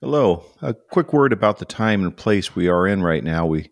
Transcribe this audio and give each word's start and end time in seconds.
Hello. 0.00 0.44
A 0.62 0.74
quick 0.74 1.12
word 1.12 1.32
about 1.32 1.58
the 1.58 1.64
time 1.64 2.04
and 2.04 2.16
place 2.16 2.54
we 2.54 2.68
are 2.68 2.86
in 2.86 3.02
right 3.02 3.24
now. 3.24 3.46
We 3.46 3.70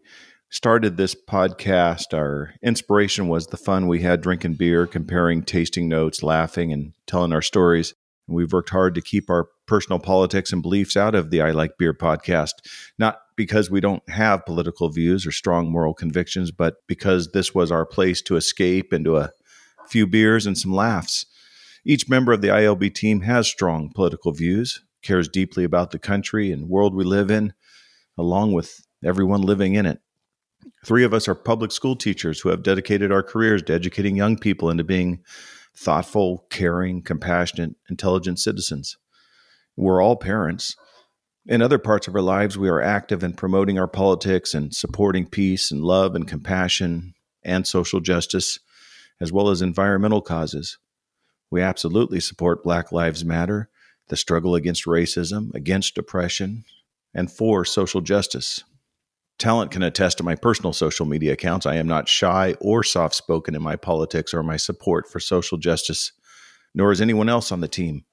started 0.51 0.97
this 0.97 1.15
podcast. 1.15 2.13
Our 2.13 2.55
inspiration 2.65 3.29
was 3.29 3.47
the 3.47 3.57
fun 3.57 3.87
we 3.87 4.03
had 4.03 4.23
drinking 4.23 4.55
beer, 4.55 4.89
comparing 4.89 5.45
tasting 5.45 5.89
notes, 5.89 6.25
laughing, 6.25 6.73
and 6.73 6.95
telling 7.07 7.33
our 7.33 7.43
stories. 7.43 7.95
And 8.27 8.35
we've 8.35 8.53
worked 8.53 8.71
hard 8.71 8.97
to 8.97 9.01
keep 9.01 9.31
our 9.31 9.51
personal 9.67 10.01
politics 10.01 10.53
and 10.53 10.63
beliefs 10.63 10.97
out 10.97 11.15
of 11.15 11.31
the 11.31 11.43
I 11.43 11.53
Like 11.53 11.79
Beer 11.79 11.95
podcast, 11.95 12.55
not 12.99 13.21
because 13.37 13.71
we 13.71 13.81
don't 13.81 14.03
have 14.11 14.47
political 14.47 14.89
views 14.89 15.29
or 15.29 15.31
strong 15.31 15.71
moral 15.71 15.95
convictions, 15.95 16.51
but 16.51 16.79
because 16.89 17.31
this 17.31 17.55
was 17.55 17.71
our 17.71 17.87
place 17.87 18.21
to 18.23 18.35
escape 18.35 18.93
into 18.93 19.17
a 19.17 19.31
few 19.87 20.09
beers 20.09 20.45
and 20.45 20.59
some 20.59 20.75
laughs. 20.75 21.25
Each 21.85 22.09
member 22.09 22.33
of 22.33 22.41
the 22.41 22.49
ILB 22.49 22.93
team 22.95 23.21
has 23.21 23.47
strong 23.47 23.93
political 23.95 24.33
views, 24.33 24.81
cares 25.07 25.29
deeply 25.29 25.63
about 25.65 25.93
the 25.93 25.99
country 25.99 26.51
and 26.51 26.69
world 26.69 26.95
we 26.95 27.05
live 27.05 27.31
in, 27.31 27.53
along 28.19 28.53
with 28.53 28.85
everyone 29.05 29.41
living 29.41 29.75
in 29.75 29.87
it. 29.87 30.01
Three 30.85 31.05
of 31.05 31.15
us 31.15 31.29
are 31.29 31.35
public 31.35 31.71
school 31.71 31.95
teachers 31.95 32.41
who 32.41 32.49
have 32.49 32.63
dedicated 32.63 33.13
our 33.13 33.23
careers 33.23 33.63
to 33.65 33.73
educating 33.73 34.17
young 34.17 34.37
people 34.37 34.69
into 34.69 34.85
being 34.85 35.23
thoughtful, 35.77 36.47
caring, 36.51 37.03
compassionate, 37.03 37.77
intelligent 37.89 38.41
citizens. 38.41 38.97
We're 39.77 40.03
all 40.03 40.17
parents. 40.17 40.75
In 41.47 41.63
other 41.63 41.79
parts 41.79 42.09
of 42.09 42.15
our 42.17 42.23
lives, 42.23 42.59
we 42.59 42.69
are 42.69 42.83
active 42.83 43.23
in 43.23 43.35
promoting 43.35 43.79
our 43.79 43.87
politics 43.87 44.55
and 44.55 44.75
supporting 44.75 45.27
peace 45.27 45.71
and 45.71 45.83
love 45.83 46.17
and 46.17 46.27
compassion 46.27 47.15
and 47.45 47.67
social 47.67 48.01
justice, 48.01 48.59
as 49.21 49.33
well 49.33 49.51
as 49.51 49.63
environmental 49.63 50.21
causes. 50.21 50.79
We 51.51 51.63
absolutely 51.63 52.19
support 52.19 52.65
Black 52.65 52.91
Lives 52.91 53.25
Matter 53.25 53.71
the 54.09 54.17
struggle 54.17 54.55
against 54.55 54.85
racism, 54.85 55.55
against 55.55 55.99
oppression, 55.99 56.65
and 57.15 57.31
for 57.31 57.65
social 57.65 58.01
justice. 58.01 58.63
Talent 59.39 59.71
can 59.71 59.83
attest 59.83 60.19
to 60.19 60.25
my 60.25 60.35
personal 60.35 60.73
social 60.73 61.05
media 61.05 61.33
accounts. 61.33 61.67
I 61.67 61.77
am 61.77 61.87
not 61.87 62.09
shy 62.09 62.55
or 62.61 62.83
soft 62.83 63.15
spoken 63.15 63.55
in 63.55 63.63
my 63.63 63.77
politics 63.77 64.33
or 64.33 64.43
my 64.43 64.57
support 64.57 65.11
for 65.11 65.21
social 65.21 65.59
justice, 65.59 66.13
nor 66.75 66.91
is 66.91 67.01
anyone 67.01 67.29
else 67.29 67.53
on 67.53 67.61
the 67.61 67.69
team. 67.69 68.05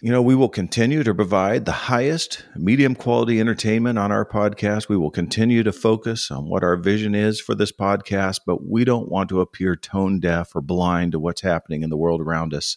You 0.00 0.10
know, 0.10 0.20
we 0.20 0.34
will 0.34 0.50
continue 0.50 1.02
to 1.02 1.14
provide 1.14 1.64
the 1.64 1.72
highest 1.72 2.44
medium 2.56 2.94
quality 2.94 3.40
entertainment 3.40 3.98
on 3.98 4.12
our 4.12 4.26
podcast. 4.26 4.88
We 4.88 4.98
will 4.98 5.10
continue 5.10 5.62
to 5.62 5.72
focus 5.72 6.30
on 6.30 6.48
what 6.48 6.62
our 6.62 6.76
vision 6.76 7.14
is 7.14 7.40
for 7.40 7.54
this 7.54 7.72
podcast, 7.72 8.40
but 8.44 8.68
we 8.68 8.84
don't 8.84 9.08
want 9.08 9.30
to 9.30 9.40
appear 9.40 9.76
tone 9.76 10.20
deaf 10.20 10.54
or 10.54 10.60
blind 10.60 11.12
to 11.12 11.18
what's 11.18 11.40
happening 11.40 11.82
in 11.82 11.90
the 11.90 11.96
world 11.96 12.20
around 12.20 12.52
us. 12.52 12.76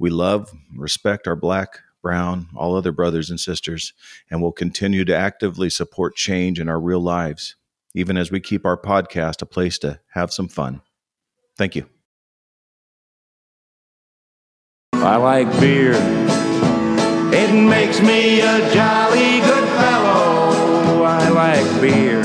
We 0.00 0.08
love, 0.08 0.50
respect 0.74 1.28
our 1.28 1.36
black, 1.36 1.80
brown, 2.00 2.48
all 2.56 2.74
other 2.74 2.90
brothers 2.90 3.28
and 3.28 3.38
sisters, 3.38 3.92
and 4.30 4.40
will 4.40 4.50
continue 4.50 5.04
to 5.04 5.14
actively 5.14 5.68
support 5.68 6.16
change 6.16 6.58
in 6.58 6.70
our 6.70 6.80
real 6.80 7.00
lives, 7.00 7.56
even 7.94 8.16
as 8.16 8.30
we 8.30 8.40
keep 8.40 8.64
our 8.64 8.80
podcast 8.80 9.42
a 9.42 9.46
place 9.46 9.78
to 9.80 10.00
have 10.14 10.32
some 10.32 10.48
fun. 10.48 10.80
Thank 11.58 11.76
you. 11.76 11.84
I 14.94 15.16
like 15.16 15.60
beer. 15.60 15.92
It 17.34 17.52
makes 17.52 18.00
me 18.00 18.40
a 18.40 18.72
jolly 18.72 19.40
good 19.40 19.68
fellow. 19.68 21.02
I 21.04 21.28
like 21.28 21.80
beer. 21.82 22.20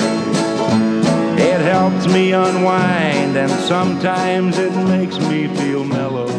It 1.37 1.59
helps 1.59 2.07
me 2.07 2.31
unwind, 2.31 3.35
and 3.35 3.51
sometimes 3.51 4.57
it 4.59 4.73
makes 4.87 5.19
me 5.19 5.47
feel 5.57 5.83
mellow. 5.83 6.34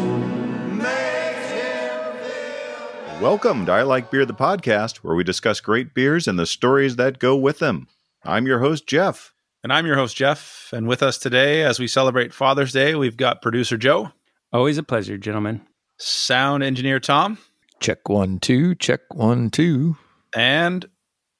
Welcome 3.21 3.65
to 3.65 3.71
I 3.71 3.81
Like 3.81 4.11
Beer, 4.11 4.25
the 4.25 4.33
podcast, 4.33 4.97
where 4.97 5.15
we 5.15 5.23
discuss 5.23 5.59
great 5.59 5.93
beers 5.95 6.27
and 6.27 6.37
the 6.37 6.45
stories 6.45 6.97
that 6.97 7.17
go 7.17 7.35
with 7.35 7.57
them. 7.59 7.87
I'm 8.23 8.45
your 8.45 8.59
host, 8.59 8.85
Jeff. 8.87 9.33
And 9.63 9.73
I'm 9.73 9.87
your 9.87 9.95
host, 9.95 10.15
Jeff. 10.15 10.69
And 10.71 10.87
with 10.87 11.01
us 11.01 11.17
today, 11.17 11.63
as 11.63 11.79
we 11.79 11.87
celebrate 11.87 12.31
Father's 12.33 12.71
Day, 12.71 12.93
we've 12.93 13.17
got 13.17 13.41
producer 13.41 13.75
Joe, 13.77 14.11
Always 14.53 14.77
a 14.77 14.83
pleasure, 14.83 15.17
gentlemen. 15.17 15.61
sound 15.97 16.63
engineer 16.63 16.99
Tom, 16.99 17.39
Check 17.79 18.07
one, 18.07 18.39
two, 18.39 18.75
check 18.75 19.01
one, 19.13 19.49
two. 19.49 19.97
and 20.35 20.85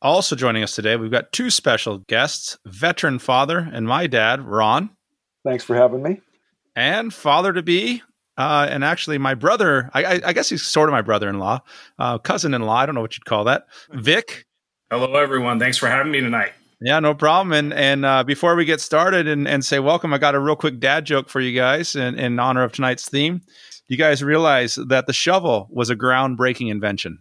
also 0.02 0.36
joining 0.36 0.64
us 0.64 0.76
today, 0.76 0.96
we've 0.96 1.12
got 1.12 1.32
two 1.32 1.50
special 1.52 2.00
guests 2.00 2.58
veteran 2.66 3.20
father 3.20 3.60
and 3.72 3.88
my 3.88 4.08
dad, 4.08 4.42
Ron, 4.42 4.90
Thanks 5.46 5.64
for 5.64 5.76
having 5.76 6.02
me. 6.02 6.22
and 6.76 7.14
father 7.14 7.54
to 7.54 7.62
be. 7.62 8.02
Uh, 8.38 8.68
and 8.70 8.84
actually, 8.84 9.18
my 9.18 9.34
brother, 9.34 9.90
I, 9.94 10.04
I, 10.04 10.22
I 10.26 10.34
guess 10.34 10.50
he's 10.50 10.64
sort 10.64 10.90
of 10.90 10.94
my 10.94 11.02
brother 11.02 11.28
in 11.28 11.40
law, 11.40 11.60
uh, 11.98 12.18
cousin 12.20 12.54
in 12.54 12.62
law. 12.62 12.76
I 12.76 12.86
don't 12.86 12.96
know 12.96 13.02
what 13.02 13.18
you'd 13.18 13.26
call 13.26 13.46
that. 13.46 13.68
Vic, 13.94 14.46
Hello, 14.90 15.16
everyone. 15.16 15.60
Thanks 15.60 15.78
for 15.78 15.90
having 15.90 16.14
me 16.14 16.22
tonight. 16.22 16.54
Yeah, 16.80 17.00
no 17.00 17.14
problem. 17.14 17.52
And 17.52 17.74
and 17.74 18.06
uh, 18.06 18.24
before 18.24 18.56
we 18.56 18.64
get 18.64 18.80
started 18.80 19.28
and, 19.28 19.46
and 19.48 19.66
say 19.66 19.80
welcome, 19.80 20.14
I 20.14 20.18
got 20.18 20.34
a 20.34 20.40
real 20.40 20.56
quick 20.56 20.80
dad 20.80 21.06
joke 21.06 21.28
for 21.28 21.42
you 21.42 21.54
guys 21.54 21.94
in, 21.96 22.18
in 22.18 22.40
honor 22.40 22.64
of 22.64 22.72
tonight's 22.72 23.10
theme. 23.10 23.42
You 23.88 23.98
guys 23.98 24.24
realize 24.24 24.76
that 24.76 25.08
the 25.08 25.14
shovel 25.14 25.68
was 25.72 25.90
a 25.90 25.96
groundbreaking 25.96 26.70
invention. 26.72 27.20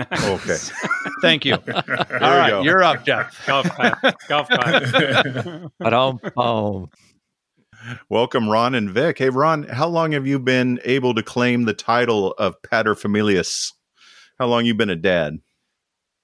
Okay. 0.00 0.56
Thank 1.22 1.44
you. 1.46 1.54
All 1.54 1.62
we 1.62 2.50
go. 2.50 2.62
you're 2.62 2.82
up, 2.82 3.06
Jeff. 3.06 3.46
Golf 3.46 3.70
clap. 3.70 4.18
Golf 4.28 4.48
clap. 4.48 4.82
Ba-dum, 7.82 7.96
boom. 7.98 8.06
Welcome, 8.08 8.48
Ron 8.48 8.74
and 8.74 8.90
Vic. 8.90 9.18
Hey, 9.18 9.28
Ron, 9.30 9.64
how 9.64 9.88
long 9.88 10.12
have 10.12 10.26
you 10.26 10.38
been 10.38 10.80
able 10.84 11.14
to 11.14 11.22
claim 11.22 11.64
the 11.64 11.74
title 11.74 12.32
of 12.38 12.60
paterfamilias? 12.62 13.72
How 14.38 14.46
long 14.46 14.64
you 14.64 14.74
been 14.74 14.90
a 14.90 14.96
dad? 14.96 15.38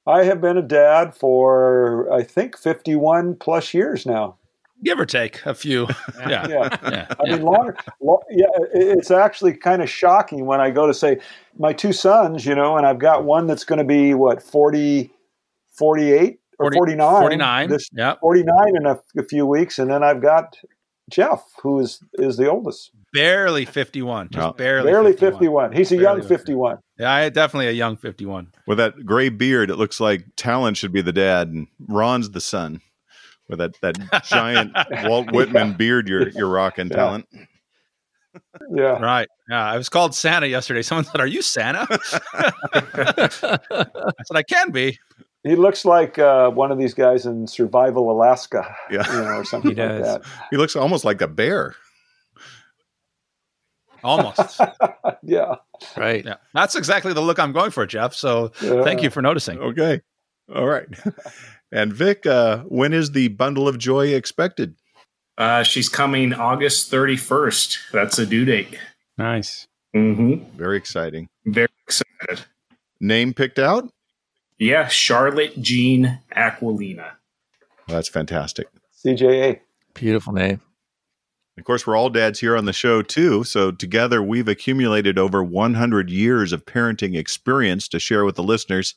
I 0.06 0.24
have 0.24 0.40
been 0.40 0.56
a 0.56 0.62
dad 0.62 1.14
for 1.14 2.10
I 2.12 2.22
think 2.22 2.56
51 2.56 3.36
plus 3.36 3.74
years 3.74 4.06
now. 4.06 4.36
Give 4.84 4.98
or 4.98 5.06
take 5.06 5.44
a 5.44 5.54
few. 5.54 5.86
Yeah. 6.20 6.46
Yeah. 6.48 6.76
Yeah. 6.82 7.14
I 7.20 7.30
mean, 7.30 7.42
longer. 7.42 7.76
Lo- 8.00 8.22
yeah, 8.30 8.46
it's 8.72 9.10
actually 9.10 9.54
kind 9.54 9.82
of 9.82 9.88
shocking 9.90 10.46
when 10.46 10.60
I 10.60 10.70
go 10.70 10.86
to 10.86 10.94
say 10.94 11.18
my 11.58 11.72
two 11.72 11.92
sons, 11.92 12.44
you 12.44 12.54
know, 12.54 12.76
and 12.76 12.86
I've 12.86 12.98
got 12.98 13.24
one 13.24 13.46
that's 13.46 13.64
going 13.64 13.78
to 13.78 13.84
be 13.84 14.14
what 14.14 14.42
40, 14.42 15.10
48 15.72 16.40
or 16.58 16.64
40 16.64 16.76
49, 16.76 17.20
49. 17.20 17.68
This 17.68 17.88
Yeah. 17.92 18.14
49 18.20 18.56
in 18.76 18.86
a, 18.86 19.00
a 19.18 19.22
few 19.24 19.46
weeks, 19.46 19.78
and 19.78 19.90
then 19.90 20.02
I've 20.02 20.20
got 20.20 20.58
Jeff, 21.08 21.42
who 21.62 21.80
is 21.80 22.00
is 22.14 22.36
the 22.36 22.50
oldest, 22.50 22.90
Barely 23.12 23.64
51. 23.64 24.28
Just 24.30 24.38
Well, 24.38 24.52
barely, 24.52 24.90
barely 24.90 25.12
51. 25.12 25.32
51. 25.32 25.72
He's 25.72 25.92
a 25.92 25.96
Barely 25.96 26.02
young 26.04 26.28
51. 26.28 26.38
51. 26.38 26.78
Yeah, 26.98 27.12
I, 27.12 27.28
definitely 27.30 27.68
a 27.68 27.72
young 27.72 27.96
51. 27.96 28.48
With 28.66 28.78
that 28.78 29.06
gray 29.06 29.28
beard, 29.30 29.70
it 29.70 29.76
looks 29.76 29.98
like 30.00 30.24
Talent 30.36 30.76
should 30.76 30.92
be 30.92 31.00
the 31.00 31.12
dad 31.12 31.48
and 31.48 31.66
Ron's 31.88 32.30
the 32.30 32.40
son. 32.40 32.80
With 33.48 33.60
that, 33.60 33.80
that 33.80 34.24
giant 34.28 34.76
Walt 35.04 35.32
Whitman 35.32 35.74
beard 35.74 36.06
you're 36.08 36.28
you're 36.28 36.50
rocking, 36.50 36.88
Yeah. 36.88 36.96
Talent. 36.96 37.26
Yeah. 38.74 38.98
Right. 39.00 39.26
Yeah. 39.48 39.64
I 39.64 39.78
was 39.78 39.88
called 39.88 40.14
Santa 40.14 40.46
yesterday. 40.46 40.82
Someone 40.82 41.04
said, 41.06 41.20
Are 41.20 41.26
you 41.26 41.40
Santa? 41.40 41.86
I 42.34 43.28
said, 43.32 44.36
I 44.36 44.42
can 44.42 44.70
be. 44.70 44.98
He 45.44 45.54
looks 45.56 45.84
like 45.84 46.18
uh, 46.18 46.50
one 46.50 46.72
of 46.72 46.78
these 46.78 46.94
guys 46.94 47.24
in 47.26 47.46
Survival 47.46 48.10
Alaska, 48.10 48.74
Yeah. 48.90 49.10
you 49.12 49.22
know, 49.22 49.36
or 49.38 49.44
something 49.44 49.74
He 49.74 49.80
like 49.80 50.02
does. 50.02 50.26
He 50.50 50.56
looks 50.56 50.76
almost 50.76 51.04
like 51.04 51.20
a 51.20 51.28
bear. 51.28 51.74
Almost. 54.04 54.60
yeah. 55.22 55.56
Right. 55.96 56.24
Yeah. 56.24 56.36
That's 56.54 56.76
exactly 56.76 57.12
the 57.12 57.20
look 57.20 57.38
I'm 57.38 57.52
going 57.52 57.70
for, 57.70 57.86
Jeff. 57.86 58.14
So 58.14 58.52
yeah. 58.62 58.82
thank 58.82 59.02
you 59.02 59.10
for 59.10 59.22
noticing. 59.22 59.58
Okay. 59.58 60.00
All 60.54 60.66
right. 60.66 60.86
And 61.70 61.92
Vic, 61.92 62.24
uh, 62.24 62.60
when 62.60 62.94
is 62.94 63.10
the 63.10 63.28
bundle 63.28 63.68
of 63.68 63.76
joy 63.76 64.06
expected? 64.14 64.74
Uh, 65.36 65.62
she's 65.62 65.86
coming 65.86 66.32
August 66.32 66.90
31st. 66.90 67.76
That's 67.92 68.18
a 68.18 68.24
due 68.24 68.46
date. 68.46 68.78
Nice. 69.18 69.66
Mm-hmm. 69.94 70.56
Very 70.56 70.78
exciting. 70.78 71.28
Very 71.44 71.68
excited. 71.86 72.46
Name 73.02 73.34
picked 73.34 73.58
out? 73.58 73.86
Yeah, 74.58 74.88
Charlotte 74.88 75.60
Jean 75.60 76.20
Aquilina. 76.34 77.12
That's 77.86 78.08
fantastic. 78.08 78.66
CJA. 79.04 79.60
Beautiful 79.94 80.32
name. 80.32 80.60
Of 81.56 81.64
course, 81.64 81.86
we're 81.86 81.96
all 81.96 82.10
dads 82.10 82.38
here 82.38 82.56
on 82.56 82.66
the 82.66 82.72
show 82.72 83.02
too. 83.02 83.42
So 83.44 83.72
together 83.72 84.22
we've 84.22 84.46
accumulated 84.46 85.18
over 85.18 85.42
100 85.42 86.10
years 86.10 86.52
of 86.52 86.64
parenting 86.64 87.16
experience 87.16 87.88
to 87.88 87.98
share 87.98 88.24
with 88.24 88.36
the 88.36 88.44
listeners. 88.44 88.94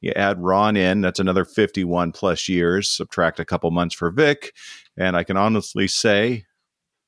You 0.00 0.12
add 0.16 0.42
Ron 0.42 0.76
in, 0.76 1.00
that's 1.00 1.20
another 1.20 1.44
51 1.44 2.12
plus 2.12 2.48
years. 2.48 2.88
Subtract 2.88 3.40
a 3.40 3.44
couple 3.44 3.70
months 3.70 3.94
for 3.94 4.10
Vic. 4.10 4.52
And 4.96 5.16
I 5.16 5.24
can 5.24 5.36
honestly 5.36 5.88
say, 5.88 6.44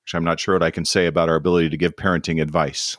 which 0.05 0.15
I'm 0.15 0.25
not 0.25 0.41
sure 0.41 0.55
what 0.55 0.63
I 0.63 0.71
can 0.71 0.85
say 0.85 1.07
about 1.07 1.29
our 1.29 1.37
ability 1.37 1.71
to 1.71 1.77
give 1.77 1.97
parenting 1.97 2.41
advice. 2.41 2.97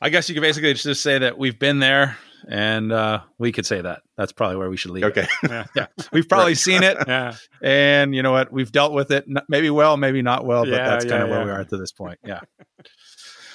I 0.00 0.10
guess 0.10 0.28
you 0.28 0.34
could 0.34 0.42
basically 0.42 0.74
just 0.74 1.02
say 1.02 1.18
that 1.18 1.38
we've 1.38 1.58
been 1.58 1.80
there 1.80 2.16
and 2.46 2.92
uh, 2.92 3.20
we 3.38 3.52
could 3.52 3.66
say 3.66 3.80
that. 3.80 4.02
That's 4.16 4.32
probably 4.32 4.56
where 4.56 4.70
we 4.70 4.76
should 4.76 4.90
leave. 4.92 5.04
it. 5.04 5.18
Okay. 5.18 5.26
Yeah. 5.48 5.64
Yeah. 5.74 5.86
We've 6.12 6.28
probably 6.28 6.54
seen 6.54 6.82
it. 6.82 6.98
Yeah. 7.08 7.34
And 7.62 8.14
you 8.14 8.22
know 8.22 8.32
what? 8.32 8.52
We've 8.52 8.70
dealt 8.70 8.92
with 8.92 9.10
it. 9.10 9.26
Maybe 9.48 9.70
well, 9.70 9.96
maybe 9.96 10.22
not 10.22 10.44
well, 10.44 10.64
but 10.64 10.70
Yeah, 10.72 10.90
that's 10.90 11.04
kind 11.04 11.20
yeah, 11.20 11.24
of 11.24 11.30
where 11.30 11.44
we 11.44 11.50
are 11.50 11.64
to 11.64 11.76
this 11.76 11.92
point. 11.92 12.18
Yeah. 12.24 12.40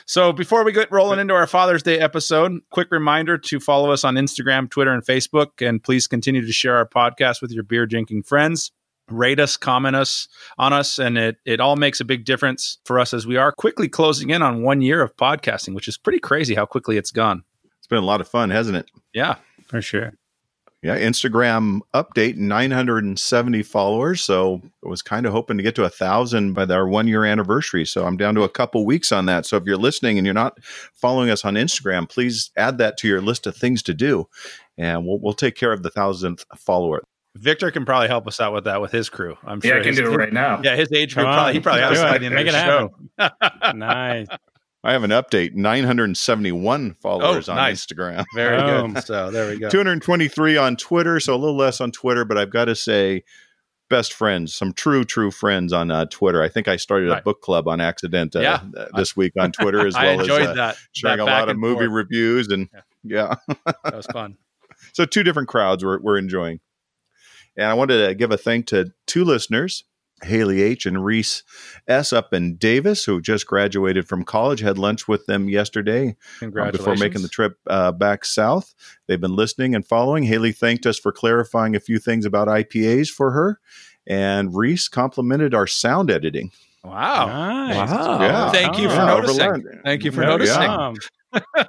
So 0.06 0.34
before 0.34 0.66
we 0.66 0.72
get 0.74 0.92
rolling 0.92 1.20
into 1.20 1.34
our 1.34 1.48
Father's 1.48 1.84
Day 1.84 2.00
episode, 2.00 2.60
quick 2.72 2.90
reminder 2.92 3.38
to 3.38 3.60
follow 3.60 3.92
us 3.92 4.04
on 4.04 4.16
Instagram, 4.16 4.70
Twitter, 4.70 4.92
and 4.92 5.04
Facebook, 5.04 5.66
and 5.66 5.82
please 5.82 6.08
continue 6.08 6.46
to 6.46 6.52
share 6.52 6.76
our 6.76 6.88
podcast 6.88 7.42
with 7.42 7.52
your 7.52 7.64
beer 7.64 7.86
drinking 7.86 8.24
friends. 8.24 8.72
Rate 9.10 9.40
us, 9.40 9.58
comment 9.58 9.96
us 9.96 10.28
on 10.58 10.74
us, 10.74 10.98
and 10.98 11.18
it 11.18 11.38
it 11.46 11.60
all 11.60 11.76
makes 11.76 12.00
a 12.00 12.06
big 12.06 12.26
difference 12.26 12.80
for 12.86 13.00
us 13.00 13.14
as 13.14 13.28
we 13.28 13.36
are 13.38 13.52
quickly 13.52 13.88
closing 13.90 14.30
in 14.30 14.42
on 14.42 14.64
one 14.64 14.82
year 14.82 15.02
of 15.02 15.16
podcasting, 15.18 15.74
which 15.76 15.88
is 15.88 15.98
pretty 15.98 16.20
crazy 16.20 16.56
how 16.56 16.66
quickly 16.66 16.98
it's 16.98 17.12
gone. 17.12 17.44
It's 17.94 17.98
been 18.00 18.04
a 18.04 18.08
lot 18.08 18.22
of 18.22 18.28
fun, 18.28 18.50
hasn't 18.50 18.78
it? 18.78 18.90
Yeah, 19.14 19.36
For 19.68 19.82
sure. 19.82 20.14
Yeah, 20.82 20.98
Instagram 20.98 21.80
update 21.94 22.36
970 22.36 23.64
followers. 23.64 24.22
So 24.22 24.62
I 24.86 24.90
was 24.90 25.02
kind 25.02 25.26
of 25.26 25.32
hoping 25.32 25.56
to 25.58 25.64
get 25.64 25.76
to 25.76 25.84
a 25.86 25.90
thousand 25.90 26.54
by 26.56 26.66
our 26.66 26.88
one 26.88 27.08
year 27.08 27.24
anniversary. 27.24 27.86
So 27.86 28.06
I'm 28.06 28.18
down 28.18 28.36
to 28.36 28.42
a 28.44 28.50
couple 28.50 28.84
weeks 28.86 29.12
on 29.14 29.26
that. 29.28 29.46
So 29.46 29.56
if 29.58 29.64
you're 29.66 29.78
listening 29.78 30.18
and 30.18 30.26
you're 30.26 30.34
not 30.34 30.58
following 30.94 31.30
us 31.30 31.46
on 31.46 31.54
Instagram, 31.54 32.10
please 32.10 32.52
add 32.58 32.80
that 32.80 32.98
to 32.98 33.08
your 33.08 33.22
list 33.22 33.48
of 33.48 33.56
things 33.56 33.82
to 33.84 33.94
do, 33.94 34.28
and 34.78 35.06
we'll 35.06 35.20
we'll 35.20 35.34
take 35.34 35.56
care 35.56 35.72
of 35.72 35.84
the 35.84 35.90
thousandth 35.90 36.44
follower. 36.58 37.04
Victor 37.36 37.72
can 37.72 37.86
probably 37.86 38.10
help 38.10 38.28
us 38.28 38.42
out 38.42 38.54
with 38.54 38.66
that 38.66 38.82
with 38.82 38.92
his 38.92 39.08
crew. 39.10 39.38
I'm 39.46 39.62
sure. 39.62 39.70
Yeah, 39.70 39.76
sure. 39.76 39.80
I 39.80 39.84
can 39.84 39.90
his- 39.90 40.00
do 40.00 40.12
it 40.14 40.18
right 40.18 40.34
now. 40.34 40.60
Yeah, 40.64 40.76
his 40.76 40.92
age 40.92 41.14
group 41.16 41.28
probably 41.28 41.54
he 41.54 41.60
probably 41.62 41.82
has 41.84 41.98
Do 41.98 42.06
it. 42.06 42.12
by 42.12 42.18
the 42.18 42.26
end 42.26 42.36
Make 42.36 42.48
of 42.48 42.56
it 42.56 42.58
happen. 42.58 43.80
nice. 43.80 44.28
I 44.84 44.92
have 44.92 45.04
an 45.04 45.12
update 45.12 45.54
971 45.54 46.96
followers 47.02 47.48
Oh, 47.48 47.54
on 47.54 47.58
nice. 47.58 47.86
Instagram. 47.86 48.26
Very 48.36 48.62
Boom. 48.62 48.94
good. 48.94 49.04
So 49.06 49.32
there 49.32 49.50
we 49.50 49.58
go. 49.60 49.70
223 49.70 50.58
on 50.58 50.76
Twitter, 50.76 51.20
so 51.20 51.34
a 51.34 51.38
little 51.38 51.56
less 51.56 51.80
on 51.80 51.92
Twitter, 51.92 52.26
but 52.26 52.38
I've 52.38 52.50
got 52.52 52.66
to 52.66 52.76
say, 52.76 53.24
best 53.90 54.14
friends, 54.14 54.54
some 54.56 54.74
true, 54.74 55.04
true 55.04 55.30
friends 55.32 55.72
on 55.72 55.92
uh, 55.92 56.06
Twitter. 56.10 56.42
I 56.42 56.50
think 56.50 56.68
I 56.68 56.78
started 56.78 57.10
a 57.12 57.22
book 57.22 57.42
club 57.42 57.68
on 57.68 57.80
accident 57.80 58.36
uh, 58.36 58.40
Yeah. 58.42 58.60
uh, 58.76 58.86
this 58.96 59.16
week 59.16 59.34
on 59.40 59.52
Twitter 59.52 59.86
as 59.88 59.96
I 59.96 60.06
well 60.06 60.14
as 60.22 60.28
enjoyed 60.28 60.48
uh, 60.48 60.54
that. 60.56 60.78
sharing 60.94 61.18
that 61.20 61.24
a 61.24 61.26
lot 61.26 61.50
of 61.50 61.58
movie 61.58 61.86
forth. 61.86 61.92
reviews 61.92 62.48
and 62.50 62.70
yeah. 63.04 63.36
That 63.66 63.96
was 63.96 64.08
fun. 64.08 64.38
So 64.94 65.06
two 65.06 65.24
different 65.24 65.48
crowds 65.48 65.86
we're, 65.86 66.00
we're 66.02 66.18
enjoying. 66.18 66.60
And 67.56 67.68
I 67.68 67.74
wanted 67.76 68.08
to 68.08 68.16
give 68.16 68.32
a 68.32 68.38
thank 68.38 68.66
to 68.68 68.92
two 69.06 69.24
listeners, 69.24 69.84
Haley 70.24 70.62
H. 70.62 70.86
and 70.86 71.04
Reese 71.04 71.44
S. 71.88 72.14
up 72.14 72.34
in 72.34 72.56
Davis, 72.56 73.04
who 73.06 73.22
just 73.22 73.46
graduated 73.48 74.08
from 74.08 74.24
college, 74.24 74.60
had 74.62 74.78
lunch 74.78 75.08
with 75.08 75.26
them 75.26 75.50
yesterday 75.50 76.16
uh, 76.42 76.72
before 76.72 76.96
making 76.96 77.22
the 77.22 77.28
trip 77.30 77.58
uh, 77.68 77.92
back 77.92 78.26
south. 78.26 78.74
They've 79.08 79.20
been 79.22 79.36
listening 79.36 79.76
and 79.76 79.86
following. 79.86 80.24
Haley 80.24 80.52
thanked 80.52 80.86
us 80.86 80.98
for 80.98 81.12
clarifying 81.12 81.76
a 81.76 81.80
few 81.80 82.00
things 82.00 82.26
about 82.26 82.48
IPAs 82.48 83.10
for 83.10 83.32
her. 83.32 83.60
And 84.06 84.54
Reese 84.56 84.88
complimented 84.88 85.54
our 85.54 85.68
sound 85.68 86.12
editing. 86.12 86.52
Wow. 86.84 87.28
Nice. 87.28 87.90
Wow. 87.90 88.22
Yeah. 88.22 88.52
Thank 88.52 88.78
you 88.78 88.90
for 88.90 88.96
Yeah, 88.96 89.06
noticing. 89.06 89.40
overlearned. 89.48 89.84
Thank 89.84 90.04
you 90.04 90.12
for 90.12 90.22
Yeah, 90.24 90.28
noticing. 90.30 90.70
Um, 90.70 90.96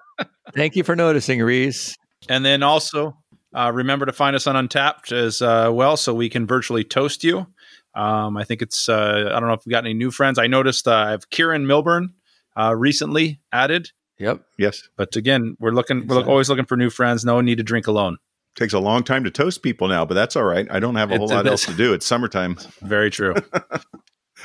Thank 0.54 0.76
you 0.76 0.82
for 0.84 0.96
noticing, 0.96 1.40
Reese. 1.40 1.96
And 2.28 2.44
then 2.44 2.62
also 2.62 3.16
uh, 3.54 3.70
remember 3.72 4.06
to 4.06 4.12
find 4.12 4.34
us 4.34 4.46
on 4.46 4.56
Untappd 4.68 5.12
as 5.12 5.40
uh, 5.40 5.70
well, 5.72 5.96
so 5.96 6.12
we 6.14 6.28
can 6.28 6.46
virtually 6.46 6.82
toast 6.84 7.22
you. 7.24 7.46
Um, 7.94 8.36
I 8.36 8.44
think 8.44 8.62
it's 8.62 8.88
uh, 8.88 9.30
I 9.34 9.38
don't 9.40 9.48
know 9.48 9.54
if 9.54 9.64
we 9.66 9.70
got 9.70 9.84
any 9.84 9.94
new 9.94 10.10
friends. 10.10 10.38
I 10.38 10.46
noticed 10.46 10.88
uh, 10.88 10.94
I 10.94 11.10
have 11.12 11.30
Kieran 11.30 11.66
Milburn 11.66 12.14
uh, 12.58 12.74
recently 12.76 13.40
added, 13.52 13.90
Yep. 14.18 14.40
Yes. 14.58 14.88
but 14.96 15.14
again, 15.16 15.56
we're 15.60 15.70
looking 15.72 16.06
we're 16.06 16.22
always 16.24 16.48
looking 16.48 16.64
for 16.66 16.76
new 16.76 16.90
friends. 16.90 17.24
No 17.24 17.40
need 17.40 17.56
to 17.58 17.64
drink 17.64 17.86
alone. 17.86 18.16
Takes 18.56 18.72
a 18.72 18.78
long 18.78 19.02
time 19.02 19.24
to 19.24 19.30
toast 19.32 19.62
people 19.62 19.88
now, 19.88 20.04
but 20.04 20.14
that's 20.14 20.36
all 20.36 20.44
right. 20.44 20.66
I 20.70 20.78
don't 20.78 20.94
have 20.94 21.10
a 21.10 21.16
whole 21.18 21.30
it 21.30 21.34
lot 21.34 21.46
is. 21.46 21.50
else 21.50 21.66
to 21.66 21.74
do. 21.74 21.92
It's 21.92 22.06
summertime. 22.06 22.56
Very 22.82 23.10
true. 23.10 23.34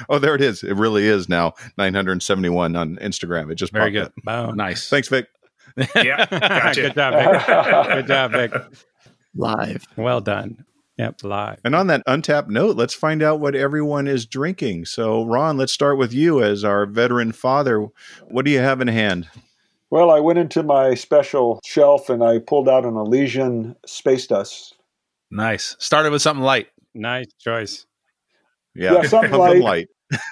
Oh, 0.07 0.17
there 0.17 0.33
it 0.33 0.39
is. 0.39 0.63
It 0.63 0.75
really 0.75 1.05
is 1.05 1.27
now 1.27 1.55
971 1.77 2.73
on 2.77 2.95
Instagram. 3.01 3.51
It 3.51 3.55
just 3.55 3.73
Very 3.73 3.91
popped 3.91 4.15
good. 4.23 4.31
up. 4.31 4.55
nice. 4.55 4.87
Thanks, 4.87 5.09
Vic. 5.09 5.27
Yeah, 5.95 6.25
gotcha. 6.25 6.81
Good 6.83 6.95
job, 6.95 7.13
Vic. 7.13 7.87
Good 7.95 8.07
job, 8.07 8.31
Vic. 8.31 8.53
Live. 9.35 9.85
Well 9.97 10.21
done. 10.21 10.63
Yep, 10.99 11.23
live. 11.23 11.59
And 11.63 11.75
on 11.75 11.87
that 11.87 12.03
untapped 12.07 12.49
note, 12.49 12.75
let's 12.75 12.93
find 12.93 13.23
out 13.23 13.39
what 13.39 13.55
everyone 13.55 14.05
is 14.05 14.25
drinking. 14.25 14.83
So, 14.83 15.23
Ron, 15.23 15.55
let's 15.55 15.71
start 15.71 15.97
with 15.97 16.11
you 16.11 16.43
as 16.43 16.65
our 16.65 16.85
veteran 16.85 17.31
father. 17.31 17.87
What 18.27 18.43
do 18.43 18.51
you 18.51 18.59
have 18.59 18.81
in 18.81 18.89
hand? 18.89 19.29
Well, 19.91 20.11
I 20.11 20.19
went 20.19 20.39
into 20.39 20.61
my 20.61 20.95
special 20.95 21.61
shelf 21.65 22.09
and 22.09 22.21
I 22.21 22.39
pulled 22.39 22.67
out 22.67 22.83
an 22.83 22.97
Elysian 22.97 23.77
Space 23.85 24.27
Dust. 24.27 24.75
Nice. 25.31 25.77
Started 25.79 26.11
with 26.11 26.21
something 26.21 26.43
light. 26.43 26.67
Nice 26.93 27.31
choice. 27.39 27.85
Yeah, 28.75 28.95
Yeah, 28.95 29.03
something 29.03 29.31
something 29.31 29.61
light. 29.61 29.87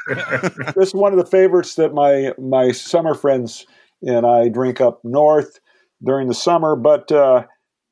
light. 0.09 0.53
This 0.75 0.89
is 0.89 0.93
one 0.93 1.13
of 1.13 1.17
the 1.17 1.25
favorites 1.25 1.75
that 1.75 1.93
my 1.93 2.33
my 2.37 2.73
summer 2.73 3.13
friends 3.15 3.65
and 4.01 4.25
I 4.25 4.49
drink 4.49 4.81
up 4.81 4.99
north 5.05 5.61
during 6.03 6.27
the 6.27 6.33
summer, 6.33 6.75
but 6.75 7.09
uh, 7.09 7.45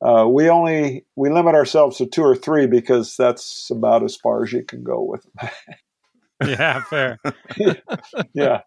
uh, 0.04 0.26
we 0.28 0.48
only 0.48 1.04
we 1.16 1.30
limit 1.30 1.54
ourselves 1.54 1.98
to 1.98 2.06
two 2.06 2.22
or 2.22 2.36
three 2.36 2.66
because 2.66 3.16
that's 3.16 3.70
about 3.70 4.02
as 4.02 4.16
far 4.16 4.42
as 4.42 4.52
you 4.52 4.62
can 4.62 4.82
go 4.82 5.02
with 5.02 5.22
them. 5.22 5.50
Yeah, 6.44 6.82
fair. 6.82 7.18
yeah, 8.34 8.60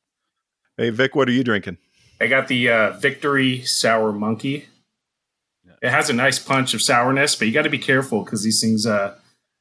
Hey, 0.79 0.91
Vic, 0.91 1.13
what 1.13 1.27
are 1.27 1.33
you 1.33 1.43
drinking? 1.43 1.77
I 2.21 2.27
got 2.27 2.47
the 2.47 2.69
uh, 2.69 2.91
Victory 2.93 3.63
Sour 3.63 4.13
Monkey. 4.13 4.69
It 5.81 5.89
has 5.89 6.09
a 6.09 6.13
nice 6.13 6.39
punch 6.39 6.73
of 6.73 6.81
sourness, 6.81 7.35
but 7.35 7.49
you 7.49 7.53
got 7.53 7.63
to 7.63 7.69
be 7.69 7.77
careful 7.77 8.23
because 8.23 8.43
these 8.43 8.61
things 8.61 8.85
uh 8.85 9.15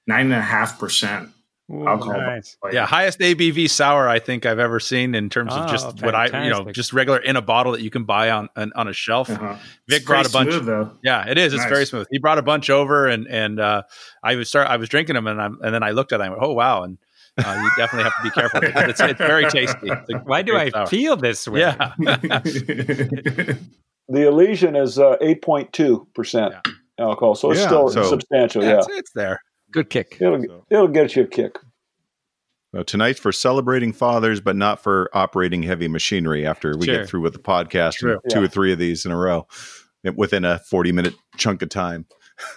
nine 0.07 0.27
and 0.27 0.35
a 0.35 0.41
half 0.41 0.79
percent 0.79 1.31
Ooh, 1.71 1.87
alcohol. 1.87 2.19
nice. 2.21 2.57
Yeah, 2.73 2.87
highest 2.87 3.19
ABV 3.19 3.69
sour 3.69 4.09
I 4.09 4.19
think 4.21 4.47
I've 4.47 4.59
ever 4.59 4.81
seen 4.81 5.15
in 5.15 5.29
terms 5.29 5.53
of 5.53 5.67
Oh, 5.67 5.69
just 5.69 6.03
what 6.03 6.15
I 6.15 6.45
you 6.45 6.51
know 6.51 6.73
just 6.73 6.95
regular 6.95 7.19
in 7.19 7.37
a 7.37 7.43
bottle 7.43 7.73
that 7.73 7.83
you 7.83 7.91
can 7.91 8.05
buy 8.05 8.31
on 8.31 8.49
on, 8.57 8.73
on 8.75 8.89
a 8.89 8.93
shelf. 8.95 9.29
uh-huh. 9.29 9.55
Vic 9.87 9.99
It's 9.99 10.05
brought 10.07 10.27
a 10.27 10.31
bunch. 10.31 10.51
smooth, 10.53 10.65
though. 10.65 10.91
Yeah, 11.03 11.29
it 11.29 11.37
is. 11.37 11.53
It's 11.53 11.63
Nice. 11.63 11.71
very 11.71 11.85
smooth. 11.85 12.07
He 12.11 12.19
brought 12.19 12.39
a 12.39 12.43
bunch 12.43 12.71
over, 12.71 13.07
and 13.07 13.27
and 13.27 13.61
uh, 13.61 13.83
I 14.23 14.37
was 14.37 14.49
start. 14.49 14.67
I 14.69 14.77
was 14.79 14.89
drinking 14.89 15.15
them, 15.15 15.27
and 15.27 15.41
I 15.43 15.47
and 15.47 15.75
then 15.75 15.83
I 15.83 15.91
looked 15.91 16.13
at 16.13 16.21
it. 16.21 16.25
and 16.25 16.33
I 16.33 16.37
went, 16.37 16.43
"Oh 16.43 16.55
wow!" 16.55 16.85
And 16.85 16.97
uh, 17.37 17.61
you 17.63 17.71
definitely 17.77 18.05
have 18.05 18.17
to 18.17 18.23
be 18.23 18.31
careful. 18.31 18.61
because 18.61 18.89
It's, 18.89 19.01
it's 19.01 19.19
very 19.19 19.45
tasty. 19.51 19.89
It's 19.91 20.11
a 20.11 20.19
Why 20.25 20.41
do 20.41 20.57
I 20.57 20.71
sour. 20.71 20.87
feel 20.87 21.17
this 21.17 21.47
way? 21.47 21.61
Yeah, 21.61 21.93
the 21.99 23.59
Elysian 24.27 24.77
is 24.77 24.99
uh, 24.99 25.17
eight 25.21 25.43
point 25.43 25.73
two 25.73 26.07
percent 26.15 26.55
alcohol, 26.99 27.35
so 27.35 27.51
it's 27.51 27.61
Yeah, 27.61 27.67
still 27.67 27.89
so- 27.91 28.05
substantial. 28.05 28.63
yeah, 28.63 28.71
Yeah, 28.71 28.79
it's, 28.79 28.89
it's 28.89 29.11
there. 29.15 29.41
Good 29.73 29.91
kick. 29.91 30.17
it'll 30.21 30.43
So- 30.43 30.65
it'll 30.71 30.89
get 30.89 31.15
you 31.17 31.25
a 31.25 31.27
kick. 31.27 31.59
So 32.75 32.83
tonight's 32.83 33.19
for 33.19 33.33
celebrating 33.33 33.93
fathers, 33.93 34.41
but 34.41 34.55
not 34.55 34.83
for 34.83 35.09
operating 35.15 35.63
heavy 35.63 35.89
machinery 35.89 36.47
after 36.47 36.77
we 36.77 36.85
Sure. 36.87 36.99
get 36.99 37.09
through 37.09 37.23
with 37.23 37.33
the 37.33 37.39
podcast 37.39 38.03
and 38.03 38.21
two 38.31 38.41
Yeah. 38.41 38.45
or 38.45 38.49
three 38.49 38.73
of 38.73 38.79
these 38.79 39.07
in 39.07 39.13
a 39.13 39.17
row 39.17 39.47
within 40.17 40.45
a 40.45 40.59
40 40.59 40.93
minute 40.93 41.15
chunk 41.39 41.63
of 41.63 41.71
time. 41.71 42.07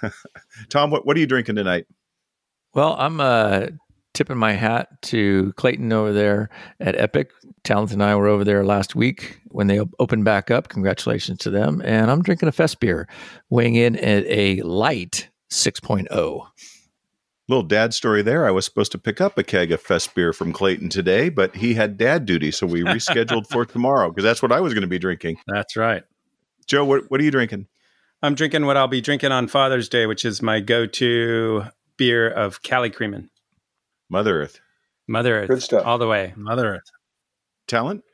Tom, 0.69 0.91
what, 0.91 1.05
what 1.05 1.15
are 1.15 1.19
you 1.19 1.25
drinking 1.27 1.55
tonight? 1.55 1.85
Well, 2.73 2.95
I'm 2.99 3.19
uh, 3.21 3.67
tipping 4.13 4.37
my 4.37 4.51
hat 4.53 4.89
to 5.03 5.53
Clayton 5.55 5.91
over 5.93 6.11
there 6.13 6.49
at 6.79 6.95
Epic. 6.95 7.31
Talent 7.63 7.91
and 7.91 8.03
I 8.03 8.15
were 8.15 8.27
over 8.27 8.43
there 8.43 8.65
last 8.65 8.95
week 8.95 9.39
when 9.47 9.67
they 9.67 9.79
opened 9.99 10.25
back 10.25 10.51
up. 10.51 10.67
Congratulations 10.69 11.39
to 11.39 11.49
them. 11.49 11.81
And 11.85 12.11
I'm 12.11 12.21
drinking 12.21 12.49
a 12.49 12.51
fest 12.51 12.79
beer, 12.79 13.07
weighing 13.49 13.75
in 13.75 13.95
at 13.95 14.25
a 14.27 14.61
light 14.63 15.29
oh. 15.31 15.53
6.0. 15.53 16.47
Little 17.51 17.63
dad 17.63 17.93
story 17.93 18.21
there. 18.21 18.47
I 18.47 18.51
was 18.51 18.63
supposed 18.63 18.93
to 18.93 18.97
pick 18.97 19.19
up 19.19 19.37
a 19.37 19.43
keg 19.43 19.73
of 19.73 19.81
fest 19.81 20.15
beer 20.15 20.31
from 20.31 20.53
Clayton 20.53 20.87
today, 20.87 21.27
but 21.27 21.53
he 21.53 21.73
had 21.73 21.97
dad 21.97 22.25
duty, 22.25 22.49
so 22.49 22.65
we 22.65 22.81
rescheduled 22.81 23.45
for 23.45 23.65
tomorrow 23.65 24.09
because 24.09 24.23
that's 24.23 24.41
what 24.41 24.53
I 24.53 24.61
was 24.61 24.73
going 24.73 24.83
to 24.83 24.87
be 24.87 24.97
drinking. 24.97 25.37
That's 25.47 25.75
right. 25.75 26.03
Joe, 26.65 26.85
what, 26.85 27.11
what 27.11 27.19
are 27.19 27.23
you 27.25 27.29
drinking? 27.29 27.67
I'm 28.23 28.35
drinking 28.35 28.65
what 28.67 28.77
I'll 28.77 28.87
be 28.87 29.01
drinking 29.01 29.33
on 29.33 29.49
Father's 29.49 29.89
Day, 29.89 30.05
which 30.05 30.23
is 30.23 30.41
my 30.41 30.61
go-to 30.61 31.65
beer 31.97 32.29
of 32.29 32.61
Cali 32.61 32.89
Creamin'. 32.89 33.29
Mother 34.09 34.43
Earth. 34.43 34.61
Mother 35.09 35.41
Earth. 35.41 35.49
Good 35.49 35.61
stuff. 35.61 35.85
All 35.85 35.97
the 35.97 36.07
way. 36.07 36.33
Mother 36.37 36.75
Earth. 36.75 36.89
Talent? 37.67 38.05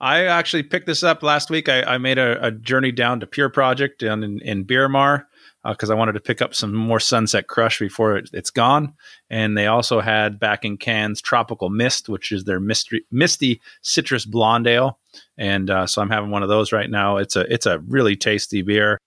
I 0.00 0.26
actually 0.26 0.62
picked 0.62 0.86
this 0.86 1.02
up 1.02 1.24
last 1.24 1.50
week. 1.50 1.68
I, 1.68 1.82
I 1.82 1.98
made 1.98 2.18
a, 2.18 2.46
a 2.46 2.52
journey 2.52 2.92
down 2.92 3.18
to 3.18 3.26
Pure 3.26 3.48
Project 3.48 3.98
down 3.98 4.22
in, 4.22 4.40
in 4.42 4.64
Beermar 4.64 5.24
because 5.64 5.90
I 5.90 5.94
wanted 5.94 6.12
to 6.12 6.20
pick 6.20 6.40
up 6.40 6.54
some 6.54 6.74
more 6.74 7.00
Sunset 7.00 7.46
Crush 7.46 7.78
before 7.78 8.16
it, 8.16 8.30
it's 8.32 8.50
gone. 8.50 8.94
And 9.28 9.56
they 9.56 9.66
also 9.66 10.00
had 10.00 10.40
back 10.40 10.64
in 10.64 10.78
cans 10.78 11.20
Tropical 11.20 11.68
Mist, 11.68 12.08
which 12.08 12.32
is 12.32 12.44
their 12.44 12.60
misty, 12.60 13.04
misty 13.10 13.60
citrus 13.82 14.24
blonde 14.24 14.66
ale. 14.66 14.98
And 15.36 15.68
uh, 15.70 15.86
so 15.86 16.00
I'm 16.00 16.10
having 16.10 16.30
one 16.30 16.42
of 16.42 16.48
those 16.48 16.72
right 16.72 16.88
now. 16.88 17.18
It's 17.18 17.36
a 17.36 17.52
it's 17.52 17.66
a 17.66 17.80
really 17.80 18.16
tasty 18.16 18.62
beer. 18.62 18.98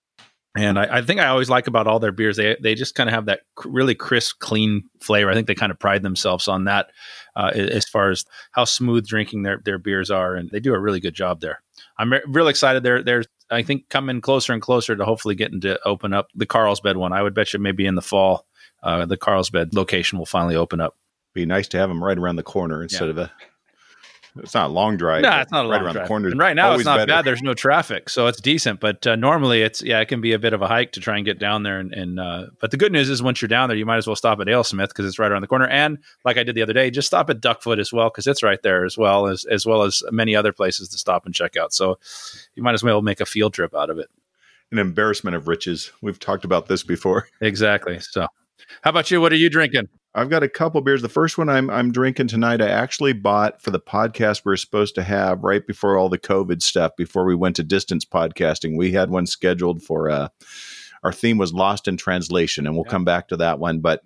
And 0.55 0.77
I, 0.77 0.97
I 0.97 1.01
think 1.01 1.19
I 1.19 1.27
always 1.27 1.49
like 1.49 1.65
about 1.65 1.87
all 1.87 1.99
their 1.99 2.11
beers, 2.11 2.37
they 2.37 2.55
they 2.61 2.75
just 2.75 2.93
kind 2.93 3.09
of 3.09 3.15
have 3.15 3.25
that 3.25 3.41
cr- 3.55 3.69
really 3.69 3.95
crisp, 3.95 4.37
clean 4.39 4.83
flavor. 5.01 5.31
I 5.31 5.33
think 5.33 5.47
they 5.47 5.55
kind 5.55 5.71
of 5.71 5.79
pride 5.79 6.03
themselves 6.03 6.47
on 6.47 6.65
that 6.65 6.91
uh, 7.35 7.51
as 7.55 7.85
far 7.85 8.11
as 8.11 8.25
how 8.51 8.65
smooth 8.65 9.07
drinking 9.07 9.41
their, 9.41 9.59
their 9.65 9.79
beers 9.79 10.11
are, 10.11 10.35
and 10.35 10.51
they 10.51 10.59
do 10.59 10.75
a 10.75 10.79
really 10.79 10.99
good 10.99 11.15
job 11.15 11.41
there. 11.41 11.63
I'm 11.97 12.11
re- 12.11 12.21
real 12.27 12.47
excited. 12.49 12.83
They're 12.83 13.01
they're 13.01 13.23
I 13.53 13.63
think 13.63 13.89
coming 13.89 14.21
closer 14.21 14.53
and 14.53 14.61
closer 14.61 14.95
to 14.95 15.05
hopefully 15.05 15.35
getting 15.35 15.61
to 15.61 15.79
open 15.85 16.13
up 16.13 16.27
the 16.35 16.45
Carlsbad 16.45 16.97
one. 16.97 17.13
I 17.13 17.21
would 17.21 17.33
bet 17.33 17.53
you 17.53 17.59
maybe 17.59 17.85
in 17.85 17.95
the 17.95 18.01
fall, 18.01 18.45
uh, 18.81 19.05
the 19.05 19.17
Carlsbad 19.17 19.73
location 19.73 20.17
will 20.17 20.25
finally 20.25 20.55
open 20.55 20.81
up. 20.81 20.97
Be 21.33 21.45
nice 21.45 21.67
to 21.69 21.77
have 21.77 21.89
them 21.89 22.03
right 22.03 22.17
around 22.17 22.35
the 22.35 22.43
corner 22.43 22.83
instead 22.83 23.09
of 23.09 23.17
a 23.17 23.31
It's 24.37 24.55
not 24.55 24.71
a 24.71 24.73
long 24.73 24.97
drive. 24.97 25.21
No, 25.21 25.39
it's 25.39 25.51
not 25.51 25.65
a 25.65 25.67
long 25.67 25.69
drive. 25.69 25.69
right 25.69 25.77
long 25.77 25.85
around 25.85 25.93
drive. 25.93 26.03
the 26.05 26.07
corner. 26.07 26.29
And 26.29 26.39
right 26.39 26.55
now, 26.55 26.73
it's 26.73 26.85
not 26.85 26.97
better. 26.97 27.11
bad. 27.11 27.25
There's 27.25 27.43
no 27.43 27.53
traffic, 27.53 28.09
so 28.09 28.25
it's 28.25 28.41
decent. 28.41 28.79
But 28.79 29.05
uh, 29.05 29.15
normally, 29.15 29.61
it's 29.61 29.83
yeah, 29.83 29.99
it 29.99 30.07
can 30.07 30.21
be 30.21 30.33
a 30.33 30.39
bit 30.39 30.53
of 30.53 30.61
a 30.61 30.67
hike 30.67 30.93
to 30.93 30.99
try 30.99 31.17
and 31.17 31.25
get 31.25 31.37
down 31.37 31.61
there. 31.63 31.79
And, 31.79 31.93
and 31.93 32.19
uh, 32.19 32.47
but 32.59 32.71
the 32.71 32.77
good 32.77 32.91
news 32.91 33.09
is, 33.09 33.21
once 33.21 33.41
you're 33.41 33.47
down 33.47 33.69
there, 33.69 33.77
you 33.77 33.85
might 33.85 33.97
as 33.97 34.07
well 34.07 34.15
stop 34.15 34.39
at 34.39 34.47
AleSmith 34.47 34.87
because 34.87 35.05
it's 35.05 35.19
right 35.19 35.31
around 35.31 35.41
the 35.41 35.47
corner. 35.47 35.67
And 35.67 35.99
like 36.25 36.37
I 36.37 36.43
did 36.43 36.55
the 36.55 36.63
other 36.63 36.73
day, 36.73 36.89
just 36.89 37.07
stop 37.07 37.29
at 37.29 37.41
Duckfoot 37.41 37.79
as 37.79 37.93
well 37.93 38.09
because 38.09 38.25
it's 38.25 38.41
right 38.41 38.61
there 38.63 38.85
as 38.85 38.97
well 38.97 39.27
as 39.27 39.45
as 39.45 39.65
well 39.67 39.83
as 39.83 40.01
many 40.11 40.35
other 40.35 40.51
places 40.51 40.89
to 40.89 40.97
stop 40.97 41.25
and 41.25 41.35
check 41.35 41.55
out. 41.55 41.71
So 41.71 41.99
you 42.55 42.63
might 42.63 42.73
as 42.73 42.83
well 42.83 43.03
make 43.03 43.21
a 43.21 43.25
field 43.25 43.53
trip 43.53 43.75
out 43.75 43.91
of 43.91 43.99
it. 43.99 44.09
An 44.71 44.79
embarrassment 44.79 45.35
of 45.35 45.47
riches. 45.47 45.91
We've 46.01 46.19
talked 46.19 46.43
about 46.43 46.67
this 46.67 46.81
before. 46.81 47.27
Exactly. 47.41 47.99
So, 47.99 48.27
how 48.81 48.89
about 48.89 49.11
you? 49.11 49.21
What 49.21 49.31
are 49.31 49.35
you 49.35 49.51
drinking? 49.51 49.89
I've 50.15 50.29
got 50.29 50.43
a 50.43 50.49
couple 50.49 50.79
beers. 50.81 51.01
The 51.01 51.09
first 51.09 51.37
one 51.37 51.49
I'm 51.49 51.69
I'm 51.69 51.91
drinking 51.91 52.27
tonight, 52.27 52.61
I 52.61 52.69
actually 52.69 53.13
bought 53.13 53.61
for 53.61 53.71
the 53.71 53.79
podcast 53.79 54.45
we 54.45 54.51
were 54.51 54.57
supposed 54.57 54.95
to 54.95 55.03
have 55.03 55.43
right 55.43 55.65
before 55.65 55.97
all 55.97 56.09
the 56.09 56.19
COVID 56.19 56.61
stuff, 56.61 56.95
before 56.95 57.25
we 57.25 57.35
went 57.35 57.55
to 57.55 57.63
distance 57.63 58.05
podcasting. 58.05 58.77
We 58.77 58.91
had 58.91 59.09
one 59.09 59.25
scheduled 59.25 59.81
for 59.81 60.09
uh 60.09 60.27
our 61.03 61.11
theme 61.11 61.37
was 61.37 61.53
lost 61.53 61.87
in 61.87 61.97
translation, 61.97 62.65
and 62.65 62.75
we'll 62.75 62.85
Yeah. 62.85 62.91
come 62.91 63.05
back 63.05 63.27
to 63.29 63.37
that 63.37 63.59
one, 63.59 63.79
but 63.79 64.03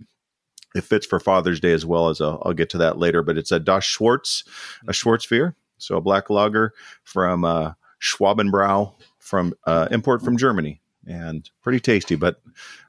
it 0.76 0.84
fits 0.84 1.06
for 1.06 1.20
Father's 1.20 1.60
Day 1.60 1.72
as 1.74 1.86
well 1.86 2.10
as 2.10 2.22
i 2.22 2.26
I'll 2.26 2.54
get 2.54 2.70
to 2.72 2.78
that 2.80 2.98
later. 2.98 3.22
But 3.22 3.38
it's 3.38 3.52
a 3.52 3.60
Das 3.60 3.84
Schwartz, 3.84 4.44
a 4.88 4.92
Schwarzbier, 4.94 5.56
so 5.78 5.98
a 5.98 6.02
black 6.02 6.30
lager 6.30 6.74
from 7.04 7.44
uh, 7.46 7.74
Schwabenbrau, 8.02 8.94
from 9.20 9.54
uh, 9.66 9.88
import 9.92 10.22
from 10.24 10.38
Germany, 10.38 10.82
and 11.06 11.50
pretty 11.62 11.80
tasty. 11.80 12.16
But 12.16 12.42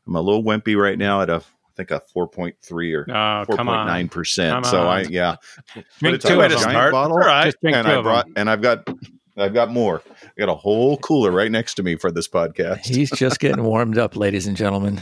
I'm 0.07 0.15
a 0.17 0.21
little 0.23 0.43
wimpy 0.43 0.81
right 0.81 0.99
now 0.99 1.21
at 1.21 1.29
a 1.31 1.43
think 1.79 1.91
a 1.91 2.03
4.3 2.15 2.95
or 2.95 3.07
Oh, 3.11 3.45
four 3.47 3.57
come 3.57 3.67
point 3.67 3.79
on. 3.79 3.87
nine 3.87 4.09
percent. 4.09 4.53
Come 4.55 4.65
So 4.65 4.83
I 4.87 5.05
on. 5.05 5.11
yeah, 5.13 5.37
but 5.75 5.85
Drink 6.01 6.15
it's 6.17 6.25
two 6.27 6.41
a 6.41 6.45
of 6.45 6.51
them. 6.51 6.61
giant 6.61 6.71
Start. 6.73 6.93
bottle, 6.93 7.17
All 7.17 7.27
right. 7.27 7.55
And 7.63 7.77
I 7.89 8.03
brought 8.03 8.27
them. 8.27 8.35
and 8.37 8.51
I've 8.51 8.61
got 8.63 8.87
I've 9.37 9.55
got 9.55 9.71
more. 9.71 10.03
I 10.23 10.41
got 10.41 10.49
a 10.49 10.55
whole 10.55 10.97
cooler 10.99 11.31
right 11.31 11.51
next 11.51 11.75
to 11.75 11.83
me 11.83 11.97
for 11.97 12.11
this 12.11 12.27
podcast. 12.29 12.87
He's 12.87 13.11
just 13.11 13.39
getting 13.41 13.63
warmed 13.65 13.97
up, 13.97 14.17
ladies 14.17 14.47
and 14.49 14.57
gentlemen. 14.57 15.01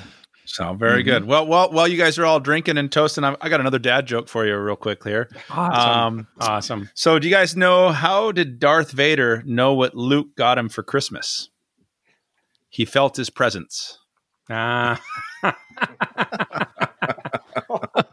So 0.49 0.75
very 0.75 1.03
good. 1.03 1.25
Well, 1.25 1.45
well, 1.47 1.73
while 1.73 1.89
you 1.89 1.97
guys 1.97 2.19
are 2.19 2.25
all 2.27 2.39
drinking 2.39 2.79
and 2.79 2.93
toasting, 2.93 3.25
I, 3.25 3.35
I 3.41 3.49
got 3.49 3.59
another 3.61 3.81
dad 3.81 4.07
joke 4.07 4.29
for 4.29 4.47
you, 4.47 4.57
real 4.57 4.77
quick 4.77 5.03
here. 5.03 5.29
Awesome. 5.51 5.91
Um, 6.19 6.27
awesome. 6.39 6.91
so, 6.95 7.19
do 7.19 7.27
you 7.27 7.35
guys 7.35 7.57
know 7.57 7.89
how 7.91 8.31
did 8.31 8.61
Darth 8.61 8.93
Vader 8.93 9.43
know 9.45 9.75
what 9.75 9.97
Luke 9.97 10.37
got 10.37 10.57
him 10.57 10.69
for 10.69 10.83
Christmas? 10.85 11.49
He 12.69 12.85
felt 12.85 13.17
his 13.17 13.29
presence. 13.31 13.99
Ah. 14.51 15.01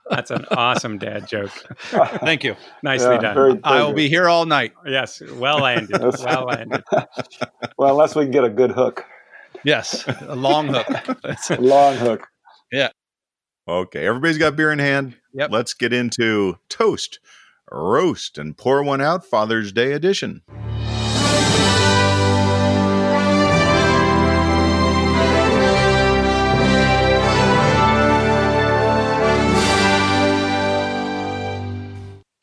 That's 0.09 0.31
an 0.31 0.45
awesome 0.51 0.97
dad 0.99 1.27
joke. 1.27 1.51
Thank 2.21 2.43
you. 2.43 2.55
Nicely 2.83 3.15
Yeah, 3.15 3.21
done. 3.21 3.35
very- 3.35 3.59
I 3.63 3.81
will 3.83 3.93
be 3.93 4.07
here 4.09 4.27
all 4.27 4.45
night. 4.45 4.73
Yes, 4.85 5.21
well 5.21 5.59
landed. 5.59 6.01
Well 6.01 6.45
landed. 6.45 6.83
Well, 7.77 7.91
unless 7.91 8.15
we 8.15 8.23
can 8.25 8.31
get 8.31 8.43
a 8.43 8.49
good 8.49 8.71
hook, 8.71 9.03
Yes, 9.63 10.05
a 10.21 10.35
long 10.35 10.67
hook. 10.67 10.87
a 11.49 11.59
long 11.61 11.95
hook. 11.95 12.27
Yeah. 12.71 12.89
Okay, 13.67 14.05
everybody's 14.05 14.37
got 14.37 14.55
beer 14.55 14.71
in 14.71 14.79
hand. 14.79 15.15
Yep. 15.33 15.49
Let's 15.51 15.73
get 15.73 15.91
into 15.91 16.57
toast, 16.69 17.19
roast, 17.71 18.37
and 18.37 18.55
pour 18.57 18.83
one 18.83 19.01
out. 19.01 19.25
Father's 19.25 19.71
Day 19.71 19.93
edition. 19.93 20.43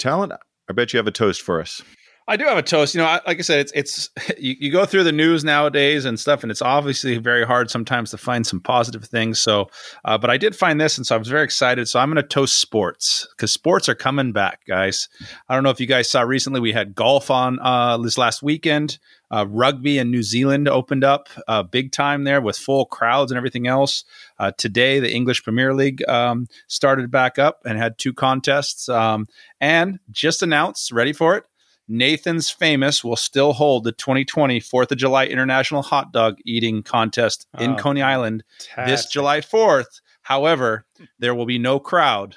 Talent, 0.00 0.32
I 0.66 0.72
bet 0.72 0.94
you 0.94 0.96
have 0.96 1.06
a 1.06 1.12
toast 1.12 1.42
for 1.42 1.60
us. 1.60 1.82
I 2.30 2.36
do 2.36 2.44
have 2.44 2.56
a 2.56 2.62
toast. 2.62 2.94
You 2.94 3.00
know, 3.00 3.08
I, 3.08 3.20
like 3.26 3.40
I 3.40 3.42
said, 3.42 3.58
it's 3.58 3.72
it's 3.72 4.10
you, 4.38 4.54
you 4.60 4.70
go 4.70 4.86
through 4.86 5.02
the 5.02 5.10
news 5.10 5.42
nowadays 5.42 6.04
and 6.04 6.18
stuff, 6.18 6.44
and 6.44 6.50
it's 6.52 6.62
obviously 6.62 7.18
very 7.18 7.44
hard 7.44 7.72
sometimes 7.72 8.12
to 8.12 8.18
find 8.18 8.46
some 8.46 8.60
positive 8.60 9.04
things. 9.04 9.40
So, 9.40 9.68
uh, 10.04 10.16
but 10.16 10.30
I 10.30 10.36
did 10.36 10.54
find 10.54 10.80
this, 10.80 10.96
and 10.96 11.04
so 11.04 11.16
I 11.16 11.18
was 11.18 11.26
very 11.26 11.42
excited. 11.42 11.88
So 11.88 11.98
I'm 11.98 12.08
going 12.08 12.22
to 12.22 12.28
toast 12.28 12.60
sports 12.60 13.26
because 13.36 13.50
sports 13.50 13.88
are 13.88 13.96
coming 13.96 14.30
back, 14.30 14.60
guys. 14.64 15.08
I 15.48 15.54
don't 15.56 15.64
know 15.64 15.70
if 15.70 15.80
you 15.80 15.88
guys 15.88 16.08
saw 16.08 16.20
recently 16.20 16.60
we 16.60 16.72
had 16.72 16.94
golf 16.94 17.32
on 17.32 17.58
uh, 17.60 17.98
this 17.98 18.16
last 18.16 18.44
weekend. 18.44 19.00
Uh, 19.32 19.46
rugby 19.48 19.98
in 19.98 20.10
New 20.12 20.22
Zealand 20.22 20.68
opened 20.68 21.02
up 21.02 21.28
uh, 21.48 21.64
big 21.64 21.90
time 21.90 22.22
there 22.22 22.40
with 22.40 22.56
full 22.56 22.84
crowds 22.84 23.32
and 23.32 23.38
everything 23.38 23.66
else. 23.66 24.04
Uh, 24.38 24.52
today, 24.56 25.00
the 25.00 25.12
English 25.12 25.42
Premier 25.42 25.74
League 25.74 26.08
um, 26.08 26.46
started 26.68 27.10
back 27.10 27.40
up 27.40 27.60
and 27.64 27.76
had 27.76 27.98
two 27.98 28.12
contests. 28.12 28.88
Um, 28.88 29.26
and 29.60 29.98
just 30.12 30.42
announced, 30.42 30.92
ready 30.92 31.12
for 31.12 31.36
it? 31.36 31.44
Nathan's 31.90 32.48
Famous 32.50 33.02
will 33.02 33.16
still 33.16 33.52
hold 33.52 33.82
the 33.82 33.90
2020 33.92 34.60
4th 34.60 34.92
of 34.92 34.96
July 34.96 35.26
International 35.26 35.82
Hot 35.82 36.12
Dog 36.12 36.36
Eating 36.46 36.84
Contest 36.84 37.46
in 37.58 37.72
Oh, 37.72 37.76
Coney 37.76 38.00
Island 38.00 38.44
this 38.76 39.06
July 39.06 39.40
4th. 39.40 40.00
However, 40.22 40.86
there 41.18 41.34
will 41.34 41.46
be 41.46 41.58
no 41.58 41.80
crowd 41.80 42.36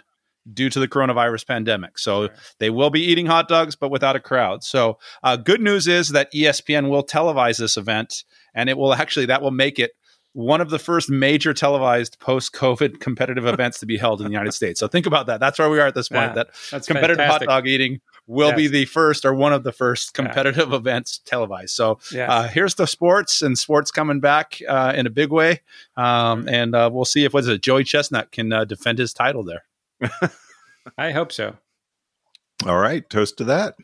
due 0.52 0.70
to 0.72 0.80
the 0.80 0.88
coronavirus 0.88 1.46
pandemic. 1.48 2.00
So 2.00 2.30
they 2.58 2.72
will 2.72 2.90
be 2.90 3.02
eating 3.02 3.28
hot 3.28 3.48
dogs, 3.48 3.76
but 3.76 3.92
without 3.92 4.16
a 4.16 4.20
crowd. 4.20 4.64
So, 4.64 4.98
uh, 5.22 5.38
good 5.38 5.62
news 5.62 5.88
is 5.88 6.10
that 6.10 6.34
ESPN 6.34 6.90
will 6.90 7.04
televise 7.04 7.60
this 7.60 7.78
event, 7.78 8.24
and 8.56 8.70
it 8.70 8.78
will 8.78 8.94
actually, 8.94 9.28
that 9.28 9.42
will 9.42 9.52
make 9.52 9.78
it 9.80 9.92
one 10.34 10.62
of 10.62 10.72
the 10.72 10.80
first 10.80 11.10
major 11.12 11.54
televised 11.54 12.20
post 12.20 12.54
COVID 12.54 13.00
competitive 13.00 13.46
events 13.46 13.80
to 13.80 13.86
be 13.86 13.98
held 13.98 14.20
in 14.20 14.26
the 14.26 14.34
United 14.34 14.54
States. 14.54 14.80
So 14.80 14.88
think 14.88 15.06
about 15.06 15.28
that. 15.28 15.40
That's 15.40 15.60
where 15.60 15.70
we 15.70 15.80
are 15.80 15.86
at 15.86 15.94
this 15.94 16.10
point. 16.10 16.32
Yeah, 16.32 16.34
that 16.34 16.48
That's 16.72 16.88
competitive 16.88 17.18
fantastic. 17.18 17.48
hot 17.48 17.56
dog 17.58 17.68
eating 17.68 18.02
will 18.28 18.54
be 18.54 18.68
the 18.68 18.86
first 18.86 19.26
or 19.26 19.34
one 19.34 19.52
of 19.54 19.64
the 19.64 19.72
first 19.72 20.12
Yeah. 20.18 20.24
competitive 20.26 20.72
events 20.74 21.20
televised. 21.26 21.72
So 21.76 22.00
Yes. 22.12 22.30
uh, 22.30 22.44
here's 22.48 22.76
the 22.76 22.88
sports 22.88 23.42
and 23.42 23.58
sports 23.60 23.92
coming 23.92 24.20
back 24.20 24.60
uh, 24.68 24.94
in 24.96 25.06
a 25.08 25.10
big 25.10 25.30
way. 25.32 25.62
Um, 25.98 26.48
and 26.48 26.74
uh, 26.76 26.90
we'll 26.92 27.06
see 27.06 27.26
if 27.26 27.34
what's 27.34 27.48
it, 27.48 27.62
Joey 27.62 27.84
Chestnut 27.84 28.32
can 28.32 28.54
uh, 28.54 28.64
defend 28.66 28.98
his 29.00 29.14
title 29.14 29.44
there. 29.44 29.64
I 30.98 31.12
hope 31.12 31.32
so. 31.32 31.56
All 32.66 32.78
right, 32.78 33.08
toast 33.10 33.38
to 33.38 33.44
that. 33.46 33.76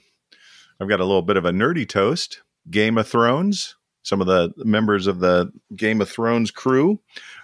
I've 0.79 0.87
got 0.87 0.99
a 1.01 1.05
little 1.05 1.21
bit 1.21 1.37
of 1.37 1.45
a 1.45 1.51
nerdy 1.51 1.87
toast. 1.87 2.41
Game 2.69 2.97
of 2.97 3.07
Thrones. 3.07 3.75
Some 4.03 4.21
of 4.21 4.27
the 4.27 4.53
members 4.57 5.07
of 5.07 5.19
the 5.19 5.51
Game 5.75 5.99
of 6.01 6.09
Thrones 6.09 6.51
crew 6.51 6.99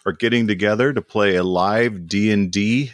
are 0.06 0.14
getting 0.14 0.48
together 0.48 0.94
to 0.94 1.02
play 1.02 1.36
a 1.36 1.44
live 1.44 2.08
D 2.08 2.32
and 2.32 2.50
D 2.50 2.94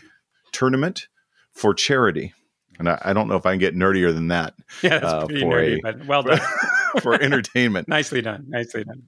tournament 0.51 1.08
for 1.53 1.74
charity. 1.75 2.34
And 2.81 2.89
I, 2.89 3.00
I 3.05 3.13
don't 3.13 3.27
know 3.27 3.35
if 3.35 3.45
I 3.45 3.51
can 3.53 3.59
get 3.59 3.75
nerdier 3.75 4.13
than 4.13 4.27
that 4.29 4.53
Yeah, 4.81 5.00
that's 5.00 5.05
Uh, 5.05 5.25
pretty 5.27 5.41
for 5.41 5.47
nerdy, 5.61 5.77
a- 5.77 5.81
but 5.83 6.05
well 6.05 6.23
done. 6.23 6.39
for 7.01 7.13
entertainment. 7.21 7.88
Nicely 7.89 8.21
done. 8.21 8.45
Nicely 8.50 8.83
done. 8.83 9.03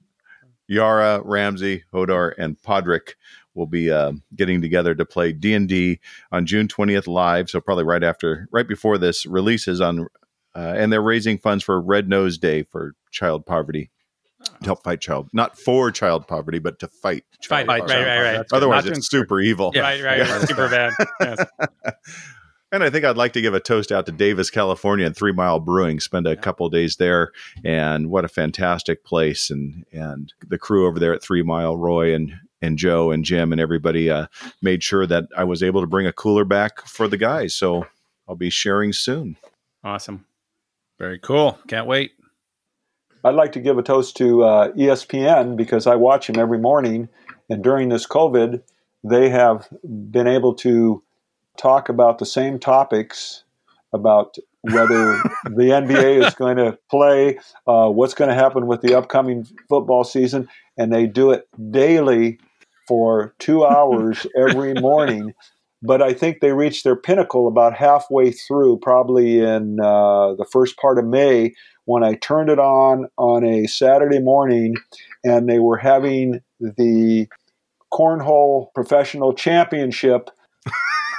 Yara, 0.66 1.20
Ramsay, 1.24 1.84
Hodor, 1.92 2.32
and 2.38 2.56
Podrick 2.62 3.14
will 3.54 3.66
be 3.66 3.90
uh, 3.90 4.12
getting 4.34 4.62
together 4.62 4.94
to 4.94 5.04
play 5.04 5.32
D 5.32 5.52
and 5.54 5.68
D 5.68 6.00
on 6.32 6.46
June 6.46 6.68
twentieth 6.68 7.06
live. 7.06 7.50
So 7.50 7.60
probably 7.60 7.84
right 7.84 8.02
after, 8.02 8.48
right 8.50 8.66
before 8.66 8.96
this 8.96 9.26
releases 9.26 9.80
on, 9.82 10.06
uh, 10.54 10.74
and 10.76 10.90
they're 10.92 11.02
raising 11.02 11.36
funds 11.38 11.62
for 11.64 11.80
Red 11.80 12.08
Nose 12.08 12.38
Day 12.38 12.62
for 12.62 12.94
child 13.10 13.44
poverty 13.44 13.90
to 14.60 14.64
help 14.64 14.82
fight 14.84 15.00
child, 15.00 15.28
not 15.34 15.58
for 15.58 15.90
child 15.90 16.26
poverty, 16.26 16.58
but 16.58 16.78
to 16.78 16.88
fight. 16.88 17.24
Fight 17.46 17.66
child 17.66 17.80
it. 17.80 17.80
poverty. 17.88 17.94
Right, 17.94 18.20
right, 18.22 18.36
right. 18.38 18.46
Otherwise, 18.52 18.86
it's 18.86 19.08
super 19.10 19.40
evil. 19.40 19.70
Yeah. 19.74 19.82
Right, 19.82 20.02
right. 20.02 20.18
Yeah. 20.18 20.38
Super 20.46 20.68
bad. 20.68 20.92
Yes. 21.20 21.46
And 22.74 22.82
I 22.82 22.90
think 22.90 23.04
I'd 23.04 23.16
like 23.16 23.32
to 23.34 23.40
give 23.40 23.54
a 23.54 23.60
toast 23.60 23.92
out 23.92 24.04
to 24.06 24.10
Davis, 24.10 24.50
California, 24.50 25.06
and 25.06 25.16
Three 25.16 25.30
Mile 25.30 25.60
Brewing. 25.60 26.00
Spend 26.00 26.26
a 26.26 26.34
couple 26.34 26.68
days 26.68 26.96
there, 26.96 27.30
and 27.64 28.10
what 28.10 28.24
a 28.24 28.28
fantastic 28.28 29.04
place! 29.04 29.48
And 29.48 29.84
and 29.92 30.32
the 30.44 30.58
crew 30.58 30.88
over 30.88 30.98
there 30.98 31.14
at 31.14 31.22
Three 31.22 31.44
Mile, 31.44 31.76
Roy 31.76 32.12
and 32.12 32.34
and 32.60 32.76
Joe 32.76 33.12
and 33.12 33.24
Jim 33.24 33.52
and 33.52 33.60
everybody 33.60 34.10
uh, 34.10 34.26
made 34.60 34.82
sure 34.82 35.06
that 35.06 35.26
I 35.36 35.44
was 35.44 35.62
able 35.62 35.82
to 35.82 35.86
bring 35.86 36.08
a 36.08 36.12
cooler 36.12 36.44
back 36.44 36.84
for 36.84 37.06
the 37.06 37.16
guys. 37.16 37.54
So 37.54 37.86
I'll 38.28 38.34
be 38.34 38.50
sharing 38.50 38.92
soon. 38.92 39.36
Awesome. 39.84 40.24
Very 40.98 41.20
cool. 41.20 41.56
Can't 41.68 41.86
wait. 41.86 42.14
I'd 43.22 43.36
like 43.36 43.52
to 43.52 43.60
give 43.60 43.78
a 43.78 43.84
toast 43.84 44.16
to 44.16 44.42
uh, 44.42 44.72
ESPN 44.72 45.56
because 45.56 45.86
I 45.86 45.94
watch 45.94 46.26
them 46.26 46.40
every 46.40 46.58
morning, 46.58 47.08
and 47.48 47.62
during 47.62 47.90
this 47.90 48.04
COVID, 48.04 48.62
they 49.04 49.28
have 49.28 49.68
been 49.84 50.26
able 50.26 50.54
to 50.56 51.04
talk 51.56 51.88
about 51.88 52.18
the 52.18 52.26
same 52.26 52.58
topics 52.58 53.44
about 53.92 54.36
whether 54.62 55.16
the 55.44 55.70
NBA 55.70 56.26
is 56.26 56.34
going 56.34 56.56
to 56.56 56.78
play, 56.90 57.38
uh, 57.66 57.88
what's 57.88 58.14
going 58.14 58.30
to 58.30 58.34
happen 58.34 58.66
with 58.66 58.80
the 58.80 58.94
upcoming 58.94 59.46
football 59.68 60.04
season, 60.04 60.48
and 60.76 60.92
they 60.92 61.06
do 61.06 61.30
it 61.30 61.46
daily 61.70 62.38
for 62.88 63.34
two 63.38 63.64
hours 63.64 64.26
every 64.36 64.74
morning. 64.74 65.34
But 65.82 66.00
I 66.00 66.14
think 66.14 66.40
they 66.40 66.52
reached 66.52 66.84
their 66.84 66.96
pinnacle 66.96 67.46
about 67.46 67.76
halfway 67.76 68.32
through, 68.32 68.78
probably 68.78 69.40
in 69.40 69.78
uh, 69.80 70.34
the 70.34 70.46
first 70.50 70.78
part 70.78 70.98
of 70.98 71.04
May, 71.04 71.54
when 71.84 72.02
I 72.02 72.14
turned 72.14 72.48
it 72.48 72.58
on 72.58 73.08
on 73.18 73.44
a 73.44 73.66
Saturday 73.66 74.18
morning, 74.18 74.76
and 75.22 75.46
they 75.46 75.58
were 75.58 75.76
having 75.76 76.40
the 76.58 77.28
cornhole 77.92 78.72
professional 78.74 79.34
championship 79.34 80.30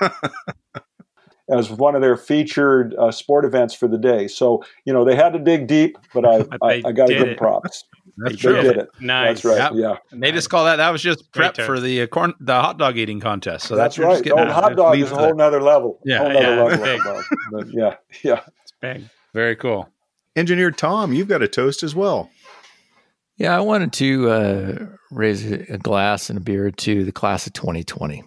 as 1.50 1.70
one 1.70 1.96
of 1.96 2.02
their 2.02 2.18
featured 2.18 2.96
uh, 2.96 3.12
sport 3.12 3.46
events 3.46 3.74
for 3.74 3.88
the 3.88 3.98
day. 3.98 4.28
So 4.28 4.64
you 4.86 4.94
know 4.94 5.06
they 5.06 5.16
had 5.16 5.34
to 5.34 5.40
dig 5.40 5.68
deep, 5.68 5.98
but 6.14 6.25
I 6.25 6.44
But 6.44 6.64
I, 6.64 6.82
I 6.86 6.92
got 6.92 7.08
to 7.08 7.14
did 7.14 7.20
give 7.20 7.28
it. 7.30 7.38
props. 7.38 7.84
That's 8.18 8.36
They 8.36 8.38
true. 8.38 8.62
did 8.62 8.78
it. 8.78 8.88
Nice. 9.02 9.42
That's 9.42 9.46
right. 9.46 9.58
Yep. 9.58 9.72
Yeah, 9.75 9.98
And 10.12 10.24
they 10.24 10.32
just 10.32 10.50
call 10.50 10.64
that 10.66 10.78
that 10.78 10.90
was 10.90 11.02
just 11.02 11.32
prep 11.34 11.58
for 11.58 11.82
the 11.82 12.04
uh, 12.04 12.08
corn 12.08 12.34
the 12.40 12.54
hot 12.54 12.78
dog 12.78 12.98
eating 12.98 13.20
contest. 13.20 13.68
So 13.68 13.75
that's, 13.75 13.98
that's, 13.98 13.98
you're 13.98 14.10
just 14.24 14.36
right. 14.38 14.48
Oh, 14.50 14.54
hot 14.54 14.75
dog 14.78 14.98
is 14.98 15.12
a 15.12 15.16
whole 15.16 15.28
that. 15.28 15.36
nother 15.36 15.62
level. 15.62 16.00
Yeah, 16.06 16.20
whole 16.20 16.30
nother 16.30 16.42
yeah, 16.42 16.64
level. 17.04 17.24
big. 17.24 17.38
but 17.52 17.68
yeah, 17.74 17.96
yeah. 18.24 18.42
It's 18.64 18.72
big. 18.80 19.10
Very 19.34 19.58
cool. 19.58 19.90
Engineer 20.38 20.72
Tom, 20.72 21.12
you've 21.12 21.28
got 21.28 21.42
a 21.42 21.48
toast 21.50 21.84
as 21.84 21.94
well. 21.94 22.30
Yeah, 23.36 23.58
I 23.58 23.60
wanted 23.60 23.92
to 23.94 24.30
uh, 24.30 24.86
raise 25.12 25.52
a 25.52 25.74
a 25.74 25.78
glass 25.78 26.30
and 26.30 26.38
a 26.38 26.42
beer 26.42 26.72
to 26.72 27.04
the 27.04 27.12
class 27.12 27.46
of 27.48 27.52
2020. 27.54 28.24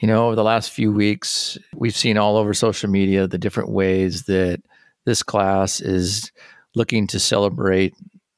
You 0.00 0.06
know, 0.06 0.26
over 0.26 0.36
the 0.36 0.44
last 0.44 0.70
few 0.70 0.92
weeks, 0.92 1.58
we've 1.74 1.96
seen 1.96 2.18
all 2.18 2.36
over 2.36 2.54
social 2.54 2.88
media 2.88 3.26
the 3.26 3.38
different 3.38 3.70
ways 3.70 4.24
that 4.24 4.62
this 5.04 5.22
class 5.22 5.80
is 5.80 6.30
looking 6.74 7.06
to 7.08 7.18
celebrate 7.18 7.94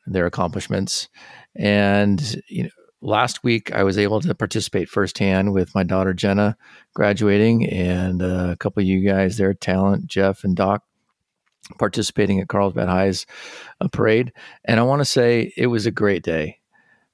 their 0.06 0.26
accomplishments. 0.26 1.08
And, 1.54 2.42
you 2.48 2.64
know, 2.64 2.70
last 3.02 3.44
week 3.44 3.72
I 3.72 3.82
was 3.82 3.98
able 3.98 4.20
to 4.20 4.34
participate 4.34 4.88
firsthand 4.88 5.52
with 5.52 5.74
my 5.74 5.82
daughter 5.82 6.14
Jenna 6.14 6.56
graduating 6.94 7.68
and 7.68 8.22
uh, 8.22 8.48
a 8.50 8.56
couple 8.56 8.80
of 8.80 8.86
you 8.86 9.00
guys 9.06 9.36
there, 9.36 9.52
Talent, 9.52 10.06
Jeff, 10.06 10.44
and 10.44 10.56
Doc, 10.56 10.82
participating 11.78 12.40
at 12.40 12.48
Carlsbad 12.48 12.88
High's 12.88 13.26
uh, 13.80 13.88
parade. 13.88 14.32
And 14.64 14.80
I 14.80 14.84
want 14.84 15.00
to 15.00 15.04
say 15.06 15.52
it 15.56 15.66
was 15.66 15.86
a 15.86 15.90
great 15.90 16.22
day. 16.22 16.59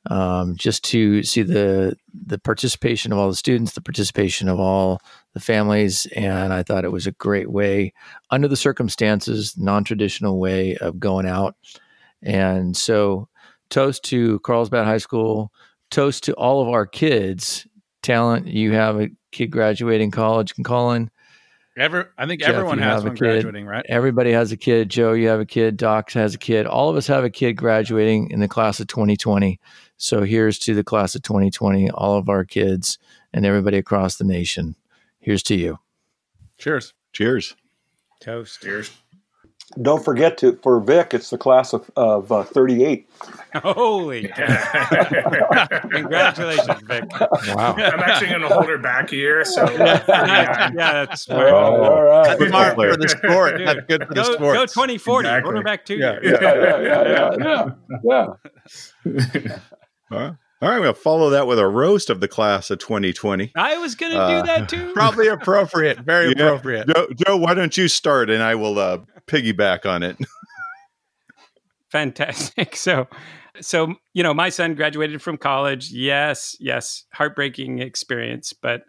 Um, 0.08 0.56
just 0.56 0.84
to 0.84 1.22
see 1.22 1.42
the 1.42 1.96
the 2.14 2.38
participation 2.38 3.12
of 3.12 3.18
all 3.18 3.28
the 3.28 3.36
students, 3.36 3.72
the 3.72 3.80
participation 3.80 4.48
of 4.48 4.60
all 4.60 5.00
the 5.34 5.40
families, 5.40 6.06
and 6.14 6.52
I 6.52 6.62
thought 6.62 6.84
it 6.84 6.92
was 6.92 7.06
a 7.06 7.12
great 7.12 7.50
way, 7.50 7.92
under 8.30 8.48
the 8.48 8.56
circumstances, 8.56 9.56
non 9.56 9.84
traditional 9.84 10.38
way 10.38 10.76
of 10.76 11.00
going 11.00 11.26
out. 11.26 11.56
And 12.22 12.76
so, 12.76 13.28
toast 13.68 14.02
to 14.04 14.38
Carlsbad 14.40 14.84
High 14.86 14.98
School, 14.98 15.52
toast 15.90 16.25
to 16.25 16.34
all 16.34 16.62
of 16.62 16.68
our 16.68 16.86
kids. 16.86 17.66
Talent, 18.02 18.46
you 18.46 18.72
have 18.72 19.00
a 19.00 19.10
kid 19.32 19.48
graduating 19.48 20.12
college 20.12 20.54
in 20.56 20.62
Colin. 20.62 21.10
Every, 21.76 22.04
I 22.16 22.26
think 22.26 22.40
Jeff, 22.40 22.50
everyone 22.54 22.78
has 22.78 23.04
one 23.04 23.14
kid. 23.14 23.18
graduating, 23.18 23.66
right? 23.66 23.84
Everybody 23.86 24.32
has 24.32 24.50
a 24.50 24.56
kid. 24.56 24.88
Joe, 24.88 25.12
you 25.12 25.28
have 25.28 25.40
a 25.40 25.46
kid. 25.46 25.76
Doc 25.76 26.10
has 26.12 26.34
a 26.34 26.38
kid. 26.38 26.66
All 26.66 26.88
of 26.88 26.96
us 26.96 27.06
have 27.08 27.25
a 27.25 27.30
kid 27.30 27.54
graduating 27.54 28.30
in 28.30 28.40
the 28.40 28.48
class 28.48 28.80
of 28.80 28.86
2020. 28.86 29.60
So 29.97 30.23
here's 30.23 30.59
to 30.61 30.75
the 30.75 30.85
class 30.85 31.15
of 31.15 31.23
2020, 31.23 31.91
all 31.91 32.17
of 32.17 32.29
our 32.29 32.45
kids 32.45 32.99
and 33.33 33.47
everybody 33.47 33.79
across 33.79 34.17
the 34.17 34.25
nation. 34.25 34.76
Here's 35.19 35.43
to 35.45 35.55
you. 35.57 35.79
Cheers. 36.59 36.93
Cheers. 37.12 37.55
Toast. 38.21 38.61
Cheers. 38.61 38.91
Don't 39.83 40.03
forget 40.05 40.38
to 40.38 40.57
for 40.62 40.79
Vic, 40.81 41.12
it's 41.12 41.29
the 41.31 41.37
class 41.37 41.73
of 41.73 41.91
of 41.97 42.31
uh, 42.31 42.45
38. 42.45 43.11
Holy 43.57 44.33
I'm 44.37 45.91
congratulations, 45.91 46.81
Vic. 46.83 47.05
Wow. 47.49 47.75
I'm 47.76 48.00
actually 48.00 48.29
going 48.29 48.43
to 48.43 48.49
hold 48.49 48.67
her 48.69 48.79
back 48.79 49.11
here. 49.11 49.45
So 49.45 49.69
yeah, 49.76 50.71
that's 50.73 51.29
All 51.29 51.43
right, 51.43 51.53
all 51.53 52.03
right. 52.05 52.38
Football 52.38 52.49
Smart 52.49 52.75
player. 52.76 52.93
for 52.93 52.97
the 52.99 53.09
sport. 53.09 53.55
That's 53.65 53.81
good 53.88 54.03
for 54.07 54.15
the 54.15 54.23
Go, 54.23 54.35
sport. 54.35 54.55
go 54.57 54.67
2040. 54.67 55.29
Exactly. 55.29 55.43
Hold 55.47 55.57
her 55.57 55.65
back 55.65 55.85
two 55.85 55.97
Yeah. 55.97 56.21
years. 56.23 56.38
Yeah, 56.41 56.55
yeah, 56.55 57.35
yeah, 57.43 57.71
yeah, 58.05 58.26
yeah. 59.05 59.59
All 60.10 60.18
right. 60.18 60.32
All 60.62 60.70
right, 60.70 60.80
we'll 60.80 60.94
follow 60.94 61.28
that 61.30 61.46
with 61.46 61.58
a 61.58 61.66
roast 61.68 62.08
of 62.08 62.20
the 62.20 62.28
class 62.28 62.70
of 62.70 62.78
2020. 62.78 63.52
I 63.56 63.76
was 63.76 63.94
going 63.94 64.12
to 64.12 64.18
Uh, 64.18 64.40
do 64.40 64.46
that 64.46 64.68
too. 64.70 64.90
Probably 64.94 65.28
appropriate. 65.28 65.98
Very 66.00 66.28
Yeah. 66.34 66.44
appropriate. 66.46 66.88
Joe, 66.88 67.08
Joe, 67.26 67.36
why 67.36 67.52
don't 67.52 67.76
you 67.76 67.88
start 67.88 68.30
and 68.30 68.42
I 68.42 68.54
will 68.54 68.78
uh, 68.78 68.98
piggyback 69.26 69.84
on 69.84 70.02
it. 70.02 70.16
Fantastic. 71.90 72.76
So, 72.86 73.06
so 73.60 73.94
you 74.14 74.22
know, 74.22 74.34
my 74.34 74.48
son 74.48 74.75
graduated 74.75 75.22
from 75.22 75.36
college. 75.38 75.90
Yes, 75.90 76.56
yes, 76.60 77.04
heartbreaking 77.12 77.78
experience. 77.80 78.52
But 78.52 78.82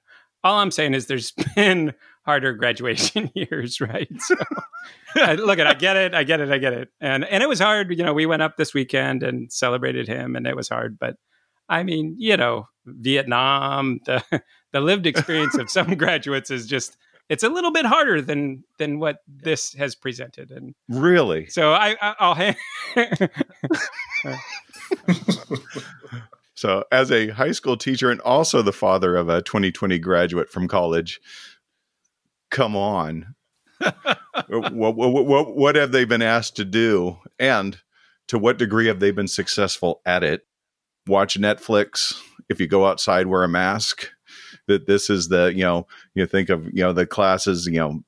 all 0.43 0.59
I'm 0.59 0.71
saying 0.71 0.93
is, 0.93 1.07
there's 1.07 1.31
been 1.55 1.93
harder 2.27 2.53
graduation 2.53 3.31
years, 3.35 3.79
right? 3.81 4.09
So, 4.19 4.35
look 5.35 5.57
at, 5.57 5.65
I 5.65 5.73
get 5.73 5.95
it, 5.95 6.13
I 6.13 6.23
get 6.23 6.41
it, 6.41 6.51
I 6.51 6.59
get 6.59 6.73
it, 6.73 6.89
and 7.01 7.25
and 7.25 7.41
it 7.41 7.49
was 7.49 7.59
hard. 7.59 7.89
You 7.97 8.03
know, 8.03 8.13
we 8.13 8.27
went 8.27 8.43
up 8.43 8.57
this 8.57 8.73
weekend 8.73 9.23
and 9.23 9.51
celebrated 9.51 10.07
him, 10.07 10.35
and 10.35 10.45
it 10.45 10.55
was 10.55 10.69
hard. 10.69 10.99
But 10.99 11.15
I 11.69 11.83
mean, 11.83 12.15
you 12.19 12.37
know, 12.37 12.67
Vietnam, 12.85 13.99
the 14.05 14.21
the 14.73 14.81
lived 14.81 15.07
experience 15.07 15.57
of 15.57 15.71
some 15.71 15.95
graduates 15.95 16.51
is 16.51 16.67
just. 16.67 16.97
It's 17.29 17.43
a 17.43 17.49
little 17.49 17.73
bit 17.73 17.85
harder 17.85 18.21
than 18.21 18.63
than 18.77 18.99
what 18.99 19.17
this 19.27 19.73
has 19.73 19.95
presented, 19.95 20.49
and 20.49 20.73
Really? 20.87 21.47
so 21.47 21.73
I, 21.73 21.97
I 22.01 22.15
I'll 22.19 22.35
hand. 22.35 22.55
So, 26.55 26.83
as 26.91 27.11
a 27.11 27.27
high 27.27 27.51
school 27.51 27.77
teacher 27.77 28.09
and 28.09 28.19
also 28.21 28.63
the 28.63 28.73
father 28.73 29.15
of 29.15 29.29
a 29.29 29.43
2020 29.43 29.99
graduate 29.99 30.49
from 30.49 30.67
college, 30.67 31.19
come 32.49 32.75
on. 32.75 33.35
what, 34.47 34.73
what, 34.73 34.95
what, 34.95 35.55
what 35.55 35.75
have 35.75 35.91
they 35.91 36.05
been 36.05 36.21
asked 36.21 36.55
to 36.57 36.65
do? 36.65 37.17
And 37.39 37.79
to 38.27 38.39
what 38.39 38.57
degree 38.57 38.87
have 38.87 38.99
they 38.99 39.11
been 39.11 39.27
successful 39.27 40.01
at 40.05 40.23
it? 40.23 40.45
Watch 41.05 41.39
Netflix. 41.39 42.19
If 42.49 42.59
you 42.59 42.67
go 42.67 42.85
outside, 42.85 43.27
wear 43.27 43.43
a 43.43 43.47
mask. 43.47 44.09
That 44.67 44.87
this 44.87 45.09
is 45.09 45.29
the, 45.29 45.53
you 45.53 45.63
know, 45.63 45.87
you 46.13 46.25
think 46.25 46.49
of, 46.49 46.65
you 46.65 46.83
know, 46.83 46.91
the 46.91 47.05
classes, 47.05 47.67
you 47.67 47.79
know, 47.79 48.03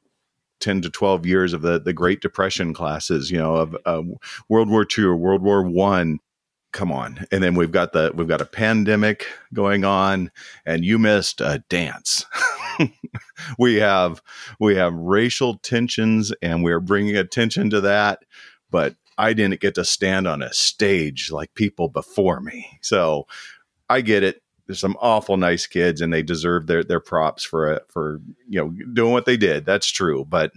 10 0.60 0.82
to 0.82 0.90
12 0.90 1.26
years 1.26 1.54
of 1.54 1.62
the, 1.62 1.80
the 1.80 1.94
Great 1.94 2.22
Depression 2.22 2.74
classes, 2.74 3.32
you 3.32 3.38
know, 3.38 3.56
of 3.56 3.78
uh, 3.86 4.02
World 4.50 4.70
War 4.70 4.86
II 4.98 5.06
or 5.06 5.16
World 5.16 5.42
War 5.42 5.64
One 5.64 6.20
come 6.72 6.92
on 6.92 7.26
and 7.32 7.42
then 7.42 7.56
we've 7.56 7.72
got 7.72 7.94
the 7.94 8.12
we've 8.14 8.28
got 8.28 8.42
a 8.42 8.46
pandemic 8.46 9.26
going 9.54 9.84
on 9.84 10.30
and 10.66 10.86
you 10.86 11.00
missed 11.00 11.42
a 11.42 11.64
dance 11.68 12.26
we 13.60 13.76
have 13.76 14.22
we 14.60 14.76
have 14.76 14.94
racial 14.94 15.58
tensions 15.58 16.34
and 16.42 16.64
we're 16.64 16.80
bringing 16.80 17.18
attention 17.18 17.70
to 17.70 17.82
that 17.82 18.20
but 18.72 18.96
i 19.18 19.34
didn't 19.34 19.60
get 19.60 19.76
to 19.76 19.86
stand 19.86 20.28
on 20.28 20.42
a 20.42 20.54
stage 20.54 21.32
like 21.32 21.54
people 21.54 21.90
before 21.90 22.40
me. 22.40 22.80
So 22.82 23.28
i 23.90 24.02
get 24.02 24.24
it. 24.24 24.42
There's 24.68 24.80
some 24.80 24.98
awful 25.02 25.36
nice 25.36 25.66
kids 25.66 26.00
and 26.00 26.14
they 26.14 26.22
deserve 26.22 26.68
their 26.68 26.84
their 26.84 27.00
props 27.00 27.44
for 27.44 27.74
a, 27.74 27.82
for 27.90 28.22
you 28.48 28.60
know 28.60 28.70
doing 28.94 29.12
what 29.12 29.26
they 29.26 29.38
did. 29.38 29.66
That's 29.66 29.88
true. 29.88 30.26
But 30.26 30.52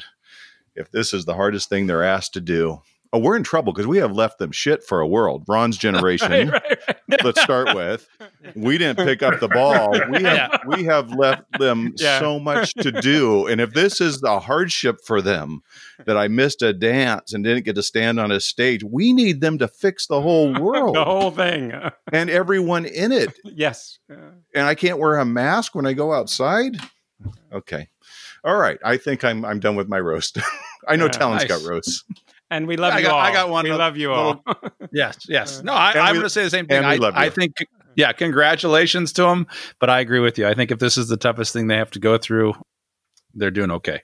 if 0.75 0.91
this 0.91 1.13
is 1.13 1.25
the 1.25 1.35
hardest 1.35 1.69
thing 1.69 1.87
they're 1.87 2.03
asked 2.03 2.35
to 2.35 2.41
do 2.41 2.83
oh 3.13 3.19
we're 3.19 3.37
in 3.37 3.43
trouble 3.43 3.73
because 3.73 3.87
we 3.87 3.99
have 3.99 4.13
left 4.13 4.39
them 4.39 4.51
shit 4.53 4.83
for 4.85 5.01
a 5.01 5.07
world. 5.07 5.45
Ron's 5.49 5.77
generation. 5.89 6.31
Right, 6.51 6.63
right, 6.63 6.79
right. 6.89 6.97
let's 7.25 7.41
start 7.43 7.75
with 7.75 8.09
we 8.55 8.79
didn't 8.79 9.05
pick 9.05 9.23
up 9.23 9.39
the 9.41 9.49
ball. 9.49 9.93
We 10.11 10.23
have 10.23 10.61
we 10.67 10.85
have 10.85 11.11
left 11.13 11.45
them 11.59 11.93
Yeah. 11.99 12.19
so 12.21 12.39
much 12.39 12.75
to 12.75 12.91
do. 12.93 13.47
And 13.47 13.61
if 13.61 13.73
this 13.75 14.01
is 14.01 14.21
the 14.21 14.41
hardship 14.41 14.99
for 15.05 15.21
them 15.23 15.61
that 16.05 16.17
i 16.17 16.27
missed 16.27 16.63
a 16.63 16.73
dance 16.73 17.33
and 17.33 17.45
didn't 17.45 17.65
get 17.65 17.75
to 17.77 17.83
stand 17.83 18.19
on 18.19 18.33
a 18.33 18.41
stage 18.41 18.83
we 18.83 19.13
need 19.13 19.41
them 19.41 19.59
to 19.59 19.69
fix 19.69 20.07
the 20.09 20.21
whole 20.21 20.53
world. 20.61 20.97
the 20.97 21.05
whole 21.05 21.31
thing. 21.31 21.73
and 22.13 22.29
everyone 22.31 22.85
in 22.85 23.13
it. 23.13 23.33
Yes. 23.45 23.99
And 24.09 24.67
i 24.67 24.75
can't 24.75 24.99
wear 24.99 25.19
a 25.19 25.25
mask 25.25 25.75
when 25.75 25.87
i 25.87 25.93
go 25.93 26.13
outside? 26.13 26.77
Okay. 27.53 27.89
All 28.45 28.57
right. 28.57 28.79
I 28.85 28.97
think 28.97 29.23
i'm 29.25 29.45
i'm 29.45 29.61
done 29.61 29.77
with 29.77 29.89
my 29.89 30.01
roast. 30.01 30.39
I 30.89 30.97
know 30.97 31.05
Yeah, 31.05 31.11
talent's 31.13 31.49
nice. 31.49 31.63
got 31.63 31.69
roasts 31.71 32.05
and 32.53 32.67
we 32.67 32.77
love 32.77 32.95
I 32.95 32.99
you 32.99 33.05
got- 33.07 33.13
all. 33.15 33.21
I 33.21 33.33
got 33.33 33.49
one 33.49 33.65
We 33.65 33.71
little- 33.71 33.85
love 33.87 33.97
you 33.97 34.13
all. 34.13 34.43
Yes, 34.93 35.17
yes. 35.29 35.63
No, 35.63 35.73
I, 35.73 35.93
And 35.93 36.01
I'm 36.01 36.15
going 36.15 36.25
to 36.25 36.31
say 36.31 36.43
the 36.45 36.51
same 36.51 36.67
thing. 36.67 36.77
and 36.79 36.87
we 36.87 36.93
I, 36.93 36.97
love. 36.97 37.15
I 37.17 37.31
think, 37.31 37.55
yeah, 37.97 38.13
congratulations 38.13 39.13
to 39.15 39.23
them. 39.23 39.47
But 39.81 39.89
I 39.89 40.01
agree 40.01 40.21
with 40.21 40.37
you. 40.39 40.47
I 40.47 40.53
think 40.55 40.71
if 40.71 40.79
this 40.79 40.99
is 40.99 41.09
the 41.09 41.17
toughest 41.17 41.53
thing 41.55 41.67
they 41.69 41.77
have 41.79 41.91
to 41.93 41.99
go 41.99 42.19
through, 42.19 42.53
they're 43.35 43.51
doing 43.51 43.71
okay. 43.71 44.03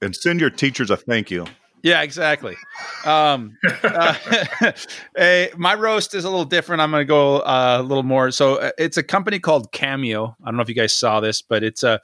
and 0.00 0.14
send 0.14 0.40
your 0.40 0.50
teachers 0.50 0.90
a 0.90 0.96
thank 0.96 1.30
you 1.30 1.44
Yeah, 1.82 2.02
exactly. 2.02 2.56
Um, 3.04 3.56
uh, 3.82 4.14
eh, 5.16 5.48
my 5.56 5.74
roast 5.74 6.14
is 6.14 6.24
a 6.24 6.30
little 6.30 6.44
different. 6.44 6.80
I'm 6.82 6.90
going 6.92 7.00
to 7.00 7.04
go 7.06 7.38
uh, 7.38 7.78
a 7.80 7.82
little 7.82 8.02
more. 8.04 8.30
So 8.30 8.56
uh, 8.56 8.70
it's 8.78 8.96
a 8.96 9.02
company 9.02 9.38
called 9.40 9.72
Cameo. 9.72 10.36
I 10.42 10.46
don't 10.46 10.56
know 10.56 10.62
if 10.62 10.68
you 10.68 10.74
guys 10.76 10.92
saw 10.94 11.20
this, 11.20 11.42
but 11.42 11.62
it's 11.64 11.82
a 11.82 12.00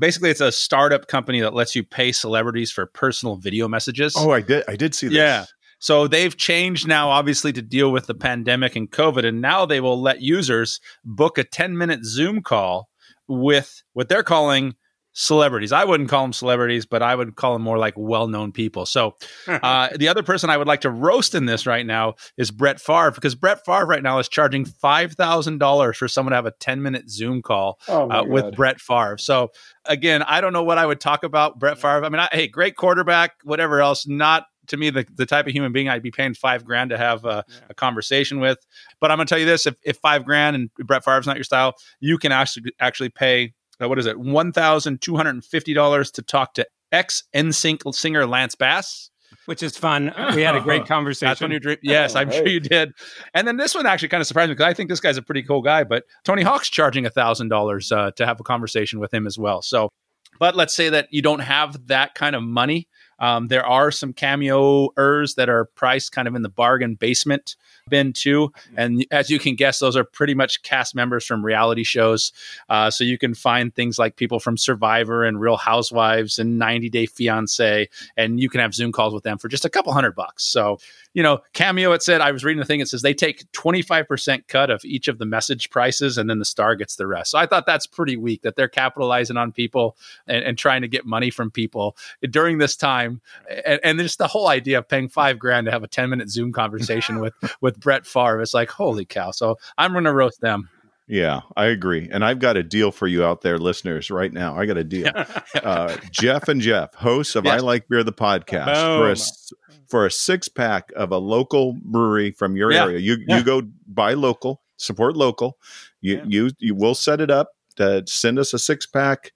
basically 0.00 0.30
it's 0.30 0.40
a 0.40 0.52
startup 0.52 1.08
company 1.08 1.40
that 1.40 1.54
lets 1.54 1.74
you 1.74 1.84
pay 1.84 2.12
celebrities 2.12 2.70
for 2.70 2.86
personal 2.86 3.36
video 3.36 3.68
messages. 3.68 4.14
oh 4.16 4.30
i 4.30 4.40
did 4.40 4.64
i 4.68 4.76
did 4.76 4.94
see 4.94 5.08
this 5.08 5.16
Yeah. 5.16 5.44
So 5.80 6.08
they've 6.08 6.36
changed 6.36 6.88
now, 6.88 7.08
obviously, 7.10 7.52
to 7.52 7.62
deal 7.62 7.92
with 7.92 8.06
the 8.06 8.14
pandemic 8.14 8.74
and 8.74 8.90
COVID. 8.90 9.24
And 9.24 9.40
now 9.40 9.64
they 9.64 9.80
will 9.80 10.00
let 10.00 10.20
users 10.20 10.80
book 11.04 11.38
a 11.38 11.44
10 11.44 11.78
minute 11.78 12.04
Zoom 12.04 12.42
call 12.42 12.88
with 13.28 13.82
what 13.92 14.08
they're 14.08 14.24
calling 14.24 14.74
celebrities. 15.18 15.72
I 15.72 15.84
wouldn't 15.84 16.08
call 16.08 16.22
them 16.22 16.32
celebrities, 16.32 16.86
but 16.86 17.02
I 17.02 17.12
would 17.12 17.34
call 17.34 17.52
them 17.52 17.62
more 17.62 17.76
like 17.76 17.94
well-known 17.96 18.52
people. 18.52 18.86
So, 18.86 19.16
uh, 19.48 19.88
the 19.96 20.06
other 20.06 20.22
person 20.22 20.48
I 20.48 20.56
would 20.56 20.68
like 20.68 20.82
to 20.82 20.90
roast 20.90 21.34
in 21.34 21.46
this 21.46 21.66
right 21.66 21.84
now 21.84 22.14
is 22.36 22.52
Brett 22.52 22.80
Favre 22.80 23.10
because 23.10 23.34
Brett 23.34 23.64
Favre 23.64 23.84
right 23.84 24.02
now 24.02 24.20
is 24.20 24.28
charging 24.28 24.64
five 24.64 25.14
thousand 25.14 25.58
dollars 25.58 25.96
for 25.96 26.06
someone 26.06 26.30
to 26.30 26.36
have 26.36 26.46
a 26.46 26.52
ten-minute 26.52 27.10
Zoom 27.10 27.42
call 27.42 27.80
Oh 27.88 28.08
uh, 28.08 28.24
with 28.24 28.54
Brett 28.54 28.80
Favre. 28.80 29.18
So, 29.18 29.50
again, 29.84 30.22
I 30.22 30.40
don't 30.40 30.52
know 30.52 30.62
what 30.62 30.78
I 30.78 30.86
would 30.86 31.00
talk 31.00 31.24
about 31.24 31.58
Brett 31.58 31.78
Favre. 31.78 32.04
I 32.04 32.08
mean, 32.08 32.20
I, 32.20 32.28
hey, 32.30 32.46
great 32.46 32.76
quarterback, 32.76 33.32
whatever 33.42 33.80
else. 33.80 34.06
Not 34.06 34.46
to 34.68 34.76
me 34.76 34.90
the, 34.90 35.04
the 35.14 35.26
type 35.26 35.46
of 35.46 35.52
human 35.52 35.72
being 35.72 35.88
I'd 35.88 36.02
be 36.02 36.10
paying 36.10 36.34
five 36.34 36.64
grand 36.64 36.90
to 36.90 36.98
have 36.98 37.24
a, 37.24 37.44
a 37.68 37.74
conversation 37.74 38.38
with. 38.38 38.58
But 39.00 39.10
I'm 39.10 39.18
going 39.18 39.26
to 39.26 39.30
tell 39.30 39.40
you 39.40 39.46
this: 39.46 39.66
if, 39.66 39.74
if 39.82 39.96
five 39.96 40.24
grand 40.24 40.54
and 40.54 40.70
Brett 40.86 41.04
Favre's 41.04 41.26
not 41.26 41.36
your 41.36 41.44
style, 41.44 41.74
you 41.98 42.18
can 42.18 42.30
actually 42.30 42.72
actually 42.78 43.08
pay 43.08 43.54
uh, 43.82 43.88
what 43.88 43.98
is 43.98 44.06
it 44.06 44.18
one 44.18 44.52
thousand 44.52 45.00
two 45.00 45.16
hundred 45.16 45.30
and 45.30 45.44
fifty 45.44 45.74
dollars 45.74 46.10
to 46.12 46.22
talk 46.22 46.54
to 46.54 46.66
ex 46.92 47.22
NSYNC 47.34 47.94
singer 47.94 48.26
Lance 48.26 48.54
Bass. 48.54 49.10
which 49.44 49.62
is 49.62 49.76
fun. 49.76 50.12
We 50.34 50.42
had 50.42 50.56
a 50.56 50.60
great 50.60 50.86
conversation. 50.86 51.28
That's 51.30 51.40
when 51.40 51.50
you 51.50 51.60
dream. 51.60 51.76
Yes, 51.82 52.14
I'm 52.14 52.30
sure 52.30 52.46
you 52.46 52.60
did. 52.60 52.92
And 53.34 53.46
then 53.46 53.58
this 53.58 53.74
one 53.74 53.86
actually 53.86 54.08
kind 54.08 54.20
of 54.20 54.26
surprised 54.26 54.48
me 54.48 54.54
because 54.54 54.66
I 54.66 54.74
think 54.74 54.88
this 54.88 55.00
guy's 55.00 55.16
a 55.18 55.22
pretty 55.22 55.42
cool 55.42 55.60
guy. 55.62 55.84
But 55.84 56.04
Tony 56.24 56.42
Hawk's 56.42 56.70
charging 56.70 57.04
a 57.04 57.10
thousand 57.10 57.48
dollars 57.48 57.92
uh, 57.92 58.10
to 58.12 58.26
have 58.26 58.40
a 58.40 58.42
conversation 58.42 59.00
with 59.00 59.12
him 59.12 59.26
as 59.26 59.38
well. 59.38 59.60
So, 59.60 59.90
but 60.38 60.56
let's 60.56 60.74
say 60.74 60.88
that 60.88 61.08
you 61.10 61.20
don't 61.20 61.40
have 61.40 61.88
that 61.88 62.14
kind 62.14 62.36
of 62.36 62.42
money. 62.42 62.88
Um, 63.18 63.48
there 63.48 63.66
are 63.66 63.90
some 63.90 64.12
cameoers 64.12 65.34
that 65.36 65.48
are 65.48 65.66
priced 65.66 66.12
kind 66.12 66.28
of 66.28 66.34
in 66.34 66.42
the 66.42 66.48
bargain 66.48 66.94
basement 66.94 67.56
bin 67.88 68.12
too, 68.12 68.52
and 68.76 69.04
as 69.10 69.30
you 69.30 69.38
can 69.38 69.54
guess, 69.54 69.78
those 69.78 69.96
are 69.96 70.04
pretty 70.04 70.34
much 70.34 70.62
cast 70.62 70.94
members 70.94 71.24
from 71.24 71.44
reality 71.44 71.84
shows. 71.84 72.32
Uh, 72.68 72.90
so 72.90 73.04
you 73.04 73.18
can 73.18 73.34
find 73.34 73.74
things 73.74 73.98
like 73.98 74.16
people 74.16 74.40
from 74.40 74.56
Survivor 74.56 75.24
and 75.24 75.40
Real 75.40 75.56
Housewives 75.56 76.38
and 76.38 76.58
90 76.58 76.90
Day 76.90 77.06
Fiance, 77.06 77.88
and 78.16 78.40
you 78.40 78.48
can 78.48 78.60
have 78.60 78.74
Zoom 78.74 78.92
calls 78.92 79.14
with 79.14 79.24
them 79.24 79.38
for 79.38 79.48
just 79.48 79.64
a 79.64 79.70
couple 79.70 79.92
hundred 79.92 80.14
bucks. 80.14 80.44
So 80.44 80.78
you 81.14 81.22
know, 81.22 81.40
Cameo, 81.52 81.92
it 81.92 82.02
said, 82.02 82.20
I 82.20 82.32
was 82.32 82.44
reading 82.44 82.60
the 82.60 82.66
thing, 82.66 82.80
it 82.80 82.88
says 82.88 83.02
they 83.02 83.14
take 83.14 83.50
25% 83.52 84.46
cut 84.48 84.70
of 84.70 84.84
each 84.84 85.08
of 85.08 85.18
the 85.18 85.26
message 85.26 85.70
prices 85.70 86.18
and 86.18 86.28
then 86.28 86.38
the 86.38 86.44
star 86.44 86.76
gets 86.76 86.96
the 86.96 87.06
rest. 87.06 87.30
So 87.30 87.38
I 87.38 87.46
thought 87.46 87.66
that's 87.66 87.86
pretty 87.86 88.16
weak 88.16 88.42
that 88.42 88.56
they're 88.56 88.68
capitalizing 88.68 89.36
on 89.36 89.52
people 89.52 89.96
and, 90.26 90.44
and 90.44 90.58
trying 90.58 90.82
to 90.82 90.88
get 90.88 91.06
money 91.06 91.30
from 91.30 91.50
people 91.50 91.96
during 92.30 92.58
this 92.58 92.76
time. 92.76 93.20
And, 93.64 93.80
and 93.82 93.98
just 93.98 94.18
the 94.18 94.28
whole 94.28 94.48
idea 94.48 94.78
of 94.78 94.88
paying 94.88 95.08
five 95.08 95.38
grand 95.38 95.66
to 95.66 95.72
have 95.72 95.82
a 95.82 95.88
10 95.88 96.10
minute 96.10 96.30
Zoom 96.30 96.52
conversation 96.52 97.20
with, 97.20 97.34
with 97.60 97.80
Brett 97.80 98.06
Favre. 98.06 98.40
It's 98.40 98.54
like, 98.54 98.70
holy 98.70 99.04
cow. 99.04 99.30
So 99.30 99.58
I'm 99.76 99.92
going 99.92 100.04
to 100.04 100.12
roast 100.12 100.40
them. 100.40 100.68
Yeah, 101.08 101.40
I 101.56 101.66
agree. 101.66 102.08
And 102.12 102.22
I've 102.22 102.38
got 102.38 102.58
a 102.58 102.62
deal 102.62 102.90
for 102.92 103.06
you 103.06 103.24
out 103.24 103.40
there, 103.40 103.56
listeners, 103.58 104.10
right 104.10 104.30
now. 104.32 104.56
I 104.58 104.66
got 104.66 104.76
a 104.76 104.84
deal. 104.84 105.10
uh, 105.62 105.96
Jeff 106.10 106.48
and 106.48 106.60
Jeff, 106.60 106.94
hosts 106.94 107.34
of 107.34 107.46
I 107.46 107.56
Like 107.58 107.88
Beer, 107.88 108.04
the 108.04 108.12
podcast, 108.12 108.74
for 108.76 109.10
a, 109.10 109.76
for 109.88 110.06
a 110.06 110.10
six 110.10 110.48
pack 110.48 110.92
of 110.94 111.10
a 111.10 111.16
local 111.18 111.74
brewery 111.82 112.32
from 112.32 112.56
your 112.56 112.70
Yeah. 112.72 112.84
area. 112.84 112.98
You 112.98 113.16
Yeah. 113.26 113.38
you 113.38 113.44
go 113.44 113.62
buy 113.86 114.12
local, 114.12 114.60
support 114.76 115.16
local. 115.16 115.56
You 116.02 116.16
Yeah. 116.18 116.24
you 116.26 116.50
you 116.58 116.74
will 116.74 116.94
set 116.94 117.22
it 117.22 117.30
up 117.30 117.52
to 117.76 118.04
send 118.06 118.38
us 118.38 118.52
a 118.52 118.58
six 118.58 118.84
pack. 118.84 119.32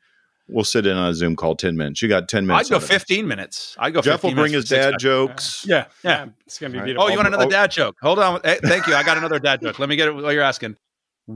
We'll 0.49 0.65
sit 0.65 0.85
in 0.87 0.95
on 0.97 1.09
a 1.09 1.15
Zoom 1.15 1.37
call 1.37 1.57
ten 1.57 1.79
minutes. 1.79 2.03
You 2.03 2.09
got 2.09 2.29
ten 2.29 2.47
minutes. 2.47 2.69
I'd 2.69 2.71
go 2.71 2.77
out 2.77 2.83
of 2.83 2.91
it. 2.91 2.93
15 2.93 3.27
minutes. 3.27 3.77
I'd 3.79 3.95
go 3.95 4.03
Jeff 4.03 4.23
will 4.25 4.35
bring 4.35 4.53
his 4.53 4.69
dad 4.69 4.91
packs. 4.93 5.03
jokes. 5.03 5.67
Yeah. 5.67 5.87
Yeah. 6.05 6.11
Yeah, 6.11 6.27
it's 6.45 6.59
gonna 6.59 6.71
be 6.73 6.79
All 6.79 6.81
right. 6.83 6.85
beautiful. 6.87 7.07
Oh, 7.07 7.11
you 7.11 7.17
want 7.17 7.29
another 7.29 7.47
oh. 7.47 7.51
dad 7.51 7.71
joke? 7.71 7.97
Hold 8.03 8.19
on. 8.19 8.41
Hey, 8.45 8.59
thank 8.63 8.87
you. 8.87 8.95
I 8.95 9.03
got 9.05 9.17
another 9.17 9.39
dad 9.39 9.63
joke. 9.63 9.79
Let 9.79 9.89
me 9.89 9.97
get 9.97 10.09
it 10.09 10.15
while 10.15 10.33
you're 10.33 10.43
asking. 10.43 10.77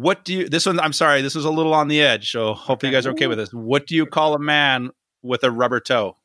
What 0.01 0.25
do 0.25 0.35
you? 0.35 0.49
This 0.49 0.67
one. 0.67 0.79
I'm 0.81 0.93
sorry. 0.93 1.23
This 1.23 1.35
was 1.35 1.45
a 1.45 1.51
little 1.51 1.75
on 1.75 1.89
the 1.89 2.01
edge. 2.03 2.31
So 2.31 2.55
hopefully 2.55 2.91
you 2.91 2.97
guys 2.97 3.07
are 3.07 3.11
okay 3.13 3.27
with 3.27 3.39
this. 3.39 3.53
What 3.53 3.87
do 3.87 3.95
you 3.95 4.07
call 4.07 4.35
a 4.35 4.39
man 4.39 4.91
with 5.23 5.43
a 5.45 5.51
rubber 5.51 5.81
toe? 5.81 6.17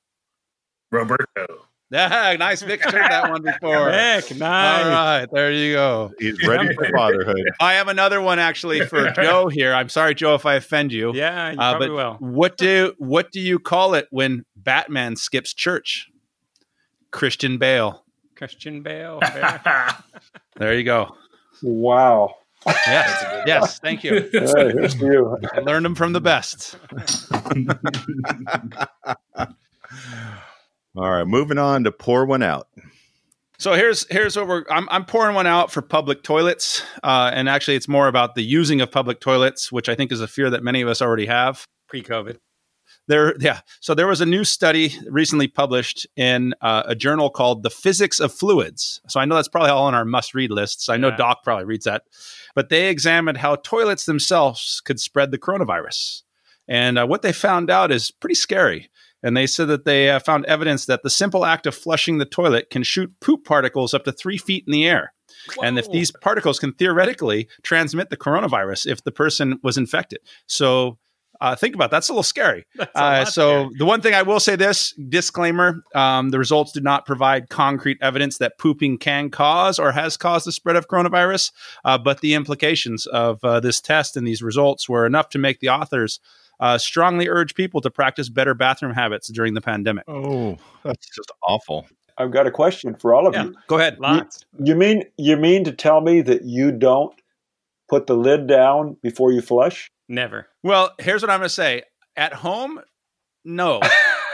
Roberto. 0.91 1.45
Yeah, 1.89 2.36
nice. 2.39 2.62
Vic's 2.62 2.86
heard 2.86 2.93
that 3.12 3.29
one 3.29 3.41
before. 3.43 3.89
Heck, 3.91 4.29
nice. 4.36 4.86
right, 4.86 5.27
there 5.31 5.51
you 5.51 5.73
go. 5.73 6.12
He's 6.19 6.41
ready 6.47 6.73
for 6.73 6.88
fatherhood. 6.95 7.41
I 7.60 7.73
have 7.73 7.88
another 7.89 8.21
one 8.21 8.39
actually 8.39 8.86
for 8.86 9.12
Joe 9.15 9.47
here. 9.49 9.73
I'm 9.73 9.89
sorry, 9.89 10.15
Joe, 10.15 10.36
if 10.36 10.45
I 10.45 10.55
offend 10.55 10.93
you. 10.93 11.13
Yeah, 11.13 11.51
you 11.51 11.60
Uh, 11.60 11.71
probably 11.71 11.88
but 11.89 11.95
will. 11.95 12.13
what 12.19 12.57
do 12.57 12.93
what 12.97 13.31
do 13.31 13.39
you 13.41 13.60
call 13.60 13.93
it 13.93 14.07
when 14.10 14.45
Batman 14.55 15.15
skips 15.17 15.53
church? 15.53 16.10
Christian 17.12 17.57
Bale. 17.57 18.05
Christian 18.36 18.81
Bale. 18.81 19.19
There 20.55 20.73
you 20.73 20.84
go. 20.84 21.15
Wow. 21.62 22.36
Yes, 22.65 23.43
yes. 23.47 23.80
Thank 23.80 24.04
you. 24.04 24.30
Hey, 24.32 24.71
here's 24.71 24.95
to 24.95 25.06
you. 25.06 25.38
I 25.54 25.60
learned 25.60 25.86
them 25.86 25.95
from 25.95 26.13
the 26.13 26.21
best. 26.21 26.76
All 30.95 31.10
right, 31.10 31.26
moving 31.26 31.58
on 31.58 31.84
to 31.86 31.91
pour 31.91 32.26
one 32.26 32.43
out. 32.43 32.67
So 33.58 33.74
here's 33.74 34.06
here's 34.10 34.36
what 34.36 34.47
we're 34.47 34.65
I'm, 34.69 34.88
I'm 34.89 35.06
pouring 35.06 35.36
one 35.36 35.47
out 35.47 35.71
for 35.71 35.82
public 35.82 36.24
toilets, 36.24 36.84
uh, 37.04 37.32
and 37.34 37.47
actually 37.47 37.76
it's 37.76 37.88
more 37.88 38.08
about 38.08 38.36
the 38.36 38.43
using 38.43 38.82
of 38.82 38.91
public 38.91 39.19
toilets, 39.21 39.71
which 39.71 39.88
I 39.88 39.95
think 39.95 40.12
is 40.12 40.21
a 40.21 40.28
fear 40.28 40.50
that 40.50 40.63
many 40.63 40.82
of 40.82 40.88
us 40.88 41.02
already 41.02 41.28
have. 41.28 41.65
Pre-COVID. 41.88 42.38
There, 43.08 43.36
yeah. 43.39 43.62
So 43.80 43.93
there 43.93 44.08
was 44.08 44.21
a 44.21 44.26
new 44.26 44.43
study 44.43 44.93
recently 45.10 45.47
published 45.47 46.08
in 46.15 46.54
uh, 46.62 46.84
a 46.86 46.95
journal 46.95 47.30
called 47.30 47.63
"The 47.63 47.69
Physics 47.69 48.19
of 48.19 48.34
Fluids." 48.34 49.00
So 49.08 49.19
I 49.19 49.26
know 49.26 49.36
that's 49.36 49.47
probably 49.47 49.71
all 49.71 49.86
on 49.86 49.95
our 49.95 50.06
must-read 50.06 50.52
lists. 50.52 50.89
I 50.89 50.97
know 50.97 51.10
Yeah. 51.10 51.17
Doc 51.17 51.43
probably 51.43 51.65
reads 51.65 51.86
that, 51.86 52.04
but 52.55 52.69
they 52.69 52.89
examined 52.89 53.37
how 53.37 53.55
toilets 53.55 54.05
themselves 54.05 54.81
could 54.83 54.99
spread 54.99 55.31
the 55.31 55.37
coronavirus, 55.37 56.23
and 56.67 56.97
uh, 56.97 57.05
what 57.05 57.21
they 57.21 57.33
found 57.33 57.69
out 57.69 57.91
is 57.91 58.11
pretty 58.11 58.35
scary. 58.35 58.89
And 59.23 59.37
they 59.37 59.45
said 59.45 59.67
that 59.67 59.85
they 59.85 60.09
uh, 60.09 60.19
found 60.19 60.45
evidence 60.45 60.85
that 60.87 61.03
the 61.03 61.09
simple 61.09 61.45
act 61.45 61.67
of 61.67 61.75
flushing 61.75 62.17
the 62.17 62.25
toilet 62.25 62.71
can 62.71 62.81
shoot 62.81 63.13
poop 63.19 63.45
particles 63.45 63.93
up 63.93 64.03
to 64.05 64.11
three 64.11 64.37
feet 64.37 64.63
in 64.65 64.71
the 64.71 64.87
air. 64.87 65.13
And 65.63 65.77
if 65.77 65.91
these 65.91 66.11
particles 66.11 66.59
can 66.59 66.73
theoretically 66.73 67.47
transmit 67.61 68.09
the 68.09 68.17
coronavirus 68.17 68.87
if 68.87 69.03
the 69.03 69.11
person 69.11 69.59
was 69.63 69.77
infected. 69.77 70.19
So 70.47 70.97
uh, 71.41 71.56
think 71.56 71.75
about 71.75 71.86
it. 71.86 71.91
that's 71.91 72.08
a 72.08 72.13
little 72.13 72.23
scary. 72.23 72.65
A 72.80 72.88
Uh, 72.97 73.25
so 73.25 73.63
scary. 73.65 73.69
the 73.80 73.86
one 73.86 73.99
thing 74.01 74.13
I 74.13 74.21
will 74.21 74.39
say 74.39 74.56
this 74.56 74.93
disclaimer: 75.10 75.84
um, 75.95 76.30
the 76.30 76.39
results 76.39 76.71
did 76.71 76.84
not 76.84 77.06
provide 77.06 77.49
concrete 77.49 77.97
evidence 78.01 78.38
that 78.38 78.58
pooping 78.58 78.97
can 78.99 79.30
cause 79.30 79.80
or 79.80 79.91
has 79.91 80.15
caused 80.17 80.45
the 80.47 80.51
spread 80.51 80.75
of 80.77 80.88
coronavirus, 80.88 81.51
uh, 81.84 81.97
but 81.97 82.21
the 82.21 82.34
implications 82.36 83.06
of 83.08 83.43
uh, 83.43 83.60
this 83.60 83.82
test 83.82 84.15
and 84.15 84.25
these 84.25 84.41
results 84.41 84.88
were 84.88 85.06
enough 85.06 85.30
to 85.30 85.38
make 85.39 85.60
the 85.60 85.69
authors 85.69 86.19
uh, 86.60 86.77
strongly 86.77 87.27
urge 87.27 87.56
people 87.56 87.82
to 87.82 87.89
practice 87.89 88.30
better 88.30 88.54
bathroom 88.54 88.93
habits 88.93 89.27
during 89.30 89.56
the 89.56 89.62
pandemic. 89.62 90.04
Oh, 90.08 90.58
that's 90.84 91.08
just 91.15 91.32
awful. 91.47 91.88
I've 92.17 92.30
got 92.32 92.45
a 92.45 92.51
question 92.51 92.93
for 92.93 93.15
all 93.15 93.25
of 93.25 93.34
Yeah, 93.34 93.45
you. 93.45 93.56
go 93.67 93.77
ahead. 93.80 93.97
lots. 93.99 94.45
You 94.63 94.75
mean 94.75 95.04
you 95.17 95.38
mean 95.38 95.63
to 95.63 95.71
tell 95.71 96.01
me 96.01 96.21
that 96.21 96.43
you 96.43 96.71
don't 96.71 97.13
put 97.89 98.06
the 98.06 98.15
lid 98.15 98.45
down 98.47 98.95
before 99.01 99.32
you 99.32 99.41
flush? 99.41 99.89
Never. 100.09 100.47
Well, 100.63 100.91
here's 100.99 101.21
what 101.21 101.29
I'm 101.31 101.39
going 101.39 101.45
to 101.47 101.53
say: 101.53 101.83
at 102.15 102.33
home, 102.33 102.79
no. 103.45 103.79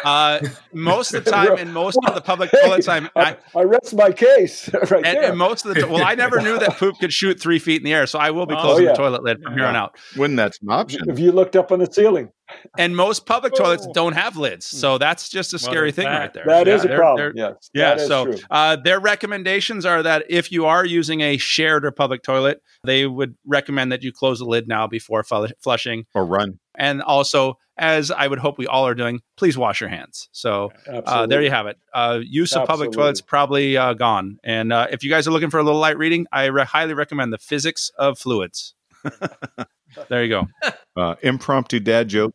Uh, 0.06 0.40
most 0.74 1.14
of 1.16 1.26
the 1.26 1.32
time, 1.32 1.58
in 1.58 1.74
most 1.74 1.98
of 2.08 2.14
the 2.14 2.22
public 2.22 2.52
Hey, 2.52 2.62
toilets, 2.62 2.88
I'm, 2.88 3.10
I, 3.16 3.36
I, 3.56 3.60
I 3.62 3.64
rest 3.64 3.96
my 3.96 4.12
case 4.12 4.70
right 4.92 4.94
and, 4.94 5.04
there. 5.06 5.24
and 5.30 5.38
most 5.38 5.66
of 5.66 5.74
the 5.74 5.88
well, 5.88 6.04
I 6.06 6.14
never 6.14 6.40
knew 6.40 6.58
that 6.60 6.78
poop 6.78 6.98
could 7.00 7.12
shoot 7.12 7.40
three 7.42 7.58
feet 7.58 7.78
in 7.78 7.84
the 7.84 7.94
air, 7.94 8.06
so 8.06 8.20
I 8.20 8.30
will 8.30 8.46
be 8.46 8.54
Oh, 8.54 8.62
closing 8.62 8.86
yeah. 8.86 8.92
the 8.92 8.98
toilet 8.98 9.24
lid 9.24 9.42
from 9.42 9.54
here 9.56 9.66
on 9.66 9.74
Yeah. 9.74 9.82
out. 9.82 9.98
When 10.16 10.36
that's 10.36 10.60
an 10.62 10.70
option. 10.70 11.10
if 11.10 11.18
you 11.20 11.32
looked 11.32 11.56
up 11.56 11.72
on 11.72 11.80
the 11.80 11.92
ceiling, 11.92 12.30
And 12.78 12.96
most 12.96 13.26
public 13.26 13.54
toilets 13.56 13.86
Oh. 13.88 13.94
don't 13.94 14.14
have 14.14 14.38
lids, 14.38 14.66
so 14.66 14.98
that's 14.98 15.30
just 15.30 15.54
a 15.54 15.60
scary 15.60 15.92
there's 15.92 15.96
thing 15.96 16.06
that. 16.06 16.20
right 16.20 16.34
there. 16.34 16.46
that 16.48 16.68
is 16.68 16.82
Yeah, 16.82 16.86
a 16.86 16.88
they're- 16.90 16.98
problem. 16.98 17.34
they're- 17.36 17.50
yes, 17.50 17.70
Yeah, 17.74 17.98
so 17.98 18.26
true. 18.26 18.38
uh, 18.50 18.76
their 18.78 19.00
recommendations 19.00 19.86
are 19.86 20.02
that 20.04 20.26
if 20.30 20.52
you 20.52 20.66
are 20.66 20.86
using 20.86 21.22
a 21.22 21.38
shared 21.38 21.86
or 21.86 21.92
public 21.92 22.24
toilet, 22.24 22.62
they 22.84 23.06
would 23.06 23.36
recommend 23.46 23.92
that 23.92 24.04
you 24.04 24.12
close 24.14 24.40
the 24.40 24.46
lid 24.46 24.68
now 24.68 24.88
before 24.88 25.24
fl- 25.24 25.46
flushing. 25.62 26.06
Or 26.16 26.26
run. 26.26 26.60
And 26.78 27.02
also, 27.02 27.58
as 27.78 28.12
I 28.12 28.28
would 28.28 28.40
hope 28.40 28.58
we 28.58 28.66
all 28.68 28.88
are 28.88 28.96
doing, 28.96 29.22
please 29.36 29.58
wash 29.58 29.82
your 29.82 29.90
hands. 29.90 30.30
So 30.32 30.72
uh, 30.88 31.26
there 31.28 31.42
you 31.42 31.50
have 31.50 31.68
it. 31.68 31.78
Uh, 31.94 32.20
use 32.24 32.54
of 32.54 32.68
public 32.68 32.92
toilets 32.92 33.20
probably 33.22 33.76
uh, 33.78 33.94
gone. 33.94 34.38
And 34.44 34.72
uh, 34.72 34.88
if 34.92 35.04
you 35.04 35.10
guys 35.10 35.28
are 35.28 35.32
looking 35.32 35.50
for 35.50 35.60
a 35.60 35.64
little 35.64 35.80
light 35.82 35.98
reading, 35.98 36.28
I 36.32 36.46
re- 36.46 36.64
highly 36.66 36.94
recommend 36.94 37.34
the 37.34 37.38
Physics 37.40 37.92
of 37.98 38.18
Fluids. 38.20 38.74
there 40.10 40.24
you 40.24 40.30
go. 40.30 40.48
Uh, 40.98 41.14
impromptu 41.22 41.80
dad 41.80 42.08
joke. 42.08 42.34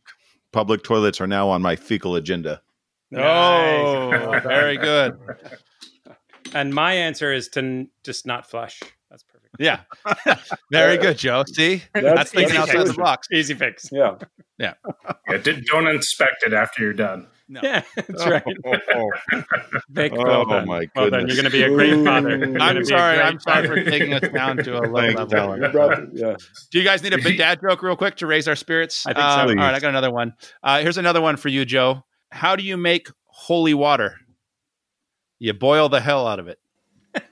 Public 0.52 0.84
toilets 0.84 1.20
are 1.20 1.26
now 1.26 1.48
on 1.48 1.60
my 1.60 1.74
fecal 1.74 2.14
agenda. 2.14 2.62
Oh, 3.12 4.38
very 4.44 4.76
good. 4.76 5.18
And 6.54 6.72
my 6.72 6.92
answer 6.92 7.32
is 7.32 7.48
to 7.48 7.58
n- 7.58 7.88
just 8.04 8.24
not 8.24 8.48
flush. 8.48 8.80
That's 9.58 9.82
perfect. 10.04 10.22
Yeah. 10.26 10.34
Very 10.72 10.96
good, 10.98 11.18
Joe. 11.18 11.44
See, 11.46 11.82
That's- 11.94 12.14
that's, 12.16 12.30
thinking 12.32 12.54
that's 12.54 12.70
outside 12.70 12.86
the 12.86 12.92
good. 12.92 12.96
box. 13.02 13.28
Easy 13.32 13.54
fix. 13.54 13.88
Yeah. 13.92 14.16
Yeah, 14.58 14.74
did, 15.42 15.64
don't 15.66 15.88
inspect 15.88 16.44
it 16.46 16.52
after 16.52 16.82
you're 16.82 16.92
done. 16.92 17.26
No. 17.48 17.60
Yeah, 17.62 17.82
that's 17.96 18.24
right. 18.26 18.42
Vic, 19.90 20.12
Oh, 20.16 20.24
well 20.24 20.44
done. 20.46 20.66
my 20.66 20.86
Well 20.96 21.10
done. 21.10 21.26
goodness. 21.26 21.34
You're 21.34 21.42
going 21.42 21.44
to 21.44 21.50
be 21.50 21.62
a 21.64 21.68
great 21.68 22.04
father. 22.04 22.56
I'm 22.60 22.84
sorry. 22.84 23.18
I'm 23.20 23.40
sorry 23.40 23.66
father. 23.66 23.84
for 23.84 23.90
taking 23.90 24.14
us 24.14 24.20
down 24.32 24.56
to 24.58 24.78
a 24.78 24.80
low 24.88 25.12
Thanks, 25.12 25.32
level. 25.32 25.58
You 25.58 26.08
yeah. 26.14 26.36
Do 26.70 26.78
you 26.78 26.84
guys 26.84 27.02
need 27.02 27.12
a 27.12 27.18
big 27.18 27.36
dad 27.36 27.60
joke 27.60 27.82
real 27.82 27.96
quick 27.96 28.16
to 28.18 28.26
raise 28.26 28.46
our 28.48 28.54
spirits? 28.56 29.04
I 29.06 29.12
think. 29.12 29.24
Um, 29.24 29.38
all 29.40 29.46
Please. 29.48 29.56
right, 29.56 29.74
I 29.74 29.80
got 29.80 29.88
another 29.90 30.10
one. 30.12 30.32
Uh, 30.62 30.80
here's 30.80 30.96
another 30.96 31.20
one 31.20 31.36
for 31.36 31.48
you, 31.48 31.64
Joe. 31.66 32.04
How 32.30 32.56
do 32.56 32.62
you 32.62 32.76
make 32.78 33.08
holy 33.26 33.74
water? 33.74 34.16
You 35.38 35.52
boil 35.52 35.88
the 35.90 36.00
hell 36.00 36.26
out 36.26 36.38
of 36.38 36.48
it. 36.48 36.58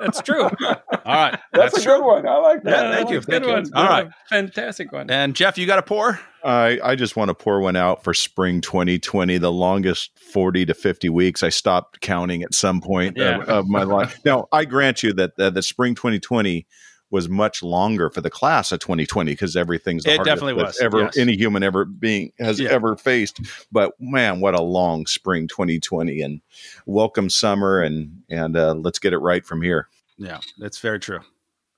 That's 0.00 0.20
true. 0.22 0.42
All 0.64 0.80
right. 1.06 1.38
That's, 1.52 1.78
a 1.78 1.84
good 1.86 2.02
one. 2.04 2.26
I 2.26 2.36
like 2.36 2.62
that. 2.64 2.84
Yeah, 2.84 2.94
thank 2.96 3.10
you. 3.10 3.16
That's 3.20 3.26
a 3.26 3.30
good 3.30 3.42
Thank 3.44 3.66
you. 3.66 3.72
one. 3.72 3.84
All 3.86 3.88
right. 3.88 4.08
Fantastic 4.28 4.92
one. 4.92 5.10
And 5.10 5.34
Jeff, 5.34 5.58
you 5.58 5.66
got 5.66 5.78
a 5.78 5.82
pour? 5.82 6.20
I, 6.44 6.78
I 6.82 6.94
just 6.94 7.16
want 7.16 7.28
to 7.30 7.34
pour 7.34 7.60
one 7.60 7.74
out 7.76 8.04
for 8.04 8.14
spring 8.14 8.60
2020, 8.60 9.38
the 9.38 9.50
longest 9.52 10.16
40 10.32 10.66
to 10.66 10.74
50 10.74 11.08
weeks. 11.08 11.42
I 11.42 11.48
stopped 11.48 12.00
counting 12.00 12.42
at 12.42 12.54
some 12.54 12.80
point 12.80 13.16
Yeah. 13.16 13.42
of, 13.42 13.48
of 13.48 13.68
my 13.68 13.82
life. 13.82 14.20
Now, 14.24 14.46
I 14.52 14.64
grant 14.64 15.02
you 15.02 15.12
that, 15.14 15.36
that 15.36 15.54
the 15.54 15.62
spring 15.62 15.94
2020 15.94 16.66
was 17.10 17.28
much 17.28 17.62
longer 17.62 18.10
for 18.10 18.20
the 18.20 18.30
class 18.30 18.70
of 18.72 18.80
2020 18.80 19.32
because 19.32 19.56
everything's 19.56 20.04
the 20.04 20.10
It 20.12 20.16
hardest 20.16 20.34
definitely 20.36 20.62
was, 20.62 20.78
ever 20.80 21.00
yes. 21.02 21.16
any 21.16 21.36
human 21.36 21.62
ever 21.62 21.84
being 21.84 22.32
has 22.38 22.60
Yeah. 22.60 22.70
ever 22.70 22.96
faced. 22.96 23.40
But 23.72 23.92
man, 23.98 24.40
what 24.40 24.54
a 24.54 24.60
long 24.62 25.06
spring 25.06 25.48
2020 25.48 26.20
and 26.20 26.40
welcome 26.86 27.30
summer 27.30 27.80
and 27.80 28.22
and 28.28 28.56
uh, 28.56 28.74
let's 28.74 28.98
get 28.98 29.12
it 29.12 29.18
right 29.18 29.44
from 29.44 29.62
here. 29.62 29.88
Yeah, 30.18 30.38
that's 30.58 30.78
very 30.80 30.98
true. 31.00 31.20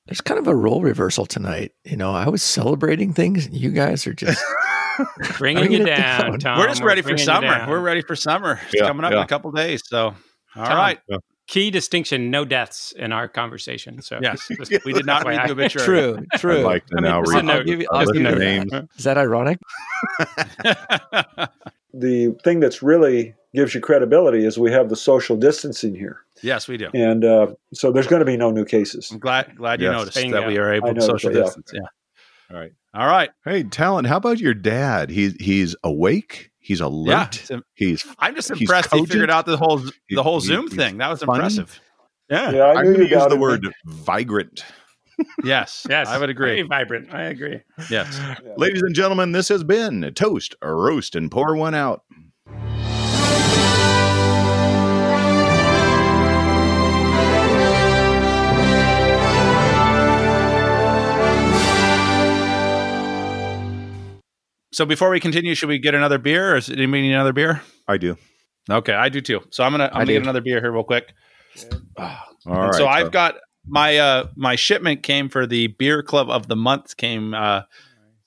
There's 0.07 0.21
kind 0.21 0.40
of 0.40 0.49
a 0.49 0.57
role 0.57 0.81
reversal 0.83 1.27
tonight. 1.27 1.73
You 1.85 1.97
know, 1.97 2.11
I 2.12 2.29
was 2.29 2.43
celebrating 2.43 3.12
things. 3.12 3.47
and 3.47 3.55
You 3.55 3.71
guys 3.71 4.07
are 4.07 4.14
just 4.14 4.43
Bringing 5.38 5.64
Bring 5.66 5.73
you 5.73 5.83
it 5.83 5.87
down, 5.87 6.31
down. 6.33 6.38
Tom. 6.40 6.59
We're 6.59 6.66
just 6.69 6.83
ready 6.83 7.01
for 7.03 7.16
summer. 7.16 7.64
We're 7.69 7.81
ready 7.81 8.03
for 8.03 8.16
summer. 8.16 8.61
It's 8.66 8.75
Yeah, 8.81 8.88
coming 8.88 9.05
up 9.05 9.12
in 9.12 9.19
a 9.19 9.27
couple 9.27 9.51
days. 9.53 9.83
So, 9.87 10.07
all 10.57 10.64
Tom, 10.66 10.77
right. 10.77 10.99
Key 11.50 11.70
distinction: 11.72 12.30
no 12.30 12.44
deaths 12.44 12.92
in 12.92 13.10
our 13.12 13.26
conversation. 13.26 14.00
So 14.02 14.20
Yes, 14.22 14.46
just- 14.56 14.84
we 14.84 14.92
did 14.92 15.04
not 15.04 15.26
read 15.26 15.48
the 15.48 15.52
FYI. 15.54 15.64
obituary. 15.66 15.84
true, 15.86 16.26
I'd 16.32 16.38
true. 16.40 16.58
like 16.62 16.86
to 16.86 16.98
I 16.98 17.00
now 17.00 17.20
just 17.22 17.32
a 17.32 17.36
read 17.36 17.44
note. 17.44 17.56
I'll 17.56 17.64
give 17.64 17.80
you, 17.80 17.88
a 17.90 17.94
I'll 17.96 18.06
give 18.06 18.22
you 18.22 18.38
names. 18.38 18.72
Is 18.96 19.04
that 19.04 19.18
ironic? 19.18 19.58
The 21.92 22.36
thing 22.44 22.60
that's 22.60 22.84
really 22.84 23.34
gives 23.52 23.74
you 23.74 23.80
credibility 23.80 24.44
is 24.44 24.56
we 24.56 24.70
have 24.70 24.88
the 24.90 24.94
social 24.96 25.36
distancing 25.36 25.92
here. 25.92 26.20
yes, 26.40 26.68
we 26.68 26.76
do. 26.76 26.88
And 26.94 27.24
uh, 27.24 27.48
so 27.74 27.90
there's 27.90 28.06
going 28.06 28.20
to 28.20 28.26
be 28.26 28.36
no 28.36 28.52
new 28.52 28.64
cases. 28.64 29.10
I'm 29.10 29.18
glad 29.18 29.56
glad 29.56 29.80
you 29.80 29.88
Yes. 29.88 29.98
noticed 29.98 30.16
Bingo. 30.16 30.38
that 30.40 30.46
we 30.46 30.56
are 30.58 30.72
able 30.72 30.90
I 30.90 30.92
to 30.92 31.00
social 31.00 31.32
noticed 31.32 31.56
distance. 31.56 31.72
Yeah. 31.74 32.54
All 32.54 32.60
right. 32.62 32.70
All 32.94 33.06
right. 33.06 33.30
Hey, 33.44 33.64
Talent, 33.64 34.06
how 34.06 34.18
about 34.18 34.38
your 34.38 34.54
dad? 34.54 35.10
He's 35.10 35.34
he's 35.40 35.74
awake. 35.82 36.49
He's 36.61 36.81
Yeah. 36.81 36.87
alert. 36.87 37.42
it's- 37.51 37.62
He's 37.75 38.07
I'm 38.18 38.35
just 38.35 38.51
He's 38.53 38.61
impressed 38.62 38.92
he 38.94 39.05
figured 39.07 39.31
out 39.31 39.46
the 39.46 39.57
whole 39.57 39.83
the 40.11 40.23
whole 40.23 40.40
He- 40.40 40.46
Zoom 40.46 40.66
he's 40.68 40.77
thing. 40.77 40.99
That 40.99 41.09
was 41.11 41.20
funny. 41.23 41.38
impressive. 41.38 41.81
Yeah. 42.31 42.51
Yeah, 42.53 42.62
I 42.64 42.75
I'm 42.75 42.85
knew 42.85 42.94
going 42.96 43.09
to 43.09 43.14
use 43.14 43.25
the 43.25 43.31
me. 43.35 43.38
word 43.38 43.68
vibrant. 43.87 44.64
Yes. 45.44 45.87
Yes, 45.90 46.09
I 46.09 46.16
would 46.16 46.31
agree. 46.31 46.49
Very 46.57 46.62
vibrant. 46.62 47.12
I 47.12 47.25
agree. 47.25 47.61
Yes. 47.90 48.18
Yeah. 48.18 48.37
Ladies 48.57 48.81
and 48.81 48.94
gentlemen, 48.94 49.33
this 49.33 49.49
has 49.49 49.62
been 49.62 50.11
Toast, 50.14 50.55
a 50.62 50.73
Roast, 50.75 51.14
and 51.14 51.31
Pour 51.31 51.55
One 51.57 51.75
Out. 51.75 52.05
So 64.72 64.85
before 64.87 65.11
we 65.11 65.20
continue, 65.20 65.54
should 65.54 65.68
we 65.68 65.78
get 65.78 65.94
another 65.94 66.18
beer, 66.18 66.52
or 66.52 66.56
is 66.56 66.70
anybody 66.70 67.02
need 67.02 67.12
another 67.14 67.33
beer? 67.33 67.62
I 67.88 67.96
do. 67.96 68.16
Okay, 68.70 68.92
I 68.92 69.09
do 69.09 69.20
too. 69.20 69.40
So 69.50 69.64
I'm 69.64 69.72
gonna 69.72 69.85
I'm 69.85 69.90
I 69.90 69.94
gonna 69.94 70.06
do. 70.06 70.12
get 70.14 70.22
another 70.22 70.40
beer 70.40 70.61
here 70.61 70.70
real 70.72 70.85
quick. 70.85 71.12
All 71.98 72.16
And 72.46 72.56
right. 72.62 72.74
so 72.74 72.87
I've 72.87 73.11
got 73.11 73.35
my 73.66 73.98
uh 73.98 74.28
my 74.37 74.56
shipment 74.56 75.02
came 75.02 75.28
for 75.28 75.46
the 75.46 75.68
beer 75.68 76.02
club 76.02 76.30
of 76.30 76.46
the 76.48 76.56
month 76.56 76.96
came 76.96 77.35
uh 77.35 77.62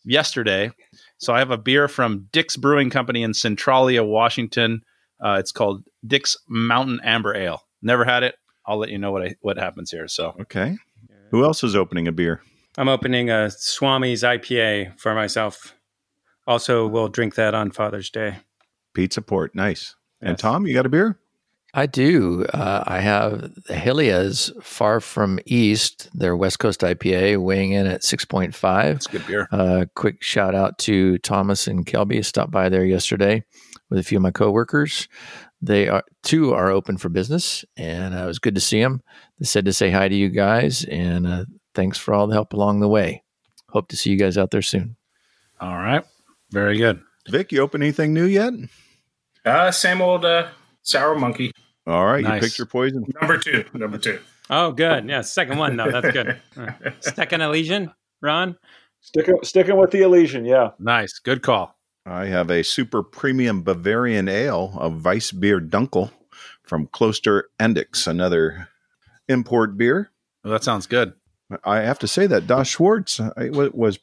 yesterday. 0.06 0.72
So 1.18 1.34
I 1.34 1.40
have 1.40 1.52
a 1.52 1.58
beer 1.58 1.88
from 1.88 2.28
Dick's 2.34 2.58
Brewing 2.58 2.90
Company 2.90 3.24
in 3.24 3.34
Centralia, 3.34 4.04
Washington. 4.04 4.82
Uh, 5.24 5.38
it's 5.40 5.54
called 5.54 5.84
Dick's 6.06 6.36
Mountain 6.50 7.00
Amber 7.04 7.34
Ale. 7.34 7.62
Never 7.82 8.04
had 8.04 8.24
it. 8.24 8.36
I'll 8.66 8.78
let 8.78 8.90
you 8.90 8.98
know 8.98 9.14
what 9.14 9.22
I, 9.24 9.36
what 9.40 9.58
happens 9.58 9.90
here. 9.92 10.08
So 10.10 10.34
Okay. 10.42 10.76
Who 11.32 11.46
else 11.46 11.64
is 11.64 11.76
opening 11.78 12.08
a 12.08 12.12
beer? 12.12 12.42
I'm 12.78 12.90
opening 12.90 13.30
a 13.30 13.50
Swami's 13.50 14.24
IPA 14.24 15.00
for 15.00 15.16
myself. 15.16 15.74
Also, 16.46 16.88
we'll 16.88 17.08
drink 17.08 17.36
that 17.36 17.54
on 17.54 17.72
Father's 17.72 18.10
Day. 18.10 18.38
Pizza 18.94 19.22
Port. 19.22 19.56
Nice. 19.56 19.96
And 20.22 20.38
Tom, 20.38 20.66
you 20.68 20.74
got 20.74 20.86
a 20.86 20.90
beer? 20.90 21.20
I 21.74 21.88
do. 21.88 22.46
Uh, 22.54 22.84
I 22.86 23.00
have 23.00 23.56
the 23.64 23.76
Helia's 23.76 24.52
Far 24.62 25.00
From 25.00 25.40
East, 25.46 26.08
their 26.14 26.36
West 26.36 26.60
Coast 26.60 26.82
IPA, 26.82 27.42
weighing 27.42 27.72
in 27.72 27.88
at 27.88 28.02
6.5. 28.02 28.96
it's 28.96 29.08
good 29.08 29.26
beer. 29.26 29.48
Uh, 29.52 29.86
quick 29.96 30.22
shout 30.22 30.54
out 30.54 30.78
to 30.80 31.18
Thomas 31.20 31.66
and 31.68 31.86
Kelby. 31.86 32.20
I 32.20 32.22
Stopped 32.22 32.52
by 32.52 32.70
there 32.70 32.86
yesterday 32.86 33.44
with 33.90 33.98
a 33.98 34.04
few 34.04 34.20
of 34.20 34.22
my 34.22 34.30
coworkers. 34.30 35.08
They 35.64 35.88
are 35.88 36.04
two 36.22 36.54
are 36.54 36.70
open 36.70 36.98
for 36.98 37.10
business, 37.10 37.66
and 37.76 38.14
uh, 38.14 38.20
it 38.20 38.28
was 38.28 38.40
good 38.40 38.56
to 38.56 38.62
see 38.62 38.82
them. 38.82 39.02
They 39.40 39.46
said 39.46 39.66
to 39.66 39.74
say 39.74 39.90
hi 39.90 40.08
to 40.10 40.16
you 40.16 40.30
guys, 40.30 40.84
and 40.84 41.26
uh, 41.26 41.46
thanks 41.74 41.98
for 41.98 42.14
all 42.14 42.28
the 42.28 42.34
help 42.36 42.54
along 42.54 42.82
the 42.82 42.88
way. 42.88 43.24
Hope 43.70 43.88
to 43.88 43.98
see 43.98 44.12
you 44.12 44.18
guys 44.18 44.38
out 44.38 44.52
there 44.52 44.62
soon. 44.62 44.96
All 45.60 45.76
right, 45.78 46.04
very 46.54 46.78
good. 46.78 47.02
Vic, 47.28 47.52
you 47.52 47.62
open 47.62 47.82
anything 47.82 48.14
new 48.14 48.26
yet? 48.26 48.54
Uh, 49.44 49.72
same 49.72 50.02
old 50.02 50.24
uh, 50.24 50.50
sour 50.84 51.16
monkey. 51.16 51.52
All 51.88 52.06
right. 52.06 52.24
Nice. 52.24 52.36
You 52.36 52.48
picked 52.48 52.58
your 52.60 52.68
poison. 52.68 53.06
Number 53.20 53.38
two. 53.38 53.66
Number 53.74 53.98
two. 53.98 54.20
Oh, 54.50 54.72
good. 54.72 55.10
Yeah, 55.10 55.22
second 55.22 55.58
one 55.58 55.76
No, 55.76 55.90
That's 55.90 56.12
good. 56.12 56.40
Uh, 56.58 56.92
Second 57.00 57.42
Elysian, 57.42 57.92
Ron. 58.22 58.56
Sticking, 59.02 59.40
sticking 59.44 59.78
with 59.78 59.92
the 59.92 60.02
Elysian, 60.02 60.46
yeah. 60.46 60.72
Nice, 60.80 61.18
good 61.20 61.42
call. 61.42 61.76
I 62.06 62.26
have 62.26 62.52
a 62.52 62.64
super 62.64 63.02
premium 63.02 63.64
Bavarian 63.64 64.30
ale, 64.30 64.74
of 64.78 65.04
Weiss 65.04 65.32
beer 65.32 65.60
Dunkel 65.60 66.12
from 66.62 66.88
Kloster 66.88 67.44
Andechs, 67.60 68.06
another 68.06 68.70
import 69.28 69.78
beer. 69.78 70.12
Well, 70.44 70.54
that 70.54 70.64
sounds 70.64 70.86
good. 70.86 71.14
I 71.64 71.78
have 71.78 72.00
to 72.00 72.08
say 72.08 72.28
that 72.28 72.48
Das 72.48 72.68
Schwartz 72.68 73.20
uh, 73.20 73.32
it 73.38 73.76
was 73.76 74.00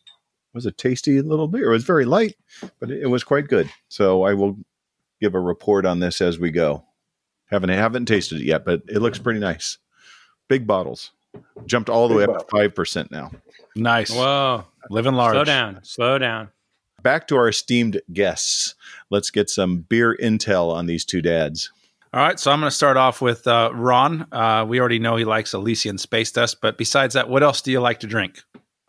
was 0.54 0.66
a 0.66 0.72
tasty 0.72 1.20
little 1.22 1.48
beer. 1.48 1.70
It 1.70 1.74
was 1.74 1.84
very 1.84 2.04
light, 2.04 2.36
but 2.78 2.90
it, 2.90 3.02
it 3.02 3.06
was 3.06 3.24
quite 3.24 3.48
good. 3.48 3.70
So 3.88 4.24
I 4.24 4.34
will 4.34 4.58
give 5.20 5.34
a 5.34 5.40
report 5.40 5.86
on 5.86 6.00
this 6.00 6.20
as 6.20 6.38
we 6.38 6.50
go. 6.50 6.84
Haven't 7.46 7.70
haven't 7.70 8.06
tasted 8.06 8.40
it 8.40 8.44
yet, 8.44 8.64
but 8.64 8.82
it 8.88 9.00
looks 9.00 9.18
pretty 9.18 9.40
nice. 9.40 9.78
Big 10.48 10.66
bottles. 10.66 11.12
Jumped 11.66 11.88
all 11.88 12.08
the 12.08 12.14
Big 12.14 12.28
way 12.28 12.34
up 12.34 12.40
to 12.40 12.56
five 12.56 12.74
percent 12.74 13.10
now. 13.10 13.30
Nice. 13.76 14.10
Whoa. 14.10 14.64
Living 14.88 15.14
large. 15.14 15.34
Slow 15.34 15.44
down. 15.44 15.80
Slow 15.82 16.18
down. 16.18 16.48
Back 17.02 17.28
to 17.28 17.36
our 17.36 17.48
esteemed 17.48 18.00
guests. 18.12 18.74
Let's 19.10 19.30
get 19.30 19.48
some 19.48 19.78
beer 19.78 20.16
intel 20.20 20.72
on 20.72 20.86
these 20.86 21.04
two 21.04 21.22
dads. 21.22 21.70
All 22.12 22.20
right, 22.20 22.40
so 22.40 22.50
I'm 22.50 22.58
going 22.58 22.68
to 22.68 22.74
start 22.74 22.96
off 22.96 23.22
with 23.22 23.46
uh, 23.46 23.70
Ron. 23.72 24.26
Uh, 24.32 24.66
we 24.68 24.80
already 24.80 24.98
know 24.98 25.14
he 25.14 25.24
likes 25.24 25.54
Elysian 25.54 25.96
Space 25.96 26.32
Dust, 26.32 26.60
but 26.60 26.76
besides 26.76 27.14
that, 27.14 27.28
what 27.28 27.44
else 27.44 27.62
do 27.62 27.70
you 27.70 27.80
like 27.80 28.00
to 28.00 28.08
drink? 28.08 28.42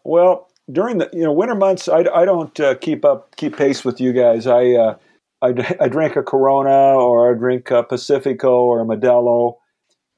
Well, 0.04 0.50
during 0.72 1.00
the 1.00 1.10
you 1.14 1.24
know 1.24 1.34
winter 1.34 1.56
months, 1.56 1.88
I, 1.88 2.06
I 2.14 2.26
don't 2.26 2.58
uh, 2.60 2.76
keep 2.76 3.06
up 3.06 3.36
keep 3.36 3.58
pace 3.58 3.84
with 3.84 4.00
you 4.00 4.14
guys. 4.14 4.48
I 4.48 4.72
uh, 4.72 4.96
I, 5.42 5.76
I 5.80 5.88
drink 5.88 6.16
a 6.16 6.24
Corona 6.24 6.70
or 6.70 7.34
I 7.34 7.38
drink 7.38 7.72
a 7.72 7.84
Pacifico 7.84 8.64
or 8.64 8.82
a 8.82 8.86
Modelo, 8.86 9.56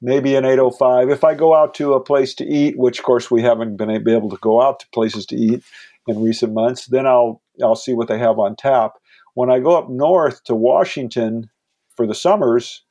maybe 0.02 0.36
an 0.36 0.46
805. 0.46 1.10
If 1.10 1.24
I 1.24 1.34
go 1.34 1.56
out 1.56 1.74
to 1.76 1.94
a 1.94 2.04
place 2.04 2.34
to 2.36 2.46
eat, 2.46 2.78
which 2.78 3.00
of 3.00 3.06
course 3.06 3.32
we 3.32 3.42
haven't 3.42 3.78
been 3.78 3.90
able 3.90 4.30
to 4.30 4.38
go 4.42 4.62
out 4.62 4.80
to 4.82 4.88
places 4.94 5.26
to 5.28 5.36
eat 5.36 5.64
in 6.08 6.22
recent 6.22 6.54
months, 6.54 6.88
then 6.88 7.08
I'll 7.08 7.42
I'll 7.62 7.76
see 7.76 7.94
what 7.94 8.08
they 8.08 8.20
have 8.20 8.40
on 8.40 8.56
tap. 8.56 8.94
When 9.36 9.50
I 9.50 9.60
go 9.60 9.78
up 9.78 9.90
north 9.90 10.44
to 10.46 10.56
Washington 10.56 11.50
for 11.96 12.06
the 12.06 12.16
summers, 12.16 12.84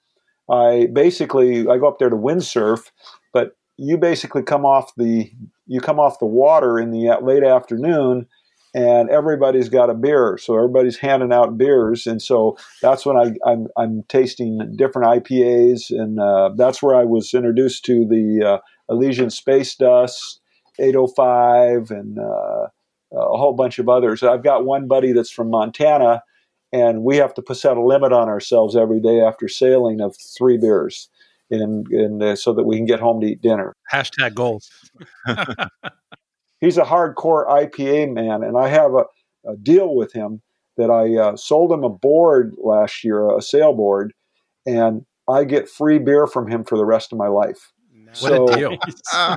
I 0.50 0.88
basically 0.92 1.68
I 1.68 1.78
go 1.78 1.88
up 1.88 1.98
there 1.98 2.10
to 2.10 2.16
windsurf, 2.16 2.90
but 3.32 3.56
you 3.76 3.96
basically 3.98 4.42
come 4.42 4.64
off 4.64 4.94
the 4.96 5.30
you 5.72 5.80
come 5.80 5.98
off 5.98 6.18
the 6.18 6.26
water 6.26 6.78
in 6.78 6.90
the 6.90 7.16
late 7.22 7.42
afternoon 7.42 8.26
and 8.74 9.10
everybody's 9.10 9.68
got 9.68 9.90
a 9.90 9.94
beer 9.94 10.38
so 10.38 10.56
everybody's 10.56 10.98
handing 10.98 11.32
out 11.32 11.56
beers 11.56 12.06
and 12.06 12.20
so 12.20 12.56
that's 12.80 13.06
when 13.06 13.16
I, 13.16 13.34
I'm, 13.48 13.68
I'm 13.76 14.02
tasting 14.08 14.74
different 14.76 15.08
ipas 15.08 15.90
and 15.90 16.20
uh, 16.20 16.50
that's 16.56 16.82
where 16.82 16.94
i 16.94 17.04
was 17.04 17.32
introduced 17.34 17.84
to 17.86 18.06
the 18.06 18.46
uh, 18.46 18.58
elysian 18.92 19.30
space 19.30 19.74
dust 19.74 20.40
805 20.78 21.90
and 21.90 22.18
uh, 22.18 22.66
a 23.14 23.36
whole 23.36 23.52
bunch 23.52 23.78
of 23.78 23.90
others. 23.90 24.22
I've 24.22 24.42
got 24.42 24.64
one 24.64 24.88
buddy 24.88 25.12
that's 25.12 25.30
from 25.30 25.50
montana 25.50 26.22
and 26.72 27.02
we 27.02 27.18
have 27.18 27.34
to 27.34 27.54
set 27.54 27.76
a 27.76 27.84
limit 27.84 28.12
on 28.12 28.28
ourselves 28.28 28.74
every 28.74 29.00
day 29.00 29.20
after 29.20 29.48
sailing 29.48 30.00
of 30.00 30.16
three 30.36 30.56
beers 30.56 31.08
and, 31.50 31.86
and 31.88 32.22
uh, 32.22 32.36
so 32.36 32.52
that 32.54 32.64
we 32.64 32.76
can 32.76 32.86
get 32.86 33.00
home 33.00 33.20
to 33.20 33.26
eat 33.26 33.42
dinner. 33.42 33.74
Hashtag 33.92 34.34
goals. 34.34 34.70
He's 36.60 36.78
a 36.78 36.82
hardcore 36.82 37.46
IPA 37.48 38.12
man, 38.12 38.42
and 38.44 38.56
I 38.56 38.68
have 38.68 38.92
a, 38.94 39.04
a 39.50 39.56
deal 39.60 39.94
with 39.94 40.12
him 40.12 40.42
that 40.76 40.90
I 40.90 41.16
uh, 41.20 41.36
sold 41.36 41.72
him 41.72 41.82
a 41.84 41.88
board 41.88 42.54
last 42.62 43.02
year, 43.04 43.28
a 43.30 43.38
sailboard, 43.40 44.10
and 44.64 45.04
I 45.28 45.44
get 45.44 45.68
free 45.68 45.98
beer 45.98 46.26
from 46.26 46.48
him 46.48 46.64
for 46.64 46.78
the 46.78 46.84
rest 46.84 47.12
of 47.12 47.18
my 47.18 47.26
life. 47.28 47.72
What 48.06 48.16
So- 48.16 48.48
a 48.48 48.56
deal. 48.56 48.70